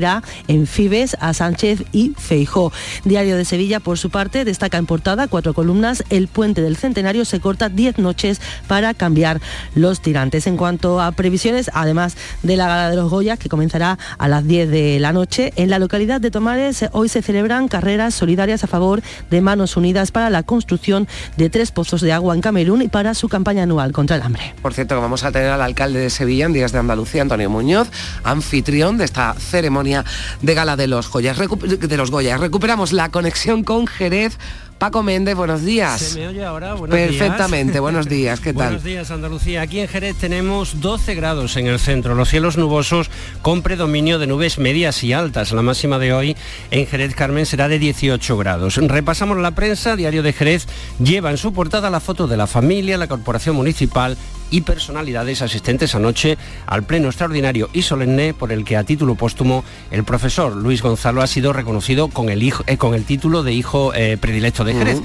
en 0.47 0.67
Fibes 0.67 1.15
a 1.19 1.33
Sánchez 1.33 1.83
y 1.91 2.13
Feijó. 2.17 2.71
Diario 3.05 3.37
de 3.37 3.45
Sevilla, 3.45 3.79
por 3.79 3.97
su 3.97 4.09
parte, 4.09 4.43
destaca 4.43 4.77
en 4.77 4.85
portada 4.85 5.27
cuatro 5.27 5.53
columnas. 5.53 6.03
El 6.09 6.27
puente 6.27 6.61
del 6.61 6.75
centenario 6.75 7.23
se 7.25 7.39
corta 7.39 7.69
10 7.69 7.99
noches 7.99 8.41
para 8.67 8.93
cambiar 8.93 9.39
los 9.73 10.01
tirantes. 10.01 10.47
En 10.47 10.57
cuanto 10.57 10.99
a 10.99 11.11
previsiones, 11.13 11.71
además 11.73 12.17
de 12.43 12.57
la 12.57 12.67
gala 12.67 12.89
de 12.89 12.95
los 12.97 13.09
Goyas, 13.09 13.39
que 13.39 13.49
comenzará 13.49 13.97
a 14.17 14.27
las 14.27 14.45
10 14.45 14.69
de 14.69 14.99
la 14.99 15.13
noche, 15.13 15.53
en 15.55 15.69
la 15.69 15.79
localidad 15.79 16.19
de 16.19 16.31
Tomares 16.31 16.85
hoy 16.91 17.09
se 17.09 17.21
celebran 17.21 17.67
carreras 17.67 18.13
solidarias 18.13 18.63
a 18.63 18.67
favor 18.67 19.01
de 19.29 19.41
Manos 19.41 19.77
Unidas 19.77 20.11
para 20.11 20.29
la 20.29 20.43
construcción 20.43 21.07
de 21.37 21.49
tres 21.49 21.71
pozos 21.71 22.01
de 22.01 22.11
agua 22.11 22.35
en 22.35 22.41
Camerún 22.41 22.81
y 22.81 22.87
para 22.87 23.13
su 23.13 23.29
campaña 23.29 23.63
anual 23.63 23.91
contra 23.91 24.15
el 24.17 24.21
hambre. 24.21 24.53
Por 24.61 24.73
cierto, 24.73 24.99
vamos 24.99 25.23
a 25.23 25.31
tener 25.31 25.49
al 25.49 25.61
alcalde 25.61 25.99
de 25.99 26.09
Sevilla 26.09 26.45
en 26.45 26.53
Días 26.53 26.71
de 26.71 26.79
Andalucía, 26.79 27.21
Antonio 27.21 27.49
Muñoz, 27.49 27.89
anfitrión 28.23 28.97
de 28.97 29.05
esta 29.05 29.33
ceremonia 29.35 29.84
de 30.41 30.53
gala 30.53 30.75
de 30.75 30.87
los, 30.87 31.07
joyas, 31.07 31.37
de 31.37 31.97
los 31.97 32.11
Goyas. 32.11 32.39
Recuperamos 32.39 32.91
la 32.91 33.09
conexión 33.09 33.63
con 33.63 33.87
Jerez 33.87 34.37
Paco 34.77 35.03
Méndez, 35.03 35.35
buenos 35.35 35.63
días. 35.63 36.01
¿Se 36.01 36.19
me 36.19 36.27
oye 36.27 36.43
ahora? 36.43 36.73
Buenos 36.73 36.97
Perfectamente, 36.97 37.73
días. 37.73 37.81
buenos 37.81 38.09
días, 38.09 38.39
¿qué 38.41 38.53
tal? 38.53 38.67
Buenos 38.67 38.83
días, 38.83 39.09
Andalucía. 39.09 39.61
Aquí 39.61 39.79
en 39.79 39.87
Jerez 39.87 40.17
tenemos 40.17 40.81
12 40.81 41.15
grados 41.15 41.55
en 41.55 41.67
el 41.67 41.79
centro, 41.79 42.13
los 42.13 42.29
cielos 42.29 42.57
nubosos 42.57 43.09
con 43.41 43.61
predominio 43.61 44.19
de 44.19 44.27
nubes 44.27 44.59
medias 44.59 45.01
y 45.03 45.13
altas. 45.13 45.53
La 45.53 45.61
máxima 45.61 45.97
de 45.97 46.13
hoy 46.13 46.35
en 46.71 46.85
Jerez 46.87 47.15
Carmen 47.15 47.45
será 47.45 47.69
de 47.69 47.79
18 47.79 48.37
grados. 48.37 48.75
Repasamos 48.75 49.37
la 49.37 49.51
prensa, 49.51 49.95
Diario 49.95 50.23
de 50.23 50.33
Jerez 50.33 50.67
lleva 50.99 51.31
en 51.31 51.37
su 51.37 51.53
portada 51.53 51.89
la 51.89 52.01
foto 52.01 52.27
de 52.27 52.35
la 52.35 52.47
familia, 52.47 52.97
la 52.97 53.07
corporación 53.07 53.55
municipal 53.55 54.17
y 54.51 54.61
personalidades 54.61 55.41
asistentes 55.41 55.95
anoche 55.95 56.37
al 56.65 56.83
pleno 56.83 57.07
extraordinario 57.07 57.69
y 57.73 57.81
solemne 57.81 58.33
por 58.33 58.51
el 58.51 58.65
que 58.65 58.77
a 58.77 58.83
título 58.83 59.15
póstumo 59.15 59.63
el 59.91 60.03
profesor 60.03 60.55
Luis 60.55 60.81
Gonzalo 60.81 61.21
ha 61.21 61.27
sido 61.27 61.53
reconocido 61.53 62.07
con 62.09 62.29
el, 62.29 62.43
hijo, 62.43 62.63
eh, 62.67 62.77
con 62.77 62.93
el 62.93 63.05
título 63.05 63.43
de 63.43 63.53
hijo 63.53 63.93
eh, 63.93 64.17
predilecto 64.17 64.63
de 64.63 64.73
Jerez. 64.73 65.01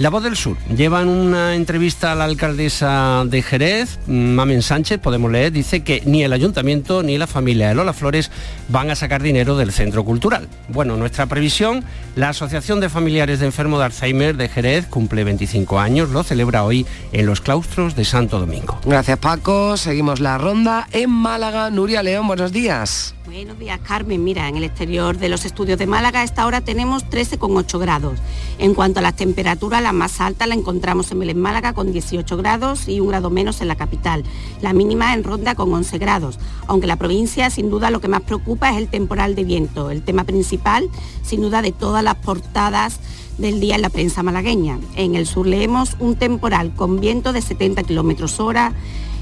La 0.00 0.10
Voz 0.10 0.24
del 0.24 0.36
Sur 0.36 0.56
lleva 0.76 1.02
en 1.02 1.08
una 1.08 1.54
entrevista 1.54 2.10
a 2.10 2.14
la 2.16 2.24
alcaldesa 2.24 3.22
de 3.26 3.42
Jerez, 3.42 4.00
Mamen 4.08 4.60
Sánchez, 4.60 4.98
podemos 4.98 5.30
leer, 5.30 5.52
dice 5.52 5.84
que 5.84 6.02
ni 6.04 6.24
el 6.24 6.32
ayuntamiento 6.32 7.04
ni 7.04 7.16
la 7.16 7.28
familia 7.28 7.68
de 7.68 7.76
Lola 7.76 7.92
Flores 7.92 8.32
van 8.68 8.90
a 8.90 8.96
sacar 8.96 9.22
dinero 9.22 9.56
del 9.56 9.70
centro 9.70 10.04
cultural. 10.04 10.48
Bueno, 10.68 10.96
nuestra 10.96 11.26
previsión, 11.26 11.84
la 12.16 12.30
Asociación 12.30 12.80
de 12.80 12.88
Familiares 12.88 13.38
de 13.38 13.46
Enfermo 13.46 13.78
de 13.78 13.84
Alzheimer 13.84 14.36
de 14.36 14.48
Jerez 14.48 14.86
cumple 14.86 15.22
25 15.22 15.78
años, 15.78 16.10
lo 16.10 16.24
celebra 16.24 16.64
hoy 16.64 16.84
en 17.12 17.26
los 17.26 17.40
claustros 17.40 17.94
de 17.94 18.04
Santo 18.04 18.40
Domingo. 18.40 18.80
Gracias 18.84 19.18
Paco, 19.18 19.76
seguimos 19.76 20.18
la 20.18 20.38
ronda 20.38 20.88
en 20.90 21.08
Málaga. 21.08 21.70
Nuria 21.70 22.02
León, 22.02 22.26
buenos 22.26 22.50
días. 22.50 23.14
Buenos 23.26 23.58
días, 23.58 23.80
Carmen. 23.82 24.22
Mira, 24.22 24.48
en 24.48 24.56
el 24.56 24.64
exterior 24.64 25.16
de 25.16 25.28
los 25.28 25.44
estudios 25.44 25.78
de 25.78 25.86
Málaga 25.86 26.20
a 26.20 26.24
esta 26.24 26.44
hora 26.44 26.60
tenemos 26.60 27.06
13,8 27.06 27.80
grados. 27.80 28.20
En 28.58 28.74
cuanto 28.74 29.00
a 29.00 29.02
las 29.02 29.16
temperaturas, 29.16 29.82
la 29.84 29.92
más 29.92 30.20
alta 30.20 30.46
la 30.46 30.54
encontramos 30.54 31.12
en 31.12 31.18
Belén 31.18 31.38
Málaga 31.38 31.74
con 31.74 31.92
18 31.92 32.38
grados 32.38 32.88
y 32.88 33.00
un 33.00 33.08
grado 33.08 33.28
menos 33.28 33.60
en 33.60 33.68
la 33.68 33.76
capital. 33.76 34.24
La 34.62 34.72
mínima 34.72 35.12
en 35.12 35.22
Ronda 35.22 35.54
con 35.54 35.72
11 35.72 35.98
grados. 35.98 36.38
Aunque 36.66 36.86
la 36.86 36.96
provincia, 36.96 37.50
sin 37.50 37.68
duda, 37.68 37.90
lo 37.90 38.00
que 38.00 38.08
más 38.08 38.22
preocupa 38.22 38.70
es 38.70 38.78
el 38.78 38.88
temporal 38.88 39.34
de 39.34 39.44
viento. 39.44 39.90
El 39.90 40.02
tema 40.02 40.24
principal, 40.24 40.88
sin 41.22 41.42
duda, 41.42 41.60
de 41.60 41.70
todas 41.70 42.02
las 42.02 42.14
portadas 42.14 42.98
del 43.36 43.60
día 43.60 43.74
en 43.74 43.82
la 43.82 43.90
prensa 43.90 44.22
malagueña. 44.22 44.78
En 44.96 45.14
el 45.16 45.26
sur 45.26 45.46
leemos 45.46 45.96
un 45.98 46.16
temporal 46.16 46.74
con 46.74 46.98
viento 46.98 47.34
de 47.34 47.42
70 47.42 47.82
kilómetros 47.82 48.40
hora 48.40 48.72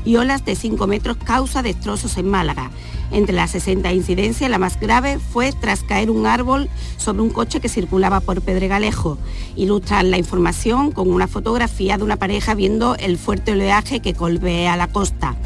y 0.04 0.16
olas 0.16 0.44
de 0.44 0.56
5 0.56 0.86
metros 0.86 1.16
causa 1.16 1.62
destrozos 1.62 2.16
en 2.16 2.28
Málaga. 2.28 2.70
Entre 3.10 3.34
las 3.34 3.50
60 3.50 3.92
incidencias, 3.92 4.50
la 4.50 4.58
más 4.58 4.80
grave 4.80 5.18
fue 5.18 5.52
tras 5.52 5.82
caer 5.82 6.10
un 6.10 6.26
árbol 6.26 6.70
sobre 6.96 7.22
un 7.22 7.30
coche 7.30 7.60
que 7.60 7.68
circulaba 7.68 8.20
por 8.20 8.40
Pedregalejo. 8.40 9.18
Ilustran 9.54 10.10
la 10.10 10.18
información 10.18 10.92
con 10.92 11.10
una 11.10 11.28
fotografía 11.28 11.98
de 11.98 12.04
una 12.04 12.16
pareja 12.16 12.54
viendo 12.54 12.96
el 12.96 13.18
fuerte 13.18 13.52
oleaje 13.52 14.00
que 14.00 14.12
golpea 14.12 14.76
la 14.76 14.88
costa. 14.88 15.36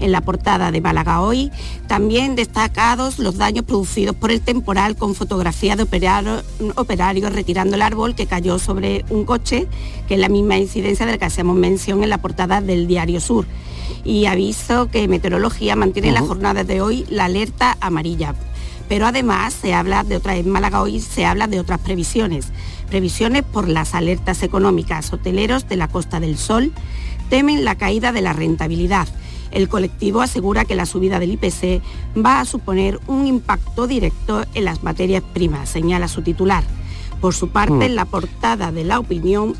En 0.00 0.12
la 0.12 0.20
portada 0.20 0.70
de 0.70 0.80
Málaga 0.80 1.20
hoy, 1.20 1.50
también 1.86 2.36
destacados 2.36 3.18
los 3.18 3.38
daños 3.38 3.64
producidos 3.64 4.14
por 4.14 4.30
el 4.30 4.40
temporal 4.40 4.96
con 4.96 5.14
fotografías 5.14 5.76
de 5.76 5.84
operarios, 6.76 7.32
retirando 7.32 7.76
el 7.76 7.82
árbol 7.82 8.14
que 8.14 8.26
cayó 8.26 8.58
sobre 8.58 9.04
un 9.10 9.24
coche, 9.24 9.66
que 10.06 10.14
es 10.14 10.20
la 10.20 10.28
misma 10.28 10.58
incidencia 10.58 11.06
de 11.06 11.12
la 11.12 11.18
que 11.18 11.24
hacemos 11.24 11.56
mención 11.56 12.02
en 12.02 12.10
la 12.10 12.18
portada 12.18 12.60
del 12.60 12.86
Diario 12.86 13.20
Sur 13.20 13.46
y 14.04 14.26
aviso 14.26 14.88
que 14.90 15.08
Meteorología 15.08 15.76
mantiene 15.76 16.08
en 16.08 16.14
la 16.14 16.20
jornada 16.20 16.64
de 16.64 16.80
hoy 16.80 17.06
la 17.08 17.26
alerta 17.26 17.76
amarilla. 17.80 18.34
Pero 18.88 19.06
además 19.06 19.52
se 19.52 19.74
habla 19.74 20.04
de 20.04 20.16
otras, 20.16 20.36
en 20.36 20.48
Málaga 20.48 20.80
hoy 20.80 21.00
se 21.00 21.26
habla 21.26 21.48
de 21.48 21.58
otras 21.58 21.80
previsiones. 21.80 22.48
Previsiones 22.88 23.42
por 23.42 23.68
las 23.68 23.94
alertas 23.94 24.44
económicas. 24.44 25.12
Hoteleros 25.12 25.68
de 25.68 25.76
la 25.76 25.88
Costa 25.88 26.20
del 26.20 26.38
Sol 26.38 26.72
temen 27.28 27.64
la 27.64 27.74
caída 27.74 28.12
de 28.12 28.20
la 28.20 28.32
rentabilidad. 28.32 29.08
El 29.50 29.68
colectivo 29.68 30.20
asegura 30.20 30.64
que 30.64 30.74
la 30.74 30.86
subida 30.86 31.18
del 31.18 31.32
IPC 31.32 31.82
va 32.16 32.40
a 32.40 32.44
suponer 32.44 33.00
un 33.06 33.26
impacto 33.26 33.86
directo 33.86 34.44
en 34.54 34.64
las 34.64 34.82
materias 34.82 35.22
primas, 35.34 35.68
señala 35.68 36.08
su 36.08 36.22
titular. 36.22 36.64
Por 37.20 37.34
su 37.34 37.48
parte, 37.48 37.86
en 37.86 37.96
la 37.96 38.04
portada 38.04 38.72
de 38.72 38.84
la 38.84 38.98
opinión 38.98 39.54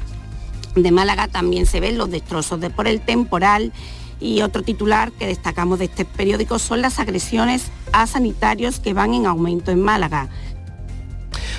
de 0.75 0.91
Málaga 0.91 1.29
también 1.29 1.67
se 1.67 1.81
ven 1.81 1.97
los 1.97 2.11
destrozos 2.11 2.61
de 2.61 2.71
por 2.71 2.87
el 2.87 3.01
temporal 3.01 3.73
y 4.21 4.43
otro 4.43 4.63
titular 4.63 5.13
que 5.13 5.27
destacamos 5.27 5.79
de 5.79 5.87
este 5.87 6.05
periódico 6.05 6.59
son 6.59 6.83
las 6.83 6.99
agresiones 6.99 7.71
a 7.93 8.07
sanitarios 8.07 8.81
que 8.81 8.95
van 8.95 9.15
en 9.15 9.27
aumento 9.27 9.71
en 9.71 9.81
Málaga. 9.81 10.29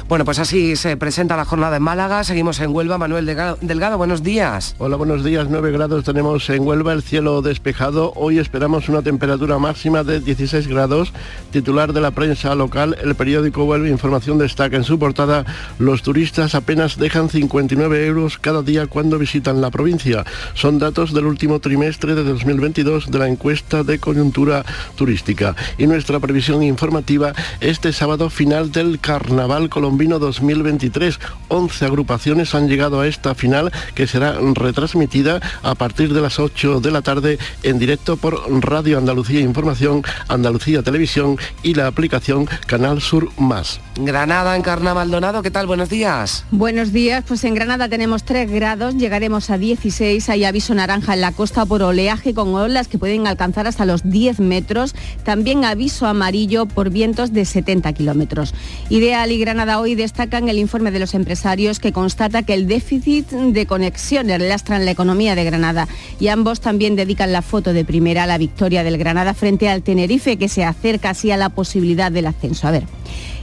Bueno, 0.10 0.24
pues 0.24 0.40
así 0.40 0.78
se 0.78 0.96
presenta 0.96 1.36
la 1.36 1.44
jornada 1.44 1.76
en 1.76 1.84
Málaga. 1.84 2.24
Seguimos 2.24 2.62
en 2.62 2.74
Huelva. 2.74 2.98
Manuel 2.98 3.26
Delgado, 3.26 3.98
buenos 3.98 4.24
días. 4.24 4.74
Hola, 4.78 4.96
buenos 4.96 5.22
días. 5.22 5.48
9 5.50 5.70
grados 5.74 6.06
tenemos 6.06 6.50
en 6.50 6.66
Huelva, 6.66 6.94
el 6.94 7.04
cielo 7.04 7.42
despejado. 7.42 8.14
Hoy 8.16 8.40
esperamos 8.40 8.88
una 8.88 9.02
temperatura 9.02 9.60
máxima 9.60 10.06
de 10.06 10.22
16 10.22 10.70
grados. 10.70 11.12
Titular 11.52 11.92
de 11.92 12.00
la 12.00 12.12
prensa 12.12 12.56
local, 12.56 12.96
el 13.04 13.16
periódico 13.16 13.66
Huelva 13.66 13.90
Información 13.90 14.38
destaca 14.38 14.78
en 14.78 14.86
su 14.86 14.98
portada, 14.98 15.44
los 15.78 16.04
turistas 16.04 16.56
apenas 16.56 16.98
dejan 16.98 17.30
59 17.30 18.06
euros 18.06 18.38
cada 18.38 18.62
día 18.62 18.88
cuando 18.88 19.20
visitan 19.20 19.60
la 19.60 19.72
provincia. 19.72 20.24
Son 20.54 20.80
datos 20.80 21.14
del 21.14 21.26
último 21.26 21.60
trimestre 21.60 22.16
de 22.16 22.24
2022 22.24 23.12
de 23.12 23.20
la 23.20 23.28
encuesta 23.28 23.84
de 23.84 24.00
coyuntura 24.00 24.64
turística. 24.96 25.54
Y 25.78 25.86
nuestra 25.86 26.22
previsión 26.22 26.64
informativa, 26.64 27.34
este 27.60 27.92
sábado 27.92 28.30
final 28.30 28.72
del 28.72 29.02
Carnaval 29.02 29.68
Colombiano 29.68 29.97
Vino 29.98 30.20
2023. 30.20 31.20
11 31.48 31.86
agrupaciones 31.86 32.54
han 32.56 32.68
llegado 32.68 33.02
a 33.02 33.08
esta 33.08 33.36
final 33.36 33.72
que 33.96 34.08
será 34.08 34.38
retransmitida 34.54 35.40
a 35.64 35.76
partir 35.76 36.14
de 36.14 36.22
las 36.22 36.40
8 36.40 36.80
de 36.80 36.92
la 36.92 37.02
tarde 37.02 37.38
en 37.64 37.80
directo 37.80 38.18
por 38.18 38.40
Radio 38.64 38.98
Andalucía 38.98 39.40
Información, 39.40 40.04
Andalucía 40.28 40.84
Televisión 40.84 41.38
y 41.64 41.74
la 41.74 41.88
aplicación 41.88 42.48
Canal 42.66 43.02
Sur 43.02 43.30
Más. 43.38 43.80
Granada, 44.00 44.56
Encarna 44.56 44.94
Maldonado, 44.94 45.42
¿qué 45.42 45.52
tal? 45.52 45.68
Buenos 45.68 45.90
días. 45.90 46.46
Buenos 46.52 46.94
días, 46.94 47.24
pues 47.28 47.44
en 47.44 47.56
Granada 47.56 47.90
tenemos 47.90 48.24
3 48.24 48.52
grados, 48.52 48.96
llegaremos 48.96 49.50
a 49.50 49.58
16, 49.58 50.30
hay 50.30 50.46
aviso 50.46 50.74
naranja 50.76 51.14
en 51.14 51.22
la 51.22 51.32
costa 51.32 51.66
por 51.66 51.82
oleaje 51.82 52.34
con 52.34 52.54
olas 52.54 52.88
que 52.88 52.98
pueden 52.98 53.28
alcanzar 53.28 53.68
hasta 53.68 53.86
los 53.86 54.10
10 54.10 54.40
metros, 54.40 54.94
también 55.24 55.66
aviso 55.66 56.06
amarillo 56.06 56.66
por 56.66 56.90
vientos 56.90 57.34
de 57.34 57.46
70 57.46 57.92
kilómetros. 57.94 58.54
Ideal 58.90 59.32
y 59.32 59.40
Granada 59.40 59.80
hoy 59.80 59.87
destacan 59.96 60.50
el 60.50 60.58
informe 60.58 60.92
de 60.92 61.00
los 61.00 61.14
empresarios 61.14 61.80
que 61.80 61.92
constata 61.92 62.44
que 62.44 62.54
el 62.54 62.68
déficit 62.68 63.30
de 63.30 63.66
conexiones 63.66 64.42
lastra 64.42 64.80
la 64.80 64.92
economía 64.92 65.36
de 65.36 65.44
Granada 65.44 65.88
y 66.20 66.28
ambos 66.28 66.62
también 66.62 66.96
dedican 66.96 67.32
la 67.32 67.42
foto 67.42 67.74
de 67.74 67.86
primera 67.86 68.24
a 68.24 68.28
la 68.28 68.38
victoria 68.38 68.84
del 68.84 68.98
Granada 68.98 69.34
frente 69.34 69.70
al 69.70 69.84
Tenerife 69.84 70.38
que 70.38 70.50
se 70.50 70.64
acerca 70.64 71.12
así 71.12 71.32
a 71.32 71.38
la 71.38 71.50
posibilidad 71.50 72.12
del 72.12 72.28
ascenso. 72.28 72.68
A 72.68 72.72
ver. 72.72 72.84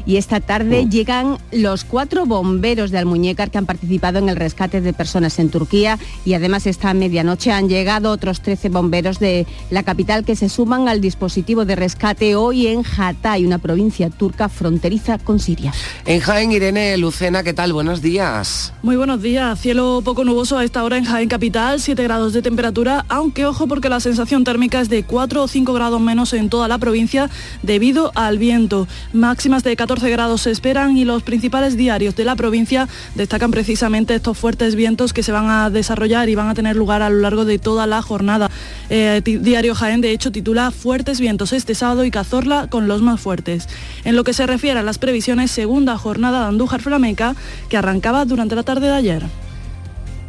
Y 0.07 0.17
esta 0.19 0.41
tarde 0.41 0.87
llegan 0.91 1.39
los 1.51 1.85
cuatro 1.85 2.27
bomberos 2.27 2.91
de 2.91 2.99
Almuñécar 2.99 3.51
que 3.51 3.57
han 3.57 3.65
participado 3.65 4.19
en 4.19 4.29
el 4.29 4.37
rescate 4.37 4.83
de 4.83 4.93
personas 4.93 5.39
en 5.39 5.49
Turquía 5.49 5.99
y 6.27 6.35
además 6.35 6.67
esta 6.67 6.93
medianoche 6.93 7.53
han 7.53 7.69
llegado 7.69 8.11
otros 8.11 8.43
13 8.43 8.69
bomberos 8.69 9.19
de 9.19 9.47
la 9.71 9.83
capital 9.83 10.25
que 10.25 10.37
se 10.37 10.51
suman 10.51 10.89
al 10.89 11.01
dispositivo 11.01 11.65
de 11.65 11.75
rescate 11.75 12.37
hoy 12.37 12.67
en 12.67 12.83
Hatay, 12.85 13.47
una 13.47 13.59
provincia 13.59 14.11
turca 14.11 14.51
fronteriza 14.51 15.19
con 15.19 15.39
Siria. 15.39 15.73
En 16.05 16.21
Jaén, 16.21 16.53
Irene 16.53 16.99
Lucena, 16.99 17.43
¿qué 17.43 17.55
tal? 17.55 17.73
Buenos 17.73 18.03
días. 18.03 18.75
Muy 18.83 18.97
buenos 18.97 19.23
días. 19.23 19.59
Cielo 19.59 20.03
poco 20.05 20.25
nuboso 20.25 20.59
a 20.59 20.65
esta 20.65 20.85
hora 20.85 20.99
en 20.99 21.05
Jaén 21.05 21.31
Capital, 21.31 21.81
7 21.81 22.03
grados 22.03 22.35
de 22.35 22.43
temperatura, 22.43 23.07
aunque 23.09 23.47
ojo 23.47 23.67
porque 23.67 23.89
la 23.89 24.01
sensación 24.01 24.45
térmica 24.45 24.83
es 24.83 24.91
de 24.91 25.05
4 25.05 25.43
o 25.43 25.49
5 25.49 25.73
grados 25.73 26.01
menos 26.01 26.35
en 26.35 26.51
toda 26.51 26.69
la 26.69 26.77
provincia 26.77 27.31
debido 27.63 28.13
al 28.15 28.37
viento. 28.37 28.87
Máximas 29.15 29.65
de 29.65 29.77
14 29.77 29.94
grados 30.03 30.43
se 30.43 30.51
esperan 30.51 30.97
y 30.97 31.05
los 31.05 31.23
principales 31.23 31.77
diarios 31.77 32.17
de 32.17 32.25
la 32.25 32.37
provincia 32.37 32.89
destacan 33.15 33.51
precisamente 33.51 34.15
estos 34.15 34.37
fuertes 34.37 34.75
vientos 34.75 35.13
que 35.13 35.23
se 35.23 35.33
van 35.33 35.49
a 35.51 35.71
desarrollar 35.71 36.29
y 36.29 36.35
van 36.35 36.49
a 36.49 36.55
tener 36.55 36.77
lugar 36.77 37.03
a 37.03 37.11
lo 37.11 37.21
largo 37.21 37.45
de 37.45 37.59
toda 37.59 37.87
la 37.87 38.03
jornada. 38.03 38.51
Eh, 38.91 39.23
Diario 39.25 39.75
Jaén, 39.75 40.01
de 40.01 40.11
hecho, 40.11 40.33
titula 40.33 40.71
Fuertes 40.71 41.21
vientos 41.21 41.53
este 41.53 41.75
sábado 41.75 42.05
y 42.05 42.11
Cazorla 42.11 42.67
con 42.69 42.89
los 42.89 43.03
más 43.03 43.21
fuertes. 43.21 43.69
En 44.05 44.17
lo 44.17 44.25
que 44.25 44.33
se 44.33 44.47
refiere 44.47 44.81
a 44.81 44.83
las 44.83 44.99
previsiones, 44.99 45.51
segunda 45.51 45.97
jornada 45.97 46.41
de 46.41 46.47
Andújar 46.49 46.83
Flamenca 46.83 47.37
que 47.69 47.77
arrancaba 47.77 48.25
durante 48.25 48.57
la 48.57 48.63
tarde 48.63 48.89
de 48.89 48.95
ayer. 48.95 49.23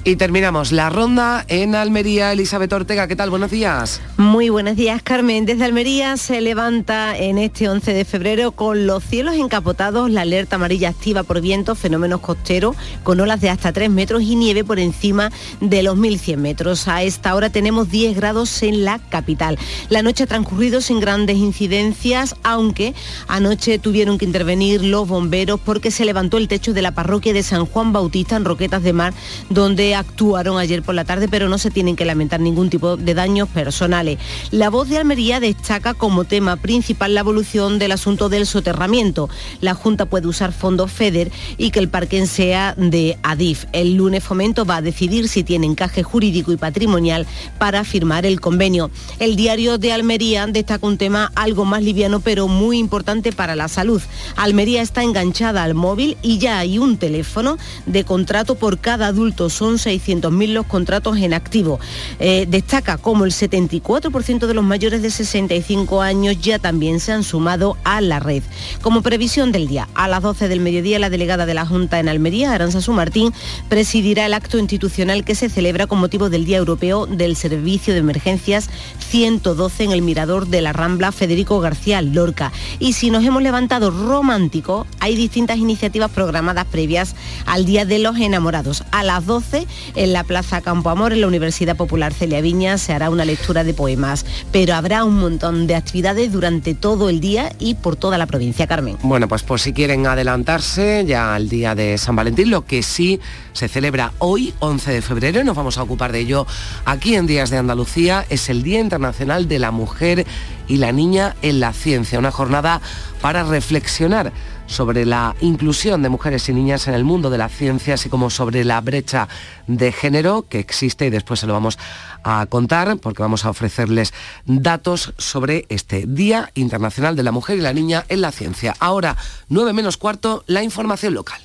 Y 0.07 0.17
terminamos 0.17 0.71
la 0.71 0.91
ronda 0.91 1.43
en 1.47 1.73
Almería. 1.73 2.31
Elizabeth 2.31 2.71
Ortega, 2.73 3.07
¿qué 3.07 3.15
tal? 3.15 3.31
Buenos 3.31 3.49
días. 3.49 4.01
Muy 4.17 4.49
buenos 4.49 4.75
días, 4.75 5.01
Carmen. 5.01 5.47
Desde 5.47 5.65
Almería 5.65 6.15
se 6.17 6.41
levanta 6.41 7.17
en 7.17 7.39
este 7.39 7.67
11 7.67 7.91
de 7.91 8.05
febrero 8.05 8.51
con 8.51 8.85
los 8.85 9.03
cielos 9.03 9.33
encapotados, 9.33 10.11
la 10.11 10.21
alerta 10.21 10.57
amarilla 10.57 10.89
activa 10.89 11.23
por 11.23 11.41
viento, 11.41 11.73
fenómenos 11.73 12.19
costeros, 12.19 12.75
con 13.01 13.19
olas 13.19 13.41
de 13.41 13.49
hasta 13.49 13.73
3 13.73 13.89
metros 13.89 14.21
y 14.21 14.35
nieve 14.35 14.63
por 14.63 14.77
encima 14.77 15.31
de 15.59 15.81
los 15.81 15.97
1.100 15.97 16.37
metros. 16.37 16.87
A 16.87 17.01
esta 17.01 17.33
hora 17.33 17.49
tenemos 17.49 17.89
10 17.89 18.15
grados 18.15 18.61
en 18.61 18.85
la 18.85 18.99
capital. 18.99 19.57
La 19.89 20.03
noche 20.03 20.25
ha 20.25 20.27
transcurrido 20.27 20.81
sin 20.81 20.99
grandes 20.99 21.37
incidencias, 21.37 22.35
aunque 22.43 22.93
anoche 23.27 23.79
tuvieron 23.79 24.19
que 24.19 24.25
intervenir 24.25 24.83
los 24.83 25.07
bomberos 25.07 25.59
porque 25.59 25.89
se 25.89 26.05
levantó 26.05 26.37
el 26.37 26.47
techo 26.47 26.73
de 26.73 26.83
la 26.83 26.91
parroquia 26.91 27.33
de 27.33 27.41
San 27.41 27.65
Juan 27.65 27.91
Bautista 27.91 28.35
en 28.35 28.45
Roquetas 28.45 28.83
de 28.83 28.93
Mar, 28.93 29.11
donde 29.49 29.94
actuaron 29.95 30.57
ayer 30.57 30.81
por 30.83 30.95
la 30.95 31.05
tarde, 31.05 31.27
pero 31.29 31.49
no 31.49 31.57
se 31.57 31.71
tienen 31.71 31.95
que 31.95 32.05
lamentar 32.05 32.39
ningún 32.39 32.69
tipo 32.69 32.97
de 32.97 33.13
daños 33.13 33.49
personales. 33.49 34.19
La 34.51 34.69
voz 34.69 34.89
de 34.89 34.97
Almería 34.97 35.39
destaca 35.39 35.93
como 35.93 36.23
tema 36.25 36.57
principal 36.57 37.13
la 37.13 37.21
evolución 37.21 37.79
del 37.79 37.91
asunto 37.91 38.29
del 38.29 38.45
soterramiento. 38.45 39.29
La 39.61 39.73
Junta 39.73 40.05
puede 40.05 40.27
usar 40.27 40.51
fondos 40.51 40.91
FEDER 40.91 41.31
y 41.57 41.71
que 41.71 41.79
el 41.79 41.89
parque 41.89 42.25
sea 42.27 42.73
de 42.77 43.17
ADIF. 43.23 43.65
El 43.71 43.95
lunes 43.95 44.23
Fomento 44.23 44.65
va 44.65 44.77
a 44.77 44.81
decidir 44.81 45.27
si 45.27 45.43
tiene 45.43 45.67
encaje 45.67 46.03
jurídico 46.03 46.51
y 46.51 46.57
patrimonial 46.57 47.27
para 47.57 47.83
firmar 47.83 48.25
el 48.25 48.39
convenio. 48.39 48.89
El 49.19 49.35
diario 49.35 49.77
de 49.77 49.91
Almería 49.91 50.47
destaca 50.47 50.87
un 50.87 50.97
tema 50.97 51.31
algo 51.35 51.65
más 51.65 51.83
liviano, 51.83 52.19
pero 52.19 52.47
muy 52.47 52.77
importante 52.77 53.31
para 53.31 53.55
la 53.55 53.67
salud. 53.67 54.01
Almería 54.35 54.81
está 54.81 55.03
enganchada 55.03 55.63
al 55.63 55.75
móvil 55.75 56.17
y 56.21 56.37
ya 56.37 56.59
hay 56.59 56.77
un 56.77 56.97
teléfono 56.97 57.57
de 57.85 58.03
contrato 58.03 58.55
por 58.55 58.79
cada 58.79 59.07
adulto. 59.07 59.49
Son 59.49 59.77
600.000 59.85 60.53
los 60.53 60.65
contratos 60.65 61.17
en 61.17 61.33
activo. 61.33 61.79
Eh, 62.19 62.45
destaca 62.47 62.97
como 62.97 63.25
el 63.25 63.31
74% 63.31 64.47
de 64.47 64.53
los 64.53 64.63
mayores 64.63 65.01
de 65.01 65.11
65 65.11 66.01
años 66.01 66.39
ya 66.41 66.59
también 66.59 66.99
se 66.99 67.11
han 67.11 67.23
sumado 67.23 67.77
a 67.83 68.01
la 68.01 68.19
red. 68.19 68.43
Como 68.81 69.01
previsión 69.01 69.51
del 69.51 69.67
día, 69.67 69.87
a 69.93 70.07
las 70.07 70.21
12 70.21 70.47
del 70.47 70.59
mediodía 70.59 70.99
la 70.99 71.09
delegada 71.09 71.45
de 71.45 71.53
la 71.53 71.65
Junta 71.65 71.99
en 71.99 72.09
Almería, 72.09 72.53
Aranzazu 72.53 72.93
Martín, 72.93 73.33
presidirá 73.69 74.25
el 74.25 74.33
acto 74.33 74.57
institucional 74.57 75.23
que 75.23 75.35
se 75.35 75.49
celebra 75.49 75.87
con 75.87 75.99
motivo 75.99 76.29
del 76.29 76.45
Día 76.45 76.57
Europeo 76.57 77.05
del 77.05 77.35
Servicio 77.35 77.93
de 77.93 77.99
Emergencias 77.99 78.69
112 79.09 79.83
en 79.83 79.91
el 79.91 80.01
Mirador 80.01 80.47
de 80.47 80.61
la 80.61 80.73
Rambla 80.73 81.11
Federico 81.11 81.59
García 81.59 82.01
Lorca. 82.01 82.51
Y 82.79 82.93
si 82.93 83.11
nos 83.11 83.23
hemos 83.23 83.41
levantado 83.41 83.91
romántico, 83.91 84.85
hay 84.99 85.15
distintas 85.15 85.57
iniciativas 85.57 86.11
programadas 86.11 86.65
previas 86.65 87.15
al 87.45 87.65
Día 87.65 87.85
de 87.85 87.99
los 87.99 88.17
Enamorados. 88.17 88.83
A 88.91 89.03
las 89.03 89.25
12 89.25 89.64
en 89.95 90.13
la 90.13 90.23
Plaza 90.23 90.61
Campo 90.61 90.89
Amor, 90.89 91.13
en 91.13 91.21
la 91.21 91.27
Universidad 91.27 91.75
Popular 91.75 92.13
Celia 92.13 92.41
Viña, 92.41 92.77
se 92.77 92.93
hará 92.93 93.09
una 93.09 93.25
lectura 93.25 93.63
de 93.63 93.73
poemas, 93.73 94.25
pero 94.51 94.75
habrá 94.75 95.03
un 95.03 95.19
montón 95.19 95.67
de 95.67 95.75
actividades 95.75 96.31
durante 96.31 96.73
todo 96.73 97.09
el 97.09 97.19
día 97.19 97.51
y 97.59 97.75
por 97.75 97.95
toda 97.95 98.17
la 98.17 98.25
provincia, 98.25 98.67
Carmen. 98.67 98.97
Bueno, 99.03 99.27
pues 99.27 99.43
por 99.43 99.59
si 99.59 99.73
quieren 99.73 100.07
adelantarse 100.07 101.03
ya 101.05 101.35
al 101.35 101.49
día 101.49 101.75
de 101.75 101.97
San 101.97 102.15
Valentín, 102.15 102.49
lo 102.49 102.65
que 102.65 102.83
sí 102.83 103.19
se 103.53 103.67
celebra 103.67 104.11
hoy, 104.19 104.53
11 104.59 104.91
de 104.91 105.01
febrero, 105.01 105.41
y 105.41 105.43
nos 105.43 105.55
vamos 105.55 105.77
a 105.77 105.83
ocupar 105.83 106.11
de 106.11 106.19
ello 106.19 106.45
aquí 106.85 107.15
en 107.15 107.27
Días 107.27 107.49
de 107.49 107.57
Andalucía, 107.57 108.25
es 108.29 108.49
el 108.49 108.63
Día 108.63 108.79
Internacional 108.79 109.47
de 109.47 109.59
la 109.59 109.71
Mujer 109.71 110.25
y 110.67 110.77
la 110.77 110.91
Niña 110.91 111.35
en 111.41 111.59
la 111.59 111.73
Ciencia, 111.73 112.19
una 112.19 112.31
jornada 112.31 112.81
para 113.21 113.43
reflexionar 113.43 114.31
sobre 114.67 115.05
la 115.05 115.35
inclusión 115.41 116.01
de 116.01 116.09
mujeres 116.09 116.47
y 116.49 116.53
niñas 116.53 116.87
en 116.87 116.93
el 116.93 117.03
mundo 117.03 117.29
de 117.29 117.37
la 117.37 117.49
ciencia, 117.49 117.95
así 117.95 118.09
como 118.09 118.29
sobre 118.29 118.63
la 118.63 118.81
brecha 118.81 119.27
de 119.67 119.91
género 119.91 120.45
que 120.47 120.59
existe 120.59 121.05
y 121.05 121.09
después 121.09 121.39
se 121.39 121.47
lo 121.47 121.53
vamos 121.53 121.77
a 122.23 122.45
contar 122.47 122.97
porque 122.97 123.21
vamos 123.21 123.45
a 123.45 123.49
ofrecerles 123.49 124.13
datos 124.45 125.13
sobre 125.17 125.65
este 125.69 126.05
Día 126.07 126.51
Internacional 126.55 127.15
de 127.15 127.23
la 127.23 127.31
Mujer 127.31 127.57
y 127.57 127.61
la 127.61 127.73
Niña 127.73 128.05
en 128.09 128.21
la 128.21 128.31
Ciencia. 128.31 128.75
Ahora, 128.79 129.15
9 129.49 129.73
menos 129.73 129.97
cuarto, 129.97 130.43
la 130.47 130.63
información 130.63 131.13
local. 131.13 131.41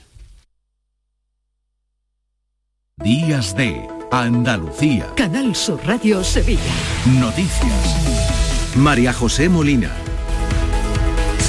Días 3.02 3.56
de 3.56 3.88
Andalucía. 4.10 5.06
Canal 5.14 5.56
Sur 5.56 5.80
Radio 5.86 6.22
Sevilla. 6.22 6.60
Noticias. 7.06 8.76
María 8.76 9.12
José 9.12 9.48
Molina. 9.48 9.90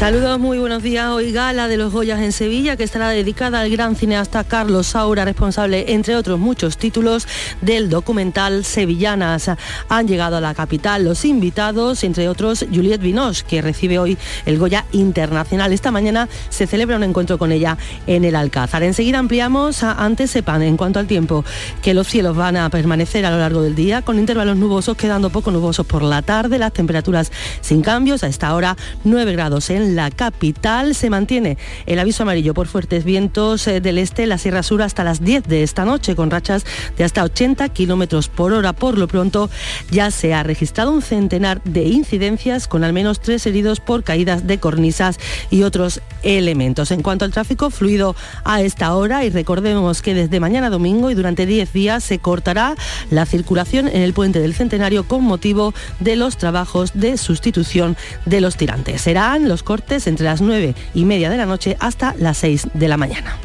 Saludos, 0.01 0.39
muy 0.39 0.57
buenos 0.57 0.81
días. 0.81 1.11
Hoy 1.11 1.31
gala 1.31 1.67
de 1.67 1.77
los 1.77 1.93
Goyas 1.93 2.21
en 2.21 2.31
Sevilla, 2.31 2.75
que 2.75 2.83
estará 2.83 3.09
dedicada 3.09 3.59
al 3.59 3.69
gran 3.69 3.95
cineasta 3.95 4.43
Carlos 4.43 4.87
Saura, 4.87 5.25
responsable, 5.25 5.93
entre 5.93 6.15
otros 6.15 6.39
muchos 6.39 6.77
títulos, 6.77 7.27
del 7.61 7.87
documental 7.87 8.65
Sevillanas. 8.65 9.51
Han 9.89 10.07
llegado 10.07 10.37
a 10.37 10.41
la 10.41 10.55
capital 10.55 11.03
los 11.03 11.23
invitados, 11.23 12.03
entre 12.03 12.29
otros 12.29 12.65
Juliette 12.73 13.03
Binoche, 13.03 13.45
que 13.47 13.61
recibe 13.61 13.99
hoy 13.99 14.17
el 14.47 14.57
Goya 14.57 14.85
Internacional. 14.91 15.71
Esta 15.71 15.91
mañana 15.91 16.27
se 16.49 16.65
celebra 16.65 16.95
un 16.95 17.03
encuentro 17.03 17.37
con 17.37 17.51
ella 17.51 17.77
en 18.07 18.25
el 18.25 18.35
Alcázar. 18.35 18.81
Enseguida 18.81 19.19
ampliamos, 19.19 19.83
antes 19.83 20.31
sepan, 20.31 20.63
en 20.63 20.77
cuanto 20.77 20.97
al 20.97 21.05
tiempo, 21.05 21.45
que 21.83 21.93
los 21.93 22.07
cielos 22.07 22.35
van 22.35 22.57
a 22.57 22.71
permanecer 22.71 23.23
a 23.23 23.29
lo 23.29 23.37
largo 23.37 23.61
del 23.61 23.75
día, 23.75 24.01
con 24.01 24.17
intervalos 24.17 24.57
nubosos, 24.57 24.97
quedando 24.97 25.29
poco 25.29 25.51
nubosos 25.51 25.85
por 25.85 26.01
la 26.01 26.23
tarde, 26.23 26.57
las 26.57 26.73
temperaturas 26.73 27.31
sin 27.61 27.83
cambios, 27.83 28.23
a 28.23 28.27
esta 28.27 28.55
hora 28.55 28.75
9 29.03 29.33
grados 29.33 29.69
en 29.69 29.90
la 29.95 30.11
capital. 30.11 30.95
Se 30.95 31.09
mantiene 31.09 31.57
el 31.85 31.99
aviso 31.99 32.23
amarillo 32.23 32.53
por 32.53 32.67
fuertes 32.67 33.03
vientos 33.03 33.67
eh, 33.67 33.81
del 33.81 33.97
este, 33.97 34.25
la 34.25 34.37
Sierra 34.37 34.63
Sur 34.63 34.81
hasta 34.81 35.03
las 35.03 35.23
10 35.23 35.43
de 35.43 35.63
esta 35.63 35.85
noche, 35.85 36.15
con 36.15 36.31
rachas 36.31 36.65
de 36.97 37.03
hasta 37.03 37.23
80 37.23 37.69
kilómetros 37.69 38.27
por 38.27 38.53
hora. 38.53 38.73
Por 38.73 38.97
lo 38.97 39.07
pronto, 39.07 39.49
ya 39.89 40.11
se 40.11 40.33
ha 40.33 40.43
registrado 40.43 40.91
un 40.91 41.01
centenar 41.01 41.61
de 41.63 41.83
incidencias 41.83 42.67
con 42.67 42.83
al 42.83 42.93
menos 42.93 43.19
tres 43.19 43.45
heridos 43.45 43.79
por 43.79 44.03
caídas 44.03 44.47
de 44.47 44.59
cornisas 44.59 45.17
y 45.49 45.63
otros 45.63 46.01
elementos. 46.23 46.91
En 46.91 47.01
cuanto 47.01 47.25
al 47.25 47.31
tráfico 47.31 47.69
fluido 47.69 48.15
a 48.43 48.61
esta 48.61 48.93
hora, 48.95 49.25
y 49.25 49.29
recordemos 49.29 50.01
que 50.01 50.13
desde 50.13 50.39
mañana 50.39 50.69
domingo 50.69 51.11
y 51.11 51.15
durante 51.15 51.45
10 51.45 51.73
días 51.73 52.03
se 52.03 52.19
cortará 52.19 52.75
la 53.09 53.25
circulación 53.25 53.87
en 53.87 54.01
el 54.01 54.13
puente 54.13 54.39
del 54.39 54.53
Centenario 54.53 55.07
con 55.07 55.23
motivo 55.23 55.73
de 55.99 56.15
los 56.15 56.37
trabajos 56.37 56.91
de 56.93 57.17
sustitución 57.17 57.97
de 58.25 58.41
los 58.41 58.55
tirantes. 58.55 59.01
Serán 59.01 59.47
los 59.47 59.63
cortes 59.63 59.80
entre 59.89 60.25
las 60.25 60.41
9 60.41 60.73
y 60.93 61.05
media 61.05 61.29
de 61.29 61.37
la 61.37 61.45
noche 61.45 61.75
hasta 61.79 62.15
las 62.17 62.37
6 62.37 62.69
de 62.73 62.87
la 62.87 62.97
mañana. 62.97 63.37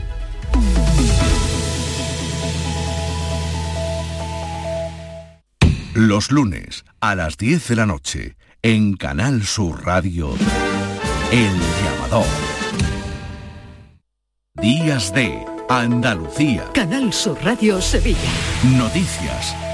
Los 5.95 6.31
lunes 6.31 6.85
a 7.01 7.15
las 7.15 7.37
10 7.39 7.69
de 7.69 7.77
la 7.77 7.87
noche 7.87 8.37
en 8.63 8.97
Canal 8.97 9.45
Sur 9.45 9.85
Radio, 9.85 10.35
El 11.33 11.53
Llamador. 11.83 12.27
Días 14.61 15.13
de 15.15 15.45
Andalucía. 15.69 16.65
Canal 16.75 17.13
Sur 17.13 17.39
Radio 17.43 17.81
Sevilla. 17.81 18.19
Noticias. 18.77 19.66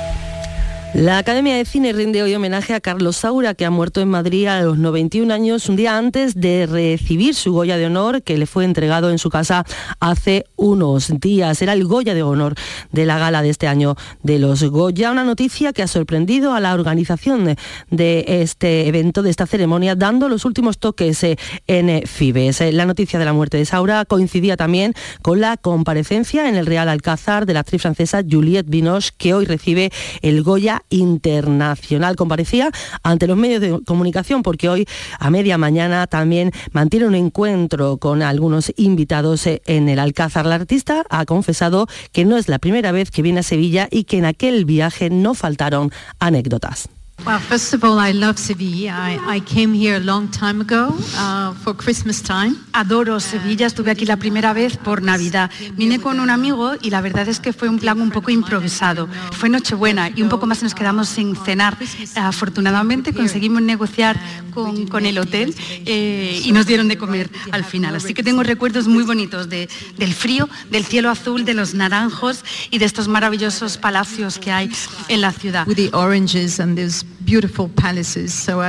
La 0.95 1.17
Academia 1.17 1.57
de 1.57 1.65
Cine 1.65 1.95
rinde 1.95 2.23
hoy 2.23 2.35
homenaje 2.35 2.75
a 2.75 2.81
Carlos 2.81 3.17
Saura, 3.17 3.55
que 3.55 3.65
ha 3.65 3.71
muerto 3.71 4.03
en 4.03 4.11
Madrid 4.11 4.47
a 4.47 4.61
los 4.61 4.77
91 4.77 5.33
años, 5.33 5.71
un 5.71 5.77
día 5.77 5.97
antes 5.97 6.35
de 6.35 6.67
recibir 6.67 7.35
su 7.35 7.55
Goya 7.55 7.79
de 7.79 7.87
Honor, 7.87 8.23
que 8.23 8.37
le 8.37 8.45
fue 8.45 8.67
entregado 8.67 9.11
en 9.11 9.17
su 9.17 9.31
casa 9.31 9.65
hace 10.01 10.45
unos 10.55 11.19
días. 11.19 11.63
Era 11.63 11.73
el 11.73 11.87
Goya 11.87 12.13
de 12.13 12.23
Honor 12.23 12.57
de 12.93 13.07
la 13.07 13.19
gala 13.19 13.41
de 13.41 13.49
este 13.49 13.69
año 13.69 13.97
de 14.23 14.39
los 14.39 14.63
Goya, 14.65 15.11
una 15.11 15.25
noticia 15.25 15.73
que 15.73 15.83
ha 15.83 15.87
sorprendido 15.87 16.53
a 16.53 16.61
la 16.61 16.75
organización 16.75 17.57
de 17.91 18.25
este 18.27 18.87
evento, 18.87 19.23
de 19.23 19.31
esta 19.31 19.47
ceremonia, 19.47 19.95
dando 19.95 20.29
los 20.29 20.45
últimos 20.45 20.77
toques 20.77 21.25
eh, 21.25 21.39
en 21.69 22.07
Fibes. 22.07 22.61
Eh, 22.61 22.71
la 22.71 22.85
noticia 22.85 23.19
de 23.19 23.25
la 23.25 23.33
muerte 23.33 23.57
de 23.57 23.65
Saura 23.65 24.05
coincidía 24.05 24.59
también 24.59 24.93
con 25.23 25.41
la 25.41 25.57
comparecencia 25.57 26.51
en 26.51 26.57
el 26.57 26.67
Real 26.67 26.91
Alcázar 26.91 27.47
de 27.47 27.55
la 27.55 27.61
actriz 27.61 27.81
francesa 27.81 28.23
Juliette 28.31 28.69
Binoche, 28.69 29.13
que 29.17 29.33
hoy 29.33 29.47
recibe 29.47 29.91
el 30.21 30.43
Goya 30.43 30.82
internacional. 30.91 32.17
Comparecía 32.17 32.71
ante 33.03 33.27
los 33.27 33.37
medios 33.37 33.61
de 33.61 33.81
comunicación 33.85 34.43
porque 34.43 34.69
hoy 34.69 34.87
a 35.19 35.31
media 35.31 35.59
mañana 35.59 36.07
también 36.07 36.53
mantiene 36.73 37.07
un 37.07 37.15
encuentro 37.15 37.99
con 37.99 38.23
algunos 38.23 38.73
invitados 38.77 39.47
eh, 39.47 39.63
en 39.67 39.89
el 39.89 39.99
Alcázar. 39.99 40.47
La 40.47 40.57
artista 40.57 41.05
ha 41.11 41.25
confesado 41.25 41.87
que 42.13 42.25
no 42.25 42.37
es 42.37 42.49
la 42.49 42.59
primera 42.59 42.93
vez 42.93 43.11
que 43.11 43.23
viene 43.23 43.41
a 43.41 43.43
Sevilla 43.43 43.89
y 43.91 44.05
que 44.05 44.19
en 44.19 44.25
aquel 44.25 44.65
viaje 44.65 45.11
no 45.11 45.35
faltaron 45.35 45.91
anécdotas. 46.19 46.89
Well, 47.25 47.39
first 47.39 47.73
of 47.73 47.85
all, 47.85 48.01
I 48.01 48.11
love 48.13 48.37
Sevilla. 48.37 48.95
I, 48.99 49.37
I 49.37 49.41
came 49.41 49.73
here 49.73 49.95
a 49.95 50.01
long 50.01 50.29
time 50.29 50.61
ago 50.61 50.93
uh, 51.17 51.55
for 51.55 51.73
Christmas 51.73 52.21
time. 52.21 52.57
Adoro 52.73 53.21
Sevilla, 53.21 53.67
estuve 53.67 53.93
aquí 53.93 54.05
la 54.07 54.17
primera 54.17 54.53
vez 54.53 54.77
por 54.77 55.03
Navidad. 55.03 55.49
Vine 55.77 56.01
con 56.01 56.19
un 56.19 56.31
amigo 56.31 56.73
y 56.83 56.91
la 56.91 57.01
verdad 57.01 57.29
es 57.29 57.39
que 57.39 57.53
fue 57.53 57.69
un 57.69 57.79
plan 57.79 58.01
un 58.01 58.11
poco 58.11 58.33
improvisado. 58.33 59.09
Fue 59.31 59.49
Nochebuena 59.49 60.11
y 60.11 60.23
un 60.23 60.29
poco 60.31 60.47
más 60.47 60.65
nos 60.65 60.75
quedamos 60.75 61.09
sin 61.09 61.37
cenar. 61.37 61.79
Afortunadamente 62.17 63.13
conseguimos 63.15 63.63
negociar 63.63 64.19
con, 64.53 64.89
con 64.89 65.07
el 65.07 65.17
hotel 65.19 65.55
eh, 65.87 66.43
y 66.45 66.51
nos 66.51 66.67
dieron 66.67 66.89
de 66.89 66.99
comer 66.99 67.31
al 67.53 67.65
final. 67.65 67.95
Así 67.95 68.15
que 68.15 68.25
tengo 68.25 68.43
recuerdos 68.43 68.89
muy 68.89 69.05
bonitos 69.05 69.49
de, 69.49 69.69
del 69.97 70.13
frío, 70.13 70.49
del 70.73 70.85
cielo 70.85 71.09
azul, 71.09 71.45
de 71.45 71.55
los 71.55 71.73
naranjos 71.75 72.45
y 72.73 72.79
de 72.79 72.85
estos 72.85 73.07
maravillosos 73.07 73.79
palacios 73.79 74.39
que 74.39 74.51
hay 74.51 74.73
en 75.07 75.21
la 75.21 75.31
ciudad. 75.31 75.69
With 75.69 75.77
the 75.77 75.91
oranges 75.93 76.59
and 76.59 76.77
these 76.77 77.02
beautiful 77.25 77.69
palaces. 77.69 78.33
So 78.33 78.63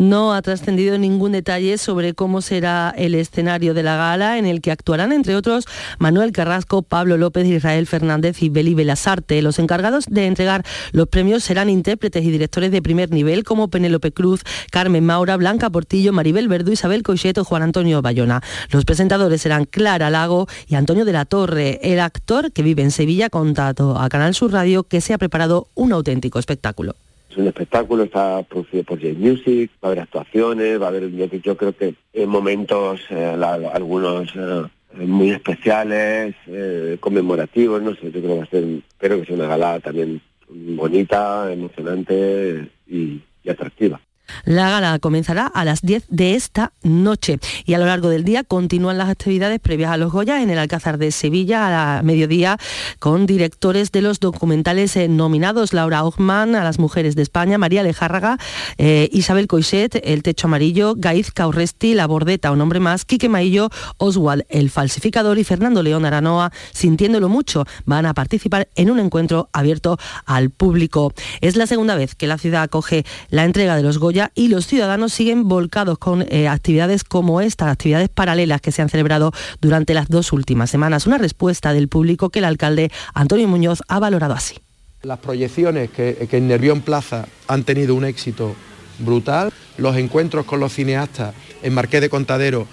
No 0.00 0.32
ha 0.32 0.40
trascendido 0.40 0.96
ningún 0.96 1.32
detalle 1.32 1.76
sobre 1.76 2.14
cómo 2.14 2.40
será 2.40 2.94
el 2.96 3.14
escenario 3.14 3.74
de 3.74 3.82
la 3.82 3.96
gala, 3.96 4.38
en 4.38 4.46
el 4.46 4.62
que 4.62 4.70
actuarán, 4.70 5.12
entre 5.12 5.36
otros, 5.36 5.66
Manuel 5.98 6.32
Carrasco, 6.32 6.80
Pablo 6.80 7.18
López, 7.18 7.46
Israel 7.46 7.86
Fernández 7.86 8.42
y 8.42 8.48
Beli 8.48 8.72
Belasarte. 8.72 9.42
Los 9.42 9.58
encargados 9.58 10.06
de 10.06 10.24
entregar 10.24 10.64
los 10.92 11.06
premios 11.08 11.44
serán 11.44 11.68
intérpretes 11.68 12.24
y 12.24 12.30
directores 12.30 12.70
de 12.70 12.80
primer 12.80 13.10
nivel, 13.10 13.44
como 13.44 13.68
Penélope 13.68 14.10
Cruz, 14.10 14.40
Carmen 14.70 15.04
Maura, 15.04 15.36
Blanca 15.36 15.68
Portillo, 15.68 16.14
Maribel 16.14 16.48
Verdú, 16.48 16.72
Isabel 16.72 17.02
Coixet 17.02 17.36
o 17.36 17.44
Juan 17.44 17.62
Antonio 17.62 18.00
Bayona. 18.00 18.42
Los 18.70 18.86
presentadores 18.86 19.42
serán 19.42 19.66
Clara 19.66 20.08
Lago 20.08 20.48
y 20.66 20.76
Antonio 20.76 21.04
de 21.04 21.12
la 21.12 21.26
Torre, 21.26 21.78
el 21.82 22.00
actor 22.00 22.52
que 22.52 22.62
vive 22.62 22.82
en 22.82 22.90
Sevilla, 22.90 23.28
contado 23.28 23.98
a 23.98 24.08
Canal 24.08 24.34
Sur 24.34 24.52
Radio 24.52 24.84
que 24.84 25.02
se 25.02 25.12
ha 25.12 25.18
preparado 25.18 25.68
un 25.74 25.92
auténtico 25.92 26.38
espectáculo. 26.38 26.96
Es 27.30 27.36
un 27.36 27.46
espectáculo, 27.46 28.02
está 28.02 28.42
producido 28.42 28.82
por 28.82 29.00
J 29.00 29.14
Music, 29.16 29.70
va 29.82 29.88
a 29.88 29.92
haber 29.92 30.00
actuaciones, 30.00 30.80
va 30.80 30.86
a 30.86 30.88
haber, 30.88 31.10
yo, 31.12 31.26
yo 31.26 31.56
creo 31.56 31.76
que 31.76 31.94
en 32.12 32.28
momentos, 32.28 33.00
eh, 33.08 33.36
algunos 33.72 34.34
eh, 34.34 34.64
muy 35.06 35.30
especiales, 35.30 36.34
eh, 36.48 36.96
conmemorativos, 36.98 37.80
no 37.82 37.94
sé, 37.94 38.10
yo 38.10 38.20
creo 38.20 38.22
que 38.22 38.38
va 38.38 38.42
a 38.42 38.46
ser, 38.46 38.64
espero 38.64 39.20
que 39.20 39.26
sea 39.26 39.36
una 39.36 39.46
gala 39.46 39.78
también 39.78 40.20
bonita, 40.48 41.52
emocionante 41.52 42.68
y, 42.88 43.20
y 43.44 43.48
atractiva. 43.48 44.00
La 44.44 44.70
gala 44.70 44.98
comenzará 44.98 45.46
a 45.46 45.64
las 45.64 45.82
10 45.82 46.04
de 46.08 46.34
esta 46.34 46.72
noche 46.82 47.38
y 47.64 47.74
a 47.74 47.78
lo 47.78 47.86
largo 47.86 48.08
del 48.08 48.24
día 48.24 48.44
continúan 48.44 48.98
las 48.98 49.08
actividades 49.08 49.60
previas 49.60 49.90
a 49.90 49.96
los 49.96 50.12
Goya 50.12 50.42
en 50.42 50.50
el 50.50 50.58
Alcázar 50.58 50.98
de 50.98 51.12
Sevilla 51.12 51.98
a 51.98 52.02
mediodía 52.02 52.58
con 52.98 53.26
directores 53.26 53.92
de 53.92 54.02
los 54.02 54.20
documentales 54.20 54.96
eh, 54.96 55.08
nominados 55.08 55.72
Laura 55.72 56.04
Ochman 56.04 56.54
a 56.54 56.64
las 56.64 56.78
mujeres 56.78 57.16
de 57.16 57.22
España, 57.22 57.58
María 57.58 57.82
Lejárraga, 57.82 58.38
eh, 58.78 59.08
Isabel 59.12 59.46
Coixet, 59.46 60.00
El 60.02 60.22
Techo 60.22 60.46
Amarillo, 60.46 60.94
Gaiz 60.96 61.30
Caurresti, 61.30 61.94
La 61.94 62.06
Bordeta, 62.06 62.50
un 62.50 62.60
hombre 62.60 62.80
más, 62.80 63.04
Quique 63.04 63.28
Maillo, 63.28 63.70
Oswald, 63.98 64.44
El 64.48 64.70
Falsificador 64.70 65.38
y 65.38 65.44
Fernando 65.44 65.82
León 65.82 66.04
Aranoa, 66.04 66.52
sintiéndolo 66.72 67.28
mucho, 67.28 67.64
van 67.84 68.06
a 68.06 68.14
participar 68.14 68.68
en 68.74 68.90
un 68.90 69.00
encuentro 69.00 69.48
abierto 69.52 69.98
al 70.26 70.50
público. 70.50 71.12
Es 71.40 71.56
la 71.56 71.66
segunda 71.66 71.94
vez 71.94 72.14
que 72.14 72.26
la 72.26 72.38
ciudad 72.38 72.62
acoge 72.62 73.04
la 73.28 73.44
entrega 73.44 73.76
de 73.76 73.82
los 73.82 73.98
Goya 73.98 74.19
y 74.34 74.48
los 74.48 74.66
ciudadanos 74.66 75.12
siguen 75.12 75.48
volcados 75.48 75.98
con 75.98 76.22
eh, 76.28 76.48
actividades 76.48 77.04
como 77.04 77.40
estas, 77.40 77.68
actividades 77.68 78.08
paralelas 78.08 78.60
que 78.60 78.72
se 78.72 78.82
han 78.82 78.88
celebrado 78.88 79.32
durante 79.60 79.94
las 79.94 80.08
dos 80.08 80.32
últimas 80.32 80.70
semanas. 80.70 81.06
Una 81.06 81.18
respuesta 81.18 81.72
del 81.72 81.88
público 81.88 82.30
que 82.30 82.40
el 82.40 82.44
alcalde 82.44 82.90
Antonio 83.14 83.48
Muñoz 83.48 83.82
ha 83.88 83.98
valorado 83.98 84.34
así. 84.34 84.56
Las 85.02 85.18
proyecciones 85.18 85.90
que, 85.90 86.28
en 86.30 86.48
Nervión 86.48 86.82
Plaza 86.82 87.26
han 87.48 87.64
tenido 87.64 87.94
un 87.94 88.04
éxito 88.04 88.54
brutal, 88.98 89.50
los 89.78 89.96
encuentros 89.96 90.44
con 90.44 90.60
los 90.60 90.74
cineastas 90.74 91.34
en 91.62 91.72
Marqués 91.72 92.02
de 92.02 92.10
Contadero 92.10 92.66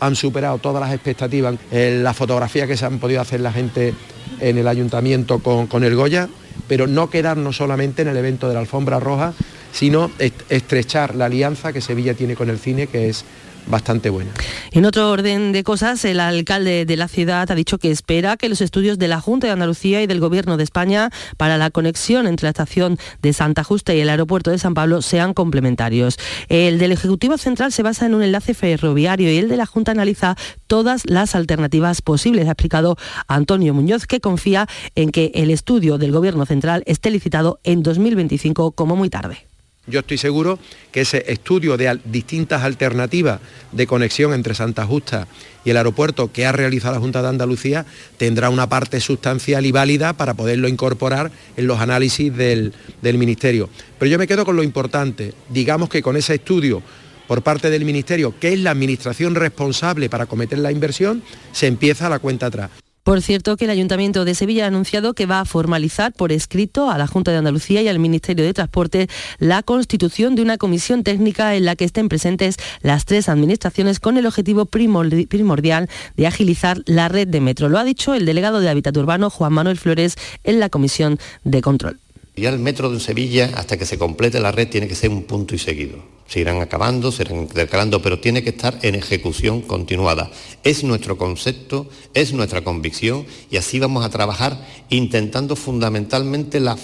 han 0.00 0.16
superado 0.16 0.58
todas 0.58 0.80
las 0.80 0.92
expectativas, 0.94 1.56
Eh, 1.70 2.00
la 2.02 2.14
fotografía 2.14 2.66
que 2.66 2.76
se 2.76 2.86
han 2.86 2.98
podido 2.98 3.20
hacer 3.20 3.40
la 3.40 3.52
gente 3.52 3.94
en 4.40 4.58
el 4.58 4.66
ayuntamiento 4.66 5.38
con 5.38 5.84
el 5.84 5.94
Goya, 5.94 6.28
pero 6.68 6.86
no 6.86 7.10
quedarnos 7.10 7.56
solamente 7.56 8.02
en 8.02 8.08
el 8.08 8.16
evento 8.16 8.48
de 8.48 8.54
la 8.54 8.60
alfombra 8.60 8.98
roja, 9.00 9.34
sino 9.74 10.10
est- 10.18 10.40
estrechar 10.50 11.14
la 11.14 11.26
alianza 11.26 11.72
que 11.74 11.82
Sevilla 11.82 12.14
tiene 12.14 12.36
con 12.36 12.48
el 12.48 12.58
cine, 12.58 12.86
que 12.86 13.08
es 13.10 13.24
bastante 13.66 14.10
buena. 14.10 14.30
En 14.72 14.84
otro 14.84 15.10
orden 15.10 15.52
de 15.52 15.64
cosas, 15.64 16.04
el 16.04 16.20
alcalde 16.20 16.84
de 16.84 16.96
la 16.98 17.08
ciudad 17.08 17.50
ha 17.50 17.54
dicho 17.54 17.78
que 17.78 17.90
espera 17.90 18.36
que 18.36 18.50
los 18.50 18.60
estudios 18.60 18.98
de 18.98 19.08
la 19.08 19.22
Junta 19.22 19.46
de 19.46 19.54
Andalucía 19.54 20.02
y 20.02 20.06
del 20.06 20.20
Gobierno 20.20 20.58
de 20.58 20.64
España 20.64 21.08
para 21.38 21.56
la 21.56 21.70
conexión 21.70 22.26
entre 22.26 22.44
la 22.44 22.50
estación 22.50 22.98
de 23.22 23.32
Santa 23.32 23.64
Justa 23.64 23.94
y 23.94 24.00
el 24.00 24.10
aeropuerto 24.10 24.50
de 24.50 24.58
San 24.58 24.74
Pablo 24.74 25.00
sean 25.00 25.32
complementarios. 25.32 26.18
El 26.50 26.78
del 26.78 26.92
Ejecutivo 26.92 27.38
Central 27.38 27.72
se 27.72 27.82
basa 27.82 28.04
en 28.04 28.14
un 28.14 28.22
enlace 28.22 28.52
ferroviario 28.52 29.32
y 29.32 29.38
el 29.38 29.48
de 29.48 29.56
la 29.56 29.64
Junta 29.64 29.92
analiza 29.92 30.36
todas 30.66 31.00
las 31.06 31.34
alternativas 31.34 32.02
posibles, 32.02 32.46
ha 32.48 32.52
explicado 32.52 32.98
Antonio 33.28 33.72
Muñoz, 33.72 34.06
que 34.06 34.20
confía 34.20 34.68
en 34.94 35.08
que 35.10 35.32
el 35.34 35.50
estudio 35.50 35.96
del 35.96 36.12
Gobierno 36.12 36.44
Central 36.44 36.82
esté 36.84 37.10
licitado 37.10 37.60
en 37.64 37.82
2025 37.82 38.72
como 38.72 38.94
muy 38.94 39.08
tarde. 39.08 39.46
Yo 39.86 40.00
estoy 40.00 40.16
seguro 40.16 40.58
que 40.92 41.02
ese 41.02 41.24
estudio 41.28 41.76
de 41.76 42.00
distintas 42.06 42.62
alternativas 42.62 43.40
de 43.72 43.86
conexión 43.86 44.32
entre 44.32 44.54
Santa 44.54 44.86
Justa 44.86 45.28
y 45.62 45.70
el 45.70 45.76
aeropuerto 45.76 46.32
que 46.32 46.46
ha 46.46 46.52
realizado 46.52 46.94
la 46.94 47.00
Junta 47.00 47.20
de 47.20 47.28
Andalucía 47.28 47.84
tendrá 48.16 48.48
una 48.48 48.68
parte 48.68 49.00
sustancial 49.00 49.66
y 49.66 49.72
válida 49.72 50.14
para 50.14 50.34
poderlo 50.34 50.68
incorporar 50.68 51.30
en 51.56 51.66
los 51.66 51.80
análisis 51.80 52.34
del, 52.34 52.72
del 53.02 53.18
Ministerio. 53.18 53.68
Pero 53.98 54.10
yo 54.10 54.18
me 54.18 54.26
quedo 54.26 54.46
con 54.46 54.56
lo 54.56 54.62
importante. 54.62 55.34
Digamos 55.50 55.90
que 55.90 56.02
con 56.02 56.16
ese 56.16 56.36
estudio 56.36 56.82
por 57.26 57.42
parte 57.42 57.68
del 57.68 57.84
Ministerio, 57.84 58.34
que 58.38 58.52
es 58.52 58.60
la 58.60 58.70
administración 58.70 59.34
responsable 59.34 60.08
para 60.08 60.26
cometer 60.26 60.58
la 60.58 60.72
inversión, 60.72 61.22
se 61.52 61.66
empieza 61.66 62.08
la 62.08 62.18
cuenta 62.18 62.46
atrás. 62.46 62.83
Por 63.04 63.20
cierto, 63.20 63.58
que 63.58 63.66
el 63.66 63.70
Ayuntamiento 63.70 64.24
de 64.24 64.34
Sevilla 64.34 64.64
ha 64.64 64.68
anunciado 64.68 65.12
que 65.12 65.26
va 65.26 65.40
a 65.40 65.44
formalizar 65.44 66.14
por 66.14 66.32
escrito 66.32 66.90
a 66.90 66.96
la 66.96 67.06
Junta 67.06 67.30
de 67.30 67.36
Andalucía 67.36 67.82
y 67.82 67.88
al 67.88 67.98
Ministerio 67.98 68.46
de 68.46 68.54
Transporte 68.54 69.08
la 69.38 69.62
constitución 69.62 70.34
de 70.34 70.40
una 70.40 70.56
comisión 70.56 71.04
técnica 71.04 71.54
en 71.54 71.66
la 71.66 71.76
que 71.76 71.84
estén 71.84 72.08
presentes 72.08 72.56
las 72.80 73.04
tres 73.04 73.28
administraciones 73.28 74.00
con 74.00 74.16
el 74.16 74.24
objetivo 74.24 74.64
primordi- 74.64 75.28
primordial 75.28 75.90
de 76.16 76.26
agilizar 76.26 76.82
la 76.86 77.08
red 77.08 77.28
de 77.28 77.42
metro. 77.42 77.68
Lo 77.68 77.78
ha 77.78 77.84
dicho 77.84 78.14
el 78.14 78.24
delegado 78.24 78.60
de 78.60 78.70
Hábitat 78.70 78.96
Urbano, 78.96 79.28
Juan 79.28 79.52
Manuel 79.52 79.76
Flores, 79.76 80.16
en 80.42 80.58
la 80.58 80.70
comisión 80.70 81.18
de 81.44 81.60
control. 81.60 82.00
Ya 82.36 82.48
el 82.48 82.58
metro 82.58 82.90
de 82.90 83.00
Sevilla, 83.00 83.50
hasta 83.54 83.76
que 83.76 83.84
se 83.84 83.98
complete 83.98 84.40
la 84.40 84.50
red, 84.50 84.68
tiene 84.68 84.88
que 84.88 84.94
ser 84.94 85.10
un 85.10 85.24
punto 85.24 85.54
y 85.54 85.58
seguido. 85.58 86.13
Se 86.26 86.40
irán 86.40 86.60
acabando, 86.60 87.12
se 87.12 87.22
irán 87.22 87.38
intercalando, 87.38 88.00
pero 88.00 88.18
tiene 88.18 88.42
que 88.42 88.50
estar 88.50 88.78
en 88.82 88.94
ejecución 88.94 89.60
continuada. 89.60 90.30
Es 90.62 90.84
nuestro 90.84 91.18
concepto, 91.18 91.88
es 92.14 92.32
nuestra 92.32 92.64
convicción 92.64 93.26
y 93.50 93.56
así 93.56 93.78
vamos 93.78 94.04
a 94.04 94.10
trabajar 94.10 94.66
intentando 94.88 95.56
fundamentalmente 95.56 96.60
la 96.60 96.76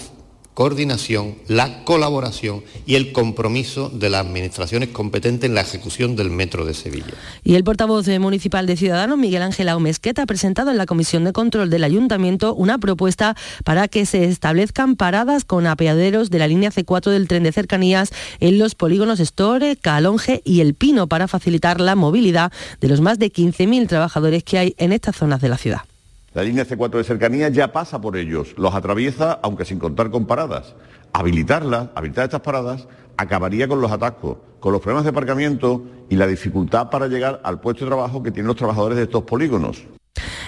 coordinación, 0.55 1.36
la 1.48 1.84
colaboración 1.84 2.62
y 2.86 2.96
el 2.96 3.12
compromiso 3.12 3.88
de 3.88 4.11
las 4.11 4.26
administraciones 4.26 4.90
competentes 4.90 5.48
en 5.48 5.55
la 5.55 5.62
ejecución 5.62 6.16
del 6.16 6.30
metro 6.30 6.64
de 6.64 6.74
Sevilla. 6.74 7.14
Y 7.44 7.55
el 7.55 7.64
portavoz 7.64 8.07
eh, 8.09 8.18
municipal 8.18 8.66
de 8.66 8.76
Ciudadanos, 8.76 9.16
Miguel 9.16 9.42
Ángel 9.42 9.68
Aumesqueta, 9.68 10.22
ha 10.22 10.26
presentado 10.26 10.70
en 10.70 10.76
la 10.76 10.86
Comisión 10.86 11.24
de 11.24 11.32
Control 11.32 11.70
del 11.70 11.84
Ayuntamiento 11.84 12.55
una 12.55 12.78
propuesta 12.78 13.36
para 13.64 13.88
que 13.88 14.07
se 14.07 14.24
establezcan 14.24 14.96
paradas 14.96 15.44
con 15.44 15.66
apeaderos 15.66 16.30
de 16.30 16.38
la 16.38 16.48
línea 16.48 16.70
C4 16.70 17.11
del 17.11 17.28
tren 17.28 17.42
de 17.42 17.53
cercanías 17.53 18.12
en 18.40 18.59
los 18.59 18.74
polígonos 18.74 19.20
Store, 19.20 19.76
Calonge 19.76 20.42
y 20.44 20.61
El 20.61 20.74
Pino 20.74 21.09
para 21.09 21.28
facilitar 21.28 21.80
la 21.80 21.96
movilidad 21.96 22.53
de 22.80 22.88
los 22.88 23.01
más 23.01 23.18
de 23.18 23.32
15.000 23.32 23.88
trabajadores 23.88 24.44
que 24.44 24.59
hay 24.59 24.74
en 24.78 24.92
estas 24.92 25.16
zonas 25.16 25.40
de 25.40 25.48
la 25.48 25.59
ciudad. 25.59 25.89
La 26.33 26.45
línea 26.45 26.64
C4 26.64 26.99
de 26.99 27.03
cercanía 27.03 27.49
ya 27.49 27.72
pasa 27.72 28.01
por 28.01 28.16
ellos, 28.16 28.55
los 28.57 28.72
atraviesa, 28.72 29.41
aunque 29.43 29.64
sin 29.64 29.81
contar 29.81 30.12
con 30.12 30.26
paradas. 30.26 30.76
Habilitarlas, 31.12 31.89
habilitar 31.97 32.24
estas 32.24 32.43
paradas, 32.43 32.87
acabaría 33.16 33.66
con 33.66 33.81
los 33.81 33.91
atascos, 33.91 34.39
con 34.61 34.72
los 34.72 34.81
problemas 34.81 35.03
de 35.03 35.11
aparcamiento 35.11 35.85
y 36.09 36.14
la 36.14 36.28
dificultad 36.28 36.89
para 36.89 37.09
llegar 37.09 37.41
al 37.43 37.61
puesto 37.61 37.85
de 37.85 37.89
trabajo 37.89 38.22
que 38.22 38.31
tienen 38.31 38.47
los 38.47 38.55
trabajadores 38.55 38.97
de 38.97 39.05
estos 39.05 39.24
polígonos. 39.24 39.83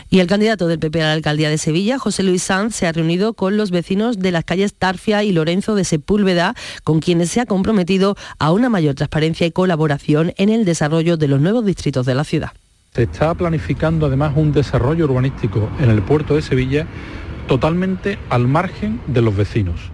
Y 0.08 0.20
el 0.20 0.28
candidato 0.28 0.68
del 0.68 0.78
PP 0.78 1.02
a 1.02 1.06
la 1.06 1.12
alcaldía 1.14 1.50
de 1.50 1.58
Sevilla, 1.58 1.98
José 1.98 2.22
Luis 2.22 2.44
Sanz, 2.44 2.76
se 2.76 2.86
ha 2.86 2.92
reunido 2.92 3.34
con 3.34 3.56
los 3.56 3.72
vecinos 3.72 4.20
de 4.20 4.30
las 4.30 4.44
calles 4.44 4.74
Tarfia 4.74 5.24
y 5.24 5.32
Lorenzo 5.32 5.74
de 5.74 5.84
Sepúlveda, 5.84 6.54
con 6.84 7.00
quienes 7.00 7.30
se 7.30 7.40
ha 7.40 7.46
comprometido 7.46 8.14
a 8.38 8.52
una 8.52 8.68
mayor 8.68 8.94
transparencia 8.94 9.48
y 9.48 9.50
colaboración 9.50 10.32
en 10.36 10.48
el 10.48 10.64
desarrollo 10.64 11.16
de 11.16 11.26
los 11.26 11.40
nuevos 11.40 11.64
distritos 11.64 12.06
de 12.06 12.14
la 12.14 12.22
ciudad. 12.22 12.52
Se 12.94 13.04
está 13.04 13.32
planificando 13.32 14.04
además 14.04 14.34
un 14.36 14.52
desarrollo 14.52 15.06
urbanístico 15.06 15.70
en 15.80 15.88
el 15.88 16.02
puerto 16.02 16.34
de 16.34 16.42
Sevilla 16.42 16.86
totalmente 17.48 18.18
al 18.28 18.46
margen 18.46 19.00
de 19.06 19.22
los 19.22 19.34
vecinos. 19.34 19.91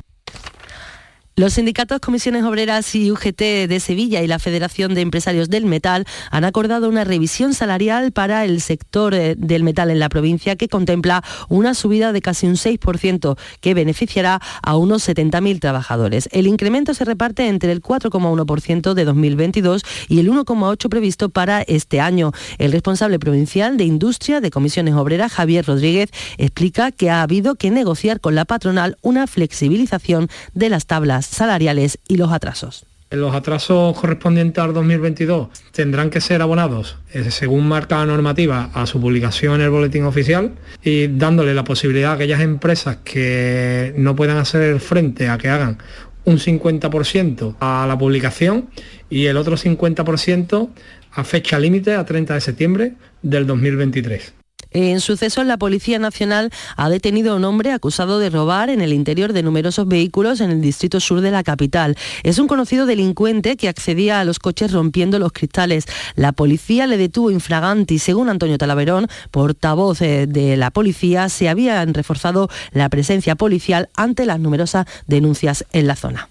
Los 1.39 1.53
sindicatos 1.53 2.01
Comisiones 2.01 2.43
Obreras 2.43 2.97
y 2.97 3.12
UGT 3.12 3.68
de 3.68 3.78
Sevilla 3.78 4.22
y 4.22 4.26
la 4.26 4.41
Federación 4.41 4.95
de 4.95 5.03
Empresarios 5.03 5.49
del 5.49 5.66
Metal 5.66 6.05
han 6.32 6.43
acordado 6.43 6.89
una 6.89 7.05
revisión 7.05 7.55
salarial 7.55 8.11
para 8.11 8.45
el 8.45 8.61
sector 8.61 9.14
eh, 9.14 9.36
del 9.39 9.62
metal 9.62 9.93
en 9.93 10.01
la 10.01 10.09
provincia 10.09 10.57
que 10.57 10.66
contempla 10.66 11.22
una 11.49 11.74
subida 11.74 12.12
de 12.12 12.22
casi 12.22 12.49
un 12.49 12.57
6% 12.57 13.39
que 13.61 13.74
beneficiará 13.74 14.41
a 14.64 14.76
unos 14.76 15.09
70.000 15.09 15.61
trabajadores. 15.61 16.28
El 16.32 16.49
incremento 16.49 16.93
se 16.93 17.05
reparte 17.05 17.47
entre 17.47 17.70
el 17.70 17.82
4,1% 17.82 18.95
de 18.95 19.05
2022 19.05 19.82
y 20.09 20.18
el 20.18 20.32
1,8% 20.32 20.89
previsto 20.89 21.28
para 21.28 21.62
este 21.62 22.01
año. 22.01 22.32
El 22.59 22.72
responsable 22.72 23.20
provincial 23.20 23.76
de 23.76 23.84
Industria 23.84 24.41
de 24.41 24.51
Comisiones 24.51 24.95
Obreras, 24.95 25.34
Javier 25.34 25.64
Rodríguez, 25.64 26.11
explica 26.36 26.91
que 26.91 27.11
ha 27.11 27.22
habido 27.22 27.55
que 27.55 27.70
negociar 27.70 28.18
con 28.18 28.34
la 28.34 28.45
patronal 28.45 28.97
una 29.03 29.28
flexibilización 29.28 30.28
de 30.53 30.68
las 30.68 30.86
tablas 30.86 31.28
salariales 31.29 31.99
y 32.09 32.16
los 32.16 32.33
atrasos. 32.33 32.87
Los 33.11 33.35
atrasos 33.35 33.99
correspondientes 33.99 34.62
al 34.62 34.74
2022 34.74 35.49
tendrán 35.72 36.11
que 36.11 36.20
ser 36.20 36.43
abonados 36.43 36.99
eh, 37.14 37.31
según 37.31 37.66
marca 37.66 37.97
la 37.97 38.05
normativa 38.05 38.70
a 38.74 38.85
su 38.85 39.01
publicación 39.01 39.55
en 39.55 39.61
el 39.62 39.70
boletín 39.70 40.05
oficial 40.05 40.53
y 40.83 41.07
dándole 41.07 41.55
la 41.55 41.64
posibilidad 41.64 42.11
a 42.11 42.14
aquellas 42.16 42.43
empresas 42.43 42.99
que 43.05 43.95
no 43.97 44.14
puedan 44.14 44.37
hacer 44.37 44.79
frente 44.81 45.29
a 45.31 45.39
que 45.39 45.49
hagan 45.49 45.79
un 46.26 46.37
50% 46.37 47.57
a 47.61 47.87
la 47.89 47.97
publicación 47.97 48.68
y 49.09 49.24
el 49.24 49.39
otro 49.39 49.57
50% 49.57 50.68
a 51.12 51.24
fecha 51.24 51.59
límite 51.59 51.95
a 51.95 52.05
30 52.05 52.35
de 52.35 52.41
septiembre 52.43 52.93
del 53.22 53.47
2023. 53.47 54.38
En 54.71 55.01
suceso, 55.01 55.43
la 55.45 55.57
Policía 55.57 55.99
Nacional 55.99 56.51
ha 56.77 56.91
detenido 56.91 57.33
a 57.33 57.37
un 57.37 57.45
hombre 57.45 57.73
acusado 57.73 58.19
de 58.19 58.29
robar 58.29 58.69
en 58.69 58.83
el 58.83 58.93
interior 58.93 59.33
de 59.33 59.43
numerosos 59.43 59.89
vehículos 59.89 60.43
en 60.43 60.51
el 60.51 60.61
distrito 60.61 61.01
sur 61.01 61.23
de 61.23 61.31
la 61.31 61.43
capital. 61.43 61.97
Es 62.23 62.39
un 62.39 62.49
conocido 62.49 62.85
delincuente 62.85 63.57
que 63.57 63.69
accedía 63.69 64.21
a 64.21 64.25
los 64.25 64.39
coches 64.39 64.73
rompiendo 64.73 65.19
los 65.19 65.33
cristales. 65.33 65.87
La 66.16 66.33
policía 66.33 66.87
le 66.87 66.99
detuvo 66.99 67.31
infraganti. 67.31 67.99
Según 67.99 68.29
Antonio 68.29 68.59
Talaverón, 68.59 69.09
portavoz 69.31 70.03
eh, 70.03 70.27
de 70.27 70.59
la 70.59 70.71
policía, 70.71 71.31
se 71.31 71.49
había 71.49 71.83
reforzado 71.87 72.51
la 72.73 72.91
presencia 72.91 73.37
policial 73.37 73.89
ante 73.97 74.27
las 74.27 74.39
numerosas 74.39 74.87
denuncias 75.07 75.64
en 75.73 75.87
la 75.87 75.97
zona. 75.97 76.29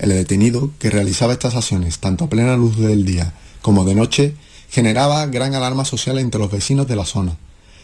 El 0.00 0.10
detenido, 0.10 0.70
que 0.80 0.90
realizaba 0.90 1.32
estas 1.32 1.54
acciones 1.54 2.00
tanto 2.00 2.24
a 2.24 2.28
plena 2.28 2.56
luz 2.56 2.76
del 2.76 3.04
día 3.04 3.34
como 3.62 3.84
de 3.84 3.94
noche, 3.94 4.34
generaba 4.68 5.26
gran 5.26 5.54
alarma 5.54 5.84
social 5.84 6.18
entre 6.18 6.40
los 6.40 6.50
vecinos 6.50 6.88
de 6.88 6.96
la 6.96 7.04
zona 7.04 7.36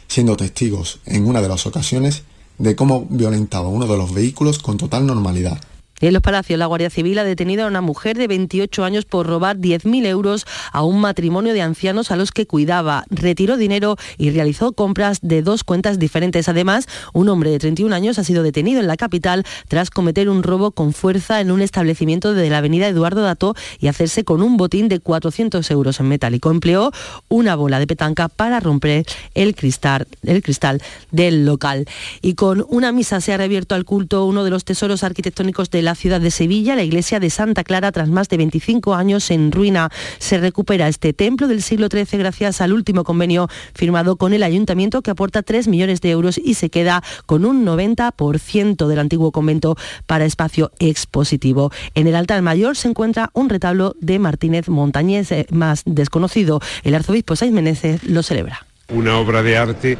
siendo 0.08 0.36
testigos 0.36 1.00
en 1.06 1.26
una 1.26 1.40
de 1.42 1.48
las 1.48 1.66
ocasiones 1.66 2.22
de 2.58 2.76
cómo 2.76 3.06
violentaba 3.08 3.68
uno 3.68 3.86
de 3.86 3.96
los 3.96 4.14
vehículos 4.14 4.58
con 4.58 4.76
total 4.76 5.06
normalidad. 5.06 5.60
En 6.06 6.12
los 6.12 6.20
Palacios, 6.20 6.58
la 6.58 6.66
Guardia 6.66 6.90
Civil 6.90 7.18
ha 7.18 7.24
detenido 7.24 7.64
a 7.64 7.66
una 7.66 7.80
mujer 7.80 8.18
de 8.18 8.26
28 8.26 8.84
años 8.84 9.06
por 9.06 9.26
robar 9.26 9.56
10.000 9.56 10.04
euros 10.04 10.44
a 10.70 10.82
un 10.82 11.00
matrimonio 11.00 11.54
de 11.54 11.62
ancianos 11.62 12.10
a 12.10 12.16
los 12.16 12.30
que 12.30 12.46
cuidaba. 12.46 13.06
Retiró 13.08 13.56
dinero 13.56 13.96
y 14.18 14.28
realizó 14.28 14.74
compras 14.74 15.20
de 15.22 15.40
dos 15.40 15.64
cuentas 15.64 15.98
diferentes. 15.98 16.50
Además, 16.50 16.88
un 17.14 17.30
hombre 17.30 17.48
de 17.48 17.58
31 17.58 17.94
años 17.94 18.18
ha 18.18 18.24
sido 18.24 18.42
detenido 18.42 18.80
en 18.80 18.86
la 18.86 18.98
capital 18.98 19.44
tras 19.66 19.88
cometer 19.88 20.28
un 20.28 20.42
robo 20.42 20.72
con 20.72 20.92
fuerza 20.92 21.40
en 21.40 21.50
un 21.50 21.62
establecimiento 21.62 22.34
de 22.34 22.50
la 22.50 22.58
avenida 22.58 22.86
Eduardo 22.86 23.22
Dato 23.22 23.54
y 23.78 23.88
hacerse 23.88 24.24
con 24.24 24.42
un 24.42 24.58
botín 24.58 24.88
de 24.88 25.00
400 25.00 25.70
euros 25.70 26.00
en 26.00 26.08
metálico. 26.08 26.50
Empleó 26.50 26.92
una 27.30 27.56
bola 27.56 27.78
de 27.78 27.86
petanca 27.86 28.28
para 28.28 28.60
romper 28.60 29.06
el 29.32 29.54
cristal, 29.54 30.06
el 30.22 30.42
cristal 30.42 30.82
del 31.12 31.46
local. 31.46 31.86
Y 32.20 32.34
con 32.34 32.62
una 32.68 32.92
misa 32.92 33.22
se 33.22 33.32
ha 33.32 33.38
reabierto 33.38 33.74
al 33.74 33.86
culto 33.86 34.26
uno 34.26 34.44
de 34.44 34.50
los 34.50 34.66
tesoros 34.66 35.02
arquitectónicos 35.02 35.70
de 35.70 35.80
la 35.80 35.93
ciudad 35.94 36.20
de 36.20 36.30
Sevilla, 36.30 36.76
la 36.76 36.82
iglesia 36.82 37.20
de 37.20 37.30
Santa 37.30 37.64
Clara, 37.64 37.92
tras 37.92 38.08
más 38.08 38.28
de 38.28 38.36
25 38.36 38.94
años 38.94 39.30
en 39.30 39.52
ruina. 39.52 39.90
Se 40.18 40.38
recupera 40.38 40.88
este 40.88 41.12
templo 41.12 41.48
del 41.48 41.62
siglo 41.62 41.88
XIII 41.90 42.18
gracias 42.18 42.60
al 42.60 42.72
último 42.72 43.04
convenio 43.04 43.48
firmado 43.74 44.16
con 44.16 44.32
el 44.32 44.42
ayuntamiento 44.42 45.02
que 45.02 45.10
aporta 45.10 45.42
3 45.42 45.68
millones 45.68 46.00
de 46.00 46.10
euros 46.10 46.38
y 46.38 46.54
se 46.54 46.70
queda 46.70 47.02
con 47.26 47.44
un 47.44 47.64
90% 47.64 48.86
del 48.86 48.98
antiguo 48.98 49.32
convento 49.32 49.76
para 50.06 50.24
espacio 50.24 50.72
expositivo. 50.78 51.70
En 51.94 52.06
el 52.06 52.16
altar 52.16 52.42
mayor 52.42 52.76
se 52.76 52.88
encuentra 52.88 53.30
un 53.32 53.48
retablo 53.48 53.94
de 54.00 54.18
Martínez 54.18 54.68
Montañés, 54.68 55.30
eh, 55.32 55.46
más 55.50 55.82
desconocido. 55.86 56.60
El 56.82 56.94
arzobispo 56.94 57.36
Saiz 57.36 57.52
Meneses 57.52 58.04
lo 58.04 58.22
celebra. 58.22 58.66
Una 58.88 59.18
obra 59.18 59.42
de 59.42 59.56
arte 59.56 59.98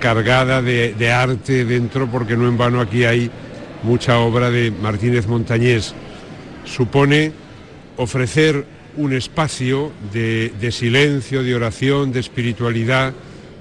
cargada 0.00 0.62
de, 0.62 0.94
de 0.94 1.12
arte 1.12 1.64
dentro 1.64 2.10
porque 2.10 2.36
no 2.36 2.48
en 2.48 2.58
vano 2.58 2.80
aquí 2.80 3.04
hay 3.04 3.30
mucha 3.82 4.18
obra 4.18 4.50
de 4.50 4.70
Martínez 4.70 5.26
Montañés. 5.26 5.94
Supone 6.64 7.32
ofrecer 7.96 8.64
un 8.96 9.12
espacio 9.12 9.92
de, 10.12 10.52
de, 10.60 10.72
silencio, 10.72 11.42
de 11.42 11.54
oración, 11.54 12.12
de 12.12 12.20
espiritualidad, 12.20 13.12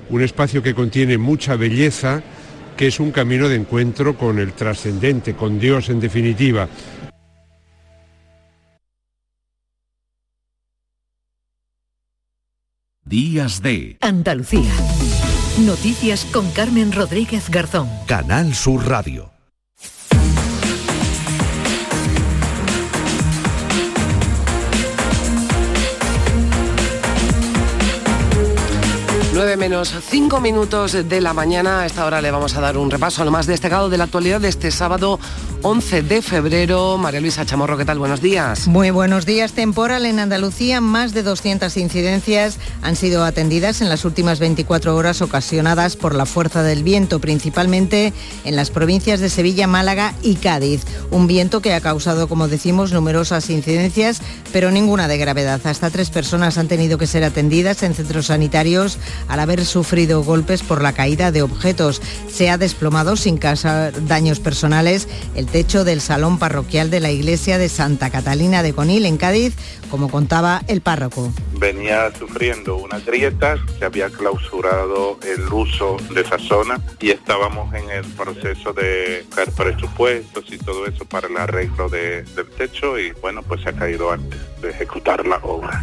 un 0.09 0.21
espacio 0.21 0.61
que 0.61 0.73
contiene 0.73 1.17
mucha 1.17 1.55
belleza, 1.55 2.21
que 2.77 2.87
es 2.87 2.99
un 2.99 3.11
camino 3.11 3.47
de 3.47 3.55
encuentro 3.55 4.17
con 4.17 4.39
el 4.39 4.53
trascendente, 4.53 5.35
con 5.35 5.59
Dios 5.59 5.89
en 5.89 5.99
definitiva. 5.99 6.67
Días 13.11 13.61
de 13.61 13.97
Andalucía. 13.99 14.71
Noticias 15.65 16.23
con 16.31 16.49
Carmen 16.51 16.93
Rodríguez 16.93 17.49
Garzón. 17.49 17.89
Canal 18.07 18.55
Sur 18.55 18.87
Radio. 18.87 19.30
9 29.41 29.57
menos 29.57 29.91
5 30.07 30.39
minutos 30.39 30.91
de 30.91 31.19
la 31.19 31.33
mañana. 31.33 31.79
A 31.79 31.87
esta 31.87 32.05
hora 32.05 32.21
le 32.21 32.29
vamos 32.29 32.55
a 32.55 32.61
dar 32.61 32.77
un 32.77 32.91
repaso 32.91 33.23
a 33.23 33.25
lo 33.25 33.31
más 33.31 33.47
destacado 33.47 33.89
de 33.89 33.97
la 33.97 34.03
actualidad 34.03 34.39
de 34.39 34.49
este 34.49 34.69
sábado 34.69 35.19
11 35.63 36.03
de 36.03 36.21
febrero. 36.21 36.97
María 36.99 37.21
Luisa 37.21 37.43
Chamorro, 37.43 37.75
¿qué 37.75 37.85
tal? 37.85 37.97
Buenos 37.97 38.21
días. 38.21 38.67
Muy 38.67 38.91
buenos 38.91 39.25
días. 39.25 39.53
Temporal 39.53 40.05
en 40.05 40.19
Andalucía. 40.19 40.79
Más 40.79 41.13
de 41.13 41.23
200 41.23 41.75
incidencias 41.77 42.59
han 42.83 42.95
sido 42.95 43.23
atendidas 43.23 43.81
en 43.81 43.89
las 43.89 44.05
últimas 44.05 44.39
24 44.39 44.95
horas 44.95 45.23
ocasionadas 45.23 45.95
por 45.95 46.13
la 46.13 46.27
fuerza 46.27 46.61
del 46.61 46.83
viento, 46.83 47.19
principalmente 47.19 48.13
en 48.43 48.55
las 48.55 48.69
provincias 48.69 49.19
de 49.19 49.29
Sevilla, 49.29 49.65
Málaga 49.65 50.13
y 50.21 50.35
Cádiz. 50.35 50.83
Un 51.09 51.25
viento 51.25 51.61
que 51.61 51.73
ha 51.73 51.81
causado, 51.81 52.27
como 52.27 52.47
decimos, 52.47 52.91
numerosas 52.91 53.49
incidencias, 53.49 54.21
pero 54.53 54.69
ninguna 54.69 55.07
de 55.07 55.17
gravedad. 55.17 55.61
Hasta 55.63 55.89
tres 55.89 56.11
personas 56.11 56.59
han 56.59 56.67
tenido 56.67 56.99
que 56.99 57.07
ser 57.07 57.23
atendidas 57.23 57.81
en 57.81 57.95
centros 57.95 58.27
sanitarios 58.27 58.99
al 59.31 59.39
haber 59.39 59.65
sufrido 59.65 60.23
golpes 60.23 60.61
por 60.61 60.81
la 60.81 60.91
caída 60.91 61.31
de 61.31 61.41
objetos. 61.41 62.01
Se 62.29 62.49
ha 62.49 62.57
desplomado 62.57 63.15
sin 63.15 63.37
causar 63.37 63.93
daños 64.05 64.41
personales 64.41 65.07
el 65.35 65.45
techo 65.45 65.85
del 65.85 66.01
salón 66.01 66.37
parroquial 66.37 66.89
de 66.89 66.99
la 66.99 67.11
iglesia 67.11 67.57
de 67.57 67.69
Santa 67.69 68.09
Catalina 68.09 68.61
de 68.61 68.73
Conil 68.73 69.05
en 69.05 69.15
Cádiz, 69.15 69.55
como 69.89 70.09
contaba 70.09 70.61
el 70.67 70.81
párroco. 70.81 71.31
Venía 71.53 72.11
sufriendo 72.17 72.75
unas 72.75 73.05
grietas, 73.05 73.59
se 73.79 73.85
había 73.85 74.09
clausurado 74.09 75.17
el 75.23 75.41
uso 75.53 75.95
de 76.13 76.21
esa 76.21 76.37
zona 76.37 76.81
y 76.99 77.11
estábamos 77.11 77.73
en 77.73 77.89
el 77.89 78.05
proceso 78.13 78.73
de 78.73 79.23
buscar 79.27 79.51
presupuestos 79.51 80.43
y 80.51 80.57
todo 80.57 80.85
eso 80.87 81.05
para 81.05 81.27
el 81.27 81.37
arreglo 81.37 81.87
de, 81.87 82.23
del 82.23 82.49
techo 82.57 82.99
y 82.99 83.11
bueno, 83.21 83.43
pues 83.43 83.61
se 83.61 83.69
ha 83.69 83.73
caído 83.73 84.11
antes 84.11 84.39
de 84.61 84.71
ejecutar 84.71 85.25
la 85.25 85.37
obra. 85.37 85.81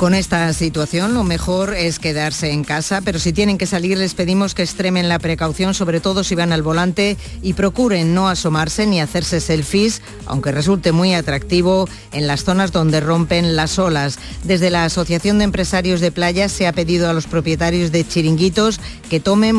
Con 0.00 0.14
esta 0.14 0.50
situación 0.54 1.12
lo 1.12 1.24
mejor 1.24 1.74
es 1.74 1.98
quedarse 1.98 2.52
en 2.52 2.64
casa, 2.64 3.02
pero 3.04 3.18
si 3.18 3.34
tienen 3.34 3.58
que 3.58 3.66
salir 3.66 3.98
les 3.98 4.14
pedimos 4.14 4.54
que 4.54 4.62
extremen 4.62 5.10
la 5.10 5.18
precaución, 5.18 5.74
sobre 5.74 6.00
todo 6.00 6.24
si 6.24 6.34
van 6.34 6.54
al 6.54 6.62
volante 6.62 7.18
y 7.42 7.52
procuren 7.52 8.14
no 8.14 8.30
asomarse 8.30 8.86
ni 8.86 9.02
hacerse 9.02 9.42
selfies, 9.42 10.00
aunque 10.24 10.52
resulte 10.52 10.92
muy 10.92 11.12
atractivo 11.12 11.86
en 12.12 12.26
las 12.26 12.44
zonas 12.44 12.72
donde 12.72 13.00
rompen 13.00 13.56
las 13.56 13.78
olas. 13.78 14.18
Desde 14.42 14.70
la 14.70 14.86
Asociación 14.86 15.36
de 15.36 15.44
Empresarios 15.44 16.00
de 16.00 16.10
Playas 16.10 16.50
se 16.50 16.66
ha 16.66 16.72
pedido 16.72 17.10
a 17.10 17.12
los 17.12 17.26
propietarios 17.26 17.92
de 17.92 18.08
chiringuitos 18.08 18.80
que 19.10 19.20
tomen 19.20 19.54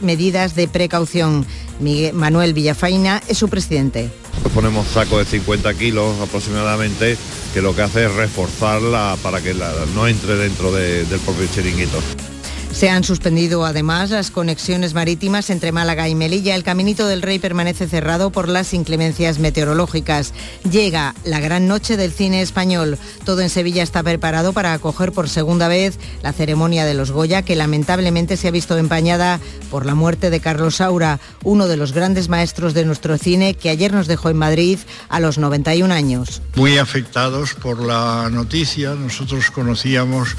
medidas, 0.00 0.54
de 0.54 0.68
precaución. 0.68 1.44
Miguel 1.80 2.14
Manuel 2.14 2.54
Villafaina 2.54 3.20
es 3.26 3.38
su 3.38 3.48
presidente. 3.48 4.21
Ponemos 4.54 4.86
saco 4.88 5.18
de 5.18 5.24
50 5.24 5.74
kilos 5.74 6.20
aproximadamente, 6.20 7.16
que 7.54 7.62
lo 7.62 7.74
que 7.74 7.82
hace 7.82 8.04
es 8.04 8.14
reforzarla 8.14 9.16
para 9.22 9.40
que 9.40 9.54
la, 9.54 9.72
no 9.94 10.06
entre 10.08 10.36
dentro 10.36 10.72
de, 10.72 11.04
del 11.04 11.20
propio 11.20 11.46
chiringuito. 11.46 11.98
Se 12.72 12.88
han 12.88 13.04
suspendido 13.04 13.64
además 13.64 14.10
las 14.10 14.30
conexiones 14.30 14.94
marítimas 14.94 15.50
entre 15.50 15.72
Málaga 15.72 16.08
y 16.08 16.14
Melilla. 16.14 16.56
El 16.56 16.64
Caminito 16.64 17.06
del 17.06 17.22
Rey 17.22 17.38
permanece 17.38 17.86
cerrado 17.86 18.30
por 18.30 18.48
las 18.48 18.72
inclemencias 18.74 19.38
meteorológicas. 19.38 20.32
Llega 20.68 21.14
la 21.24 21.38
gran 21.38 21.68
noche 21.68 21.96
del 21.96 22.12
cine 22.12 22.40
español. 22.40 22.98
Todo 23.24 23.42
en 23.42 23.50
Sevilla 23.50 23.82
está 23.82 24.02
preparado 24.02 24.52
para 24.52 24.72
acoger 24.72 25.12
por 25.12 25.28
segunda 25.28 25.68
vez 25.68 25.98
la 26.22 26.32
ceremonia 26.32 26.86
de 26.86 26.94
los 26.94 27.12
Goya, 27.12 27.42
que 27.42 27.56
lamentablemente 27.56 28.36
se 28.36 28.48
ha 28.48 28.50
visto 28.50 28.76
empañada 28.78 29.38
por 29.70 29.86
la 29.86 29.94
muerte 29.94 30.30
de 30.30 30.40
Carlos 30.40 30.76
Saura, 30.76 31.20
uno 31.44 31.68
de 31.68 31.76
los 31.76 31.92
grandes 31.92 32.28
maestros 32.28 32.74
de 32.74 32.84
nuestro 32.84 33.18
cine 33.18 33.54
que 33.54 33.68
ayer 33.68 33.92
nos 33.92 34.06
dejó 34.06 34.30
en 34.30 34.38
Madrid 34.38 34.78
a 35.08 35.20
los 35.20 35.38
91 35.38 35.92
años. 35.92 36.42
Muy 36.56 36.78
afectados 36.78 37.54
por 37.54 37.80
la 37.80 38.28
noticia, 38.30 38.94
nosotros 38.94 39.50
conocíamos 39.50 40.36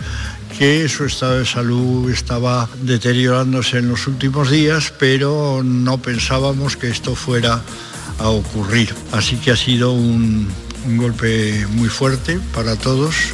que 0.58 0.88
su 0.89 1.06
estado 1.06 1.39
de 1.39 1.45
salud 1.45 2.10
estaba 2.10 2.70
deteriorándose 2.82 3.78
en 3.78 3.89
los 3.89 4.08
últimos 4.08 4.49
días, 4.49 4.93
pero 4.97 5.62
no 5.64 5.97
pensábamos 5.97 6.78
que 6.78 6.89
esto 6.89 7.16
fuera 7.16 7.62
a 8.20 8.30
ocurrir. 8.30 8.93
Así 9.12 9.38
que 9.38 9.51
ha 9.51 9.56
sido 9.56 9.93
un, 9.93 10.47
un 10.86 10.97
golpe 10.97 11.66
muy 11.72 11.89
fuerte 11.89 12.39
para 12.54 12.76
todos, 12.76 13.34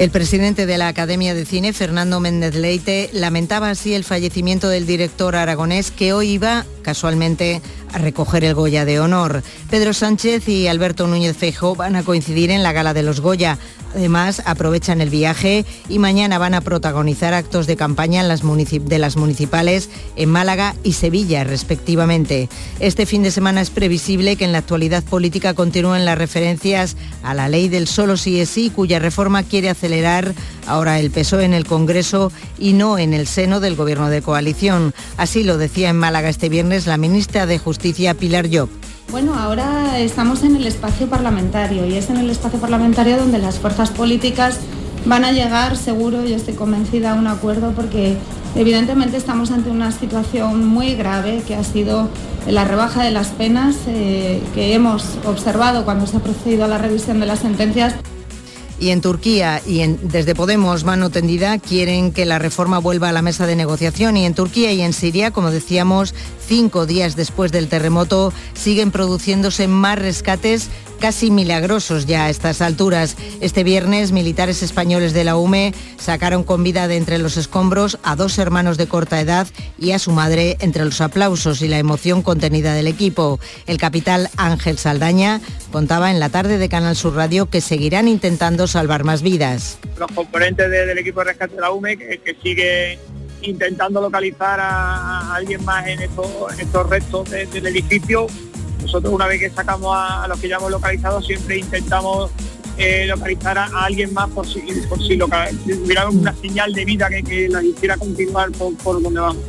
el 0.00 0.10
presidente 0.10 0.64
de 0.64 0.78
la 0.78 0.88
Academia 0.88 1.34
de 1.34 1.44
Cine, 1.44 1.74
Fernando 1.74 2.20
Méndez 2.20 2.54
Leite, 2.54 3.10
lamentaba 3.12 3.68
así 3.68 3.92
el 3.92 4.02
fallecimiento 4.02 4.70
del 4.70 4.86
director 4.86 5.36
aragonés 5.36 5.90
que 5.90 6.14
hoy 6.14 6.30
iba 6.30 6.64
casualmente 6.80 7.60
a 7.92 7.98
recoger 7.98 8.44
el 8.44 8.54
Goya 8.54 8.84
de 8.84 9.00
honor. 9.00 9.42
Pedro 9.68 9.92
Sánchez 9.92 10.48
y 10.48 10.68
Alberto 10.68 11.06
Núñez 11.06 11.36
Feijóo 11.36 11.74
van 11.74 11.96
a 11.96 12.02
coincidir 12.02 12.50
en 12.50 12.62
la 12.62 12.72
gala 12.72 12.94
de 12.94 13.02
los 13.02 13.20
Goya. 13.20 13.58
Además, 13.94 14.42
aprovechan 14.44 15.00
el 15.00 15.10
viaje 15.10 15.64
y 15.88 15.98
mañana 15.98 16.38
van 16.38 16.54
a 16.54 16.60
protagonizar 16.60 17.34
actos 17.34 17.66
de 17.66 17.76
campaña 17.76 18.22
de 18.22 18.98
las 18.98 19.16
municipales 19.16 19.90
en 20.14 20.30
Málaga 20.30 20.76
y 20.84 20.92
Sevilla, 20.92 21.42
respectivamente. 21.42 22.48
Este 22.78 23.04
fin 23.04 23.24
de 23.24 23.32
semana 23.32 23.60
es 23.60 23.70
previsible 23.70 24.36
que 24.36 24.44
en 24.44 24.52
la 24.52 24.58
actualidad 24.58 25.02
política 25.02 25.54
continúen 25.54 26.04
las 26.04 26.18
referencias 26.18 26.96
a 27.24 27.34
la 27.34 27.48
ley 27.48 27.68
del 27.68 27.88
solo 27.88 28.16
sí 28.16 28.40
es 28.40 28.50
sí, 28.50 28.70
cuya 28.70 29.00
reforma 29.00 29.42
quiere 29.42 29.70
acelerar 29.70 30.34
ahora 30.66 31.00
el 31.00 31.10
PSOE 31.10 31.44
en 31.44 31.54
el 31.54 31.66
Congreso 31.66 32.30
y 32.58 32.74
no 32.74 32.96
en 32.96 33.12
el 33.12 33.26
seno 33.26 33.58
del 33.58 33.74
Gobierno 33.74 34.08
de 34.08 34.22
coalición. 34.22 34.94
Así 35.16 35.42
lo 35.42 35.58
decía 35.58 35.90
en 35.90 35.96
Málaga 35.96 36.28
este 36.28 36.48
viernes 36.48 36.86
la 36.86 36.96
ministra 36.96 37.46
de 37.46 37.58
Justicia, 37.58 37.79
Pilar 37.80 38.48
Job. 38.52 38.68
Bueno, 39.10 39.34
ahora 39.34 39.98
estamos 39.98 40.44
en 40.44 40.54
el 40.54 40.66
espacio 40.66 41.08
parlamentario 41.08 41.86
y 41.86 41.94
es 41.94 42.10
en 42.10 42.18
el 42.18 42.30
espacio 42.30 42.60
parlamentario 42.60 43.16
donde 43.16 43.38
las 43.38 43.58
fuerzas 43.58 43.90
políticas 43.90 44.60
van 45.06 45.24
a 45.24 45.32
llegar, 45.32 45.76
seguro, 45.76 46.24
yo 46.24 46.36
estoy 46.36 46.54
convencida, 46.54 47.12
a 47.12 47.14
un 47.14 47.26
acuerdo 47.26 47.72
porque 47.72 48.16
evidentemente 48.54 49.16
estamos 49.16 49.50
ante 49.50 49.70
una 49.70 49.92
situación 49.92 50.66
muy 50.66 50.94
grave 50.94 51.42
que 51.46 51.54
ha 51.54 51.64
sido 51.64 52.08
la 52.46 52.64
rebaja 52.64 53.02
de 53.02 53.10
las 53.10 53.28
penas 53.28 53.76
eh, 53.86 54.42
que 54.54 54.74
hemos 54.74 55.04
observado 55.26 55.84
cuando 55.84 56.06
se 56.06 56.18
ha 56.18 56.20
procedido 56.20 56.64
a 56.64 56.68
la 56.68 56.78
revisión 56.78 57.18
de 57.18 57.26
las 57.26 57.40
sentencias. 57.40 57.94
Y 58.80 58.90
en 58.90 59.02
Turquía 59.02 59.60
y 59.66 59.86
desde 60.02 60.34
Podemos, 60.34 60.84
mano 60.84 61.10
tendida, 61.10 61.58
quieren 61.58 62.12
que 62.12 62.24
la 62.24 62.38
reforma 62.38 62.78
vuelva 62.78 63.10
a 63.10 63.12
la 63.12 63.20
mesa 63.20 63.46
de 63.46 63.54
negociación. 63.54 64.16
Y 64.16 64.24
en 64.24 64.34
Turquía 64.34 64.72
y 64.72 64.80
en 64.80 64.94
Siria, 64.94 65.30
como 65.30 65.50
decíamos, 65.50 66.14
cinco 66.48 66.86
días 66.86 67.14
después 67.14 67.52
del 67.52 67.68
terremoto, 67.68 68.32
siguen 68.54 68.90
produciéndose 68.90 69.68
más 69.68 69.98
rescates 69.98 70.70
casi 71.00 71.30
milagrosos 71.30 72.06
ya 72.06 72.26
a 72.26 72.30
estas 72.30 72.60
alturas. 72.60 73.16
Este 73.40 73.64
viernes, 73.64 74.12
militares 74.12 74.62
españoles 74.62 75.12
de 75.14 75.24
la 75.24 75.36
UME 75.36 75.74
sacaron 75.98 76.44
con 76.44 76.62
vida 76.62 76.88
de 76.88 76.96
entre 76.96 77.18
los 77.18 77.36
escombros 77.36 77.98
a 78.02 78.16
dos 78.16 78.38
hermanos 78.38 78.76
de 78.76 78.86
corta 78.86 79.20
edad 79.20 79.48
y 79.78 79.92
a 79.92 79.98
su 79.98 80.12
madre 80.12 80.58
entre 80.60 80.84
los 80.84 81.00
aplausos 81.00 81.62
y 81.62 81.68
la 81.68 81.78
emoción 81.78 82.22
contenida 82.22 82.74
del 82.74 82.86
equipo. 82.86 83.40
El 83.66 83.78
capital 83.78 84.28
Ángel 84.36 84.78
Saldaña 84.78 85.40
contaba 85.72 86.10
en 86.10 86.20
la 86.20 86.28
tarde 86.28 86.58
de 86.58 86.68
Canal 86.68 86.96
Sur 86.96 87.14
Radio 87.14 87.48
que 87.48 87.62
seguirán 87.62 88.06
intentando 88.06 88.66
salvar 88.70 89.04
más 89.04 89.22
vidas. 89.22 89.78
Los 89.98 90.10
componentes 90.12 90.70
del 90.70 90.98
equipo 90.98 91.20
de 91.20 91.26
rescate 91.26 91.54
de 91.54 91.60
la 91.60 91.70
UME 91.70 91.96
que, 91.96 92.36
sigue 92.42 92.98
intentando 93.42 94.00
localizar 94.00 94.58
a, 94.60 95.34
alguien 95.34 95.64
más 95.64 95.86
en 95.86 96.00
estos, 96.00 96.28
estos 96.58 96.88
restos 96.88 97.30
del 97.30 97.66
edificio 97.66 98.26
nosotros 98.82 99.12
una 99.12 99.26
vez 99.26 99.40
que 99.40 99.50
sacamos 99.50 99.94
a, 99.96 100.26
los 100.28 100.38
que 100.40 100.48
ya 100.48 100.56
hemos 100.56 100.70
localizado 100.70 101.22
siempre 101.22 101.58
intentamos 101.58 102.30
eh, 102.76 103.06
localizar 103.06 103.58
a, 103.58 103.66
alguien 103.84 104.12
más 104.14 104.28
por 104.30 104.46
si, 104.46 104.60
por 104.88 104.98
si 104.98 105.20
hubiera 105.20 106.08
una 106.08 106.34
señal 106.34 106.72
de 106.72 106.84
vida 106.84 107.08
que, 107.08 107.22
que 107.22 107.48
la 107.48 107.62
hiciera 107.62 107.96
continuar 107.96 108.50
por, 108.52 108.74
por 108.78 109.02
donde 109.02 109.20
vamos. 109.20 109.42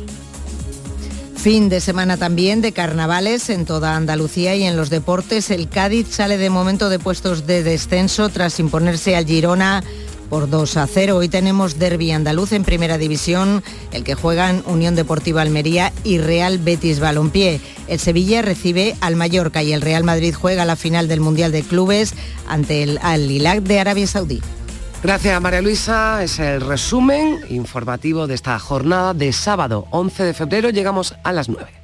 Fin 1.42 1.68
de 1.68 1.80
semana 1.80 2.16
también 2.16 2.60
de 2.60 2.70
carnavales 2.70 3.50
en 3.50 3.64
toda 3.64 3.96
Andalucía 3.96 4.54
y 4.54 4.62
en 4.62 4.76
los 4.76 4.90
deportes. 4.90 5.50
El 5.50 5.68
Cádiz 5.68 6.06
sale 6.08 6.38
de 6.38 6.50
momento 6.50 6.88
de 6.88 7.00
puestos 7.00 7.48
de 7.48 7.64
descenso 7.64 8.28
tras 8.28 8.60
imponerse 8.60 9.16
al 9.16 9.26
Girona 9.26 9.82
por 10.30 10.48
2 10.48 10.76
a 10.76 10.86
0. 10.86 11.16
Hoy 11.16 11.28
tenemos 11.28 11.80
Derby 11.80 12.12
andaluz 12.12 12.52
en 12.52 12.62
primera 12.62 12.96
división, 12.96 13.64
el 13.90 14.04
que 14.04 14.14
juegan 14.14 14.62
Unión 14.66 14.94
Deportiva 14.94 15.42
Almería 15.42 15.92
y 16.04 16.18
Real 16.18 16.58
Betis 16.58 17.00
Balompié. 17.00 17.60
El 17.88 17.98
Sevilla 17.98 18.40
recibe 18.42 18.94
al 19.00 19.16
Mallorca 19.16 19.64
y 19.64 19.72
el 19.72 19.82
Real 19.82 20.04
Madrid 20.04 20.36
juega 20.40 20.64
la 20.64 20.76
final 20.76 21.08
del 21.08 21.18
Mundial 21.18 21.50
de 21.50 21.64
Clubes 21.64 22.14
ante 22.46 22.84
el 22.84 23.00
Al 23.02 23.28
Hilal 23.28 23.64
de 23.64 23.80
Arabia 23.80 24.06
Saudí. 24.06 24.40
Gracias 25.02 25.42
María 25.42 25.60
Luisa, 25.60 26.22
es 26.22 26.38
el 26.38 26.60
resumen 26.60 27.40
informativo 27.48 28.28
de 28.28 28.34
esta 28.34 28.56
jornada 28.60 29.14
de 29.14 29.32
sábado 29.32 29.88
11 29.90 30.22
de 30.22 30.32
febrero, 30.32 30.70
llegamos 30.70 31.16
a 31.24 31.32
las 31.32 31.48
9. 31.48 31.81